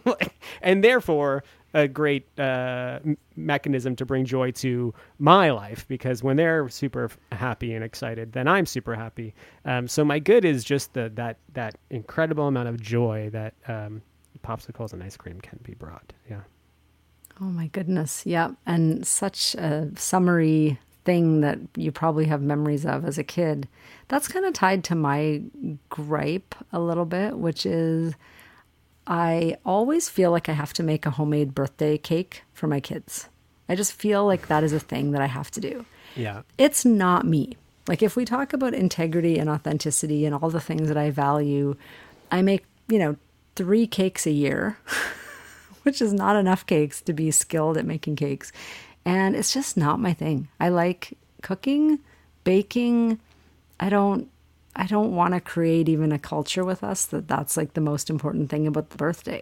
and 0.61 0.83
therefore 0.83 1.45
a 1.73 1.87
great 1.87 2.27
uh, 2.37 2.99
mechanism 3.37 3.95
to 3.95 4.05
bring 4.05 4.25
joy 4.25 4.51
to 4.51 4.93
my 5.19 5.51
life 5.51 5.87
because 5.87 6.21
when 6.21 6.35
they're 6.35 6.67
super 6.67 7.11
happy 7.31 7.73
and 7.73 7.81
excited, 7.81 8.33
then 8.33 8.49
I'm 8.49 8.65
super 8.65 8.93
happy. 8.93 9.33
Um, 9.63 9.87
so 9.87 10.03
my 10.03 10.19
good 10.19 10.43
is 10.43 10.65
just 10.65 10.95
the 10.95 11.09
that 11.15 11.37
that 11.53 11.77
incredible 11.89 12.47
amount 12.47 12.67
of 12.67 12.81
joy 12.81 13.29
that 13.31 13.53
um, 13.69 14.01
popsicles 14.45 14.93
and 14.93 15.01
ice 15.03 15.17
cream 15.17 15.39
can 15.41 15.59
be 15.63 15.73
brought. 15.73 16.13
Yeah. 16.29 16.41
oh 17.41 17.45
my 17.45 17.67
goodness 17.67 18.25
yeah 18.25 18.51
and 18.65 19.05
such 19.05 19.55
a 19.55 19.89
summary 19.97 20.79
thing 21.03 21.41
that 21.41 21.59
you 21.75 21.91
probably 21.91 22.25
have 22.25 22.41
memories 22.41 22.85
of 22.85 23.03
as 23.05 23.17
a 23.17 23.23
kid 23.23 23.67
that's 24.07 24.27
kind 24.27 24.45
of 24.45 24.53
tied 24.53 24.83
to 24.85 24.95
my 24.95 25.41
gripe 25.89 26.55
a 26.71 26.79
little 26.79 27.05
bit 27.05 27.37
which 27.37 27.65
is 27.65 28.13
i 29.07 29.55
always 29.65 30.09
feel 30.09 30.31
like 30.31 30.49
i 30.49 30.53
have 30.53 30.73
to 30.73 30.81
make 30.83 31.05
a 31.05 31.11
homemade 31.11 31.53
birthday 31.53 31.97
cake 31.97 32.43
for 32.53 32.67
my 32.67 32.79
kids 32.79 33.27
i 33.69 33.75
just 33.75 33.93
feel 33.93 34.25
like 34.25 34.47
that 34.47 34.63
is 34.63 34.73
a 34.73 34.79
thing 34.79 35.11
that 35.11 35.21
i 35.21 35.27
have 35.27 35.51
to 35.51 35.59
do 35.61 35.85
Yeah. 36.15 36.41
it's 36.57 36.85
not 36.85 37.25
me. 37.25 37.57
Like 37.87 38.01
if 38.01 38.15
we 38.15 38.25
talk 38.25 38.51
about 38.53 38.73
integrity 38.73 39.37
and 39.37 39.47
authenticity 39.47 40.25
and 40.25 40.33
all 40.33 40.49
the 40.49 40.59
things 40.59 40.87
that 40.87 40.97
I 40.97 41.11
value, 41.11 41.75
I 42.31 42.41
make, 42.41 42.63
you 42.87 42.97
know, 42.97 43.15
three 43.55 43.87
cakes 43.87 44.25
a 44.25 44.31
year, 44.31 44.77
which 45.83 46.01
is 46.01 46.13
not 46.13 46.35
enough 46.35 46.65
cakes 46.65 47.01
to 47.01 47.13
be 47.13 47.31
skilled 47.31 47.77
at 47.77 47.85
making 47.85 48.15
cakes. 48.15 48.51
And 49.05 49.35
it's 49.35 49.53
just 49.53 49.77
not 49.77 49.99
my 49.99 50.13
thing. 50.13 50.47
I 50.59 50.69
like 50.69 51.17
cooking, 51.41 51.99
baking. 52.43 53.19
I 53.79 53.89
don't 53.89 54.29
I 54.75 54.87
don't 54.87 55.15
want 55.15 55.33
to 55.33 55.39
create 55.39 55.87
even 55.87 56.11
a 56.11 56.19
culture 56.19 56.65
with 56.65 56.83
us 56.83 57.05
that 57.05 57.27
that's 57.27 57.55
like 57.55 57.73
the 57.73 57.81
most 57.81 58.09
important 58.09 58.49
thing 58.49 58.67
about 58.67 58.89
the 58.89 58.97
birthday. 58.97 59.41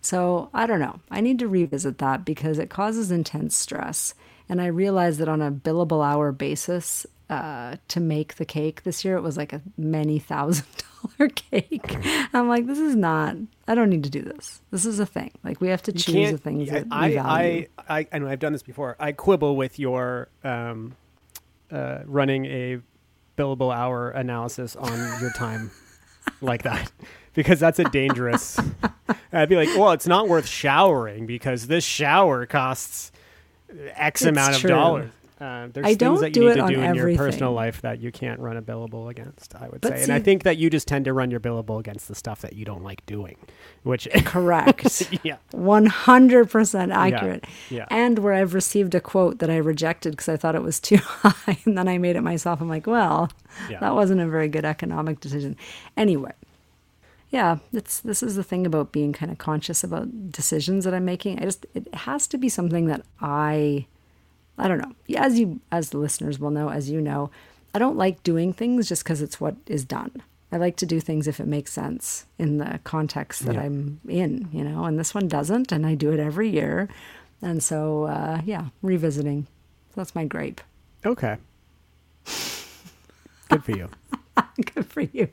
So, 0.00 0.48
I 0.52 0.66
don't 0.66 0.80
know. 0.80 0.98
I 1.10 1.20
need 1.20 1.38
to 1.40 1.48
revisit 1.48 1.98
that 1.98 2.24
because 2.24 2.58
it 2.58 2.70
causes 2.70 3.12
intense 3.12 3.54
stress. 3.54 4.14
And 4.48 4.60
I 4.60 4.66
realize 4.66 5.18
that 5.18 5.28
on 5.28 5.40
a 5.40 5.52
billable 5.52 6.04
hour 6.04 6.32
basis, 6.32 7.06
uh, 7.32 7.76
to 7.88 8.00
make 8.00 8.36
the 8.36 8.44
cake 8.44 8.82
this 8.82 9.04
year, 9.04 9.16
it 9.16 9.22
was 9.22 9.36
like 9.36 9.52
a 9.52 9.62
many 9.76 10.18
thousand 10.18 10.66
dollar 11.18 11.30
cake. 11.30 11.96
I'm 12.32 12.48
like, 12.48 12.66
this 12.66 12.78
is 12.78 12.94
not. 12.96 13.36
I 13.66 13.74
don't 13.74 13.90
need 13.90 14.04
to 14.04 14.10
do 14.10 14.22
this. 14.22 14.60
This 14.70 14.84
is 14.86 14.98
a 15.00 15.06
thing. 15.06 15.30
Like 15.42 15.60
we 15.60 15.68
have 15.68 15.82
to 15.82 15.92
choose 15.92 16.30
the 16.30 16.38
things 16.38 16.70
that 16.70 16.86
I, 16.90 17.08
we 17.08 17.14
value. 17.14 17.66
I, 17.78 17.98
I, 17.98 18.06
I 18.12 18.18
know 18.18 18.28
I've 18.28 18.38
done 18.38 18.52
this 18.52 18.62
before. 18.62 18.96
I 18.98 19.12
quibble 19.12 19.56
with 19.56 19.78
your 19.78 20.28
um, 20.44 20.96
uh, 21.70 22.00
running 22.04 22.46
a 22.46 22.80
billable 23.36 23.74
hour 23.74 24.10
analysis 24.10 24.76
on 24.76 25.20
your 25.20 25.32
time 25.32 25.70
like 26.40 26.62
that 26.62 26.92
because 27.34 27.58
that's 27.60 27.78
a 27.78 27.84
dangerous. 27.84 28.58
I'd 29.32 29.48
be 29.48 29.56
like, 29.56 29.68
well, 29.78 29.92
it's 29.92 30.06
not 30.06 30.28
worth 30.28 30.46
showering 30.46 31.26
because 31.26 31.66
this 31.66 31.84
shower 31.84 32.46
costs 32.46 33.10
X 33.94 34.22
It's 34.22 34.28
amount 34.28 34.54
of 34.54 34.60
true. 34.60 34.70
dollars. 34.70 35.10
Uh, 35.42 35.66
there's 35.72 35.84
I 35.84 35.88
things 35.88 35.98
don't 35.98 36.20
that 36.20 36.32
do 36.32 36.42
you 36.42 36.48
it 36.50 36.54
need 36.56 36.60
to 36.68 36.74
do 36.74 36.80
in 36.80 36.94
your 36.94 37.16
personal 37.16 37.52
life 37.52 37.80
that 37.80 38.00
you 38.00 38.12
can't 38.12 38.38
run 38.38 38.56
a 38.56 38.62
billable 38.62 39.10
against. 39.10 39.56
I 39.56 39.68
would 39.68 39.80
But 39.80 39.96
say, 39.98 40.02
and 40.04 40.12
I 40.12 40.20
think 40.20 40.44
that 40.44 40.56
you 40.56 40.70
just 40.70 40.86
tend 40.86 41.04
to 41.06 41.12
run 41.12 41.32
your 41.32 41.40
billable 41.40 41.80
against 41.80 42.06
the 42.06 42.14
stuff 42.14 42.42
that 42.42 42.52
you 42.52 42.64
don't 42.64 42.84
like 42.84 43.04
doing, 43.06 43.36
which 43.82 44.06
Correct. 44.24 45.08
yeah, 45.24 45.38
100% 45.52 46.94
accurate. 46.94 47.44
yeah. 47.70 47.86
And 47.90 48.20
where 48.20 48.34
I've 48.34 48.54
received 48.54 48.94
a 48.94 49.00
quote 49.00 49.38
that 49.40 49.50
I 49.50 49.56
rejected 49.56 50.12
because 50.12 50.28
I 50.28 50.36
thought 50.36 50.54
it 50.54 50.62
was 50.62 50.78
too 50.78 50.96
high. 51.02 51.58
And 51.64 51.76
then 51.76 51.88
I 51.88 51.98
made 51.98 52.14
it 52.14 52.20
myself. 52.22 52.60
I'm 52.60 52.68
like, 52.68 52.86
well, 52.86 53.30
Yeah. 53.68 53.80
that 53.80 53.94
wasn't 53.96 54.20
a 54.20 54.28
very 54.28 54.48
good 54.48 54.64
economic 54.64 55.18
decision. 55.20 55.56
Anyway, 55.96 56.32
yeah, 57.30 57.58
it's 57.72 57.98
this 58.00 58.22
is 58.22 58.36
the 58.36 58.44
thing 58.44 58.66
about 58.66 58.92
being 58.92 59.12
kind 59.12 59.32
of 59.32 59.38
conscious 59.38 59.82
about 59.82 60.30
decisions 60.30 60.84
that 60.84 60.94
I'm 60.94 61.04
making. 61.04 61.38
I 61.40 61.44
just 61.44 61.66
it 61.74 61.92
has 61.94 62.26
to 62.28 62.38
be 62.38 62.48
something 62.48 62.86
that 62.86 63.02
I 63.20 63.86
I 64.58 64.68
don't 64.68 64.78
know. 64.78 64.92
As 65.16 65.38
you 65.38 65.60
as 65.70 65.90
the 65.90 65.98
listeners 65.98 66.38
will 66.38 66.50
know, 66.50 66.68
as 66.70 66.90
you 66.90 67.00
know, 67.00 67.30
I 67.74 67.78
don't 67.78 67.96
like 67.96 68.22
doing 68.22 68.52
things 68.52 68.88
just 68.88 69.02
because 69.04 69.22
it's 69.22 69.40
what 69.40 69.56
is 69.66 69.84
done. 69.84 70.22
I 70.50 70.58
like 70.58 70.76
to 70.76 70.86
do 70.86 71.00
things 71.00 71.26
if 71.26 71.40
it 71.40 71.46
makes 71.46 71.72
sense 71.72 72.26
in 72.38 72.58
the 72.58 72.78
context 72.84 73.46
that 73.46 73.54
Yeah. 73.54 73.62
I'm 73.62 74.00
in, 74.06 74.48
you 74.52 74.62
know, 74.62 74.84
and 74.84 74.98
this 74.98 75.14
one 75.14 75.26
doesn't, 75.26 75.72
and 75.72 75.86
I 75.86 75.94
do 75.94 76.12
it 76.12 76.20
every 76.20 76.50
year. 76.50 76.88
And 77.40 77.62
so, 77.62 78.04
uh, 78.04 78.42
yeah, 78.44 78.66
revisiting. 78.82 79.46
That's 79.96 80.14
my 80.14 80.26
gripe. 80.26 80.60
okay, 81.06 81.38
good 83.48 83.64
for 83.64 83.72
you. 83.72 83.88
Good 84.74 84.86
for 84.86 85.00
you. 85.02 85.28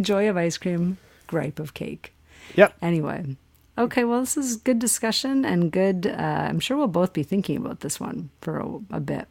Joy 0.00 0.28
of 0.28 0.36
ice 0.36 0.56
cream, 0.58 0.98
gripe 1.26 1.58
of 1.58 1.72
cake. 1.74 2.12
Yep. 2.56 2.74
Anyway, 2.82 3.36
okay, 3.84 4.04
well, 4.04 4.20
this 4.20 4.36
is 4.36 4.56
good 4.56 4.78
discussion 4.78 5.44
and 5.44 5.70
good. 5.70 6.06
Uh, 6.06 6.46
I'm 6.48 6.60
sure 6.60 6.76
we'll 6.76 6.88
both 6.88 7.12
be 7.12 7.22
thinking 7.22 7.56
about 7.56 7.80
this 7.80 7.98
one 8.00 8.30
for 8.40 8.58
a, 8.58 8.96
a 8.96 9.00
bit. 9.00 9.28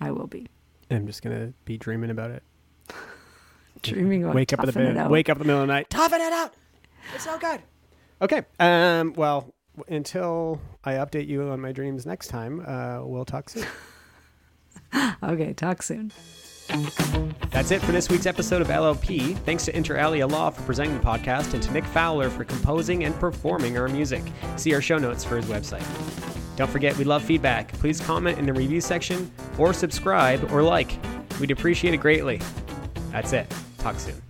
I 0.00 0.10
will 0.10 0.26
be 0.26 0.46
I'm 0.90 1.06
just 1.06 1.22
gonna 1.22 1.52
be 1.64 1.76
dreaming 1.76 2.10
about 2.10 2.30
it. 2.30 2.42
dreaming 3.82 4.24
about 4.24 4.34
wake 4.34 4.52
up 4.52 4.60
in 4.60 4.66
the 4.66 4.72
toughing 4.72 4.88
it 4.88 4.94
bed, 4.94 5.10
wake 5.10 5.28
up 5.28 5.36
in 5.36 5.42
the 5.42 5.46
middle 5.46 5.62
of 5.62 5.68
the 5.68 5.72
night, 5.72 5.90
toughen 5.90 6.20
it 6.20 6.32
out. 6.32 6.54
It's 7.14 7.24
so 7.24 7.38
good. 7.38 7.60
Okay. 8.22 8.42
Um. 8.58 9.14
Well, 9.16 9.52
until 9.88 10.60
I 10.84 10.94
update 10.94 11.26
you 11.28 11.48
on 11.48 11.60
my 11.60 11.72
dreams 11.72 12.06
next 12.06 12.28
time, 12.28 12.64
uh, 12.66 13.04
we'll 13.04 13.24
talk 13.24 13.48
soon. 13.48 13.66
Okay, 15.22 15.52
talk 15.52 15.82
soon. 15.82 16.10
That's 17.50 17.70
it 17.72 17.82
for 17.82 17.92
this 17.92 18.08
week's 18.08 18.26
episode 18.26 18.62
of 18.62 18.68
LLP. 18.68 19.36
Thanks 19.38 19.64
to 19.66 19.76
Inter 19.76 19.96
Alia 19.98 20.26
Law 20.26 20.50
for 20.50 20.62
presenting 20.62 20.98
the 20.98 21.04
podcast 21.04 21.52
and 21.54 21.62
to 21.62 21.70
Nick 21.72 21.84
Fowler 21.84 22.30
for 22.30 22.44
composing 22.44 23.04
and 23.04 23.14
performing 23.16 23.76
our 23.76 23.88
music. 23.88 24.22
See 24.56 24.72
our 24.74 24.80
show 24.80 24.98
notes 24.98 25.24
for 25.24 25.36
his 25.36 25.46
website. 25.46 25.84
Don't 26.56 26.70
forget, 26.70 26.96
we 26.96 27.04
love 27.04 27.22
feedback. 27.22 27.72
Please 27.74 28.00
comment 28.00 28.38
in 28.38 28.46
the 28.46 28.52
review 28.52 28.80
section 28.80 29.30
or 29.58 29.72
subscribe 29.72 30.52
or 30.52 30.62
like. 30.62 30.96
We'd 31.40 31.50
appreciate 31.50 31.94
it 31.94 31.98
greatly. 31.98 32.40
That's 33.10 33.32
it. 33.32 33.52
Talk 33.78 33.98
soon. 33.98 34.29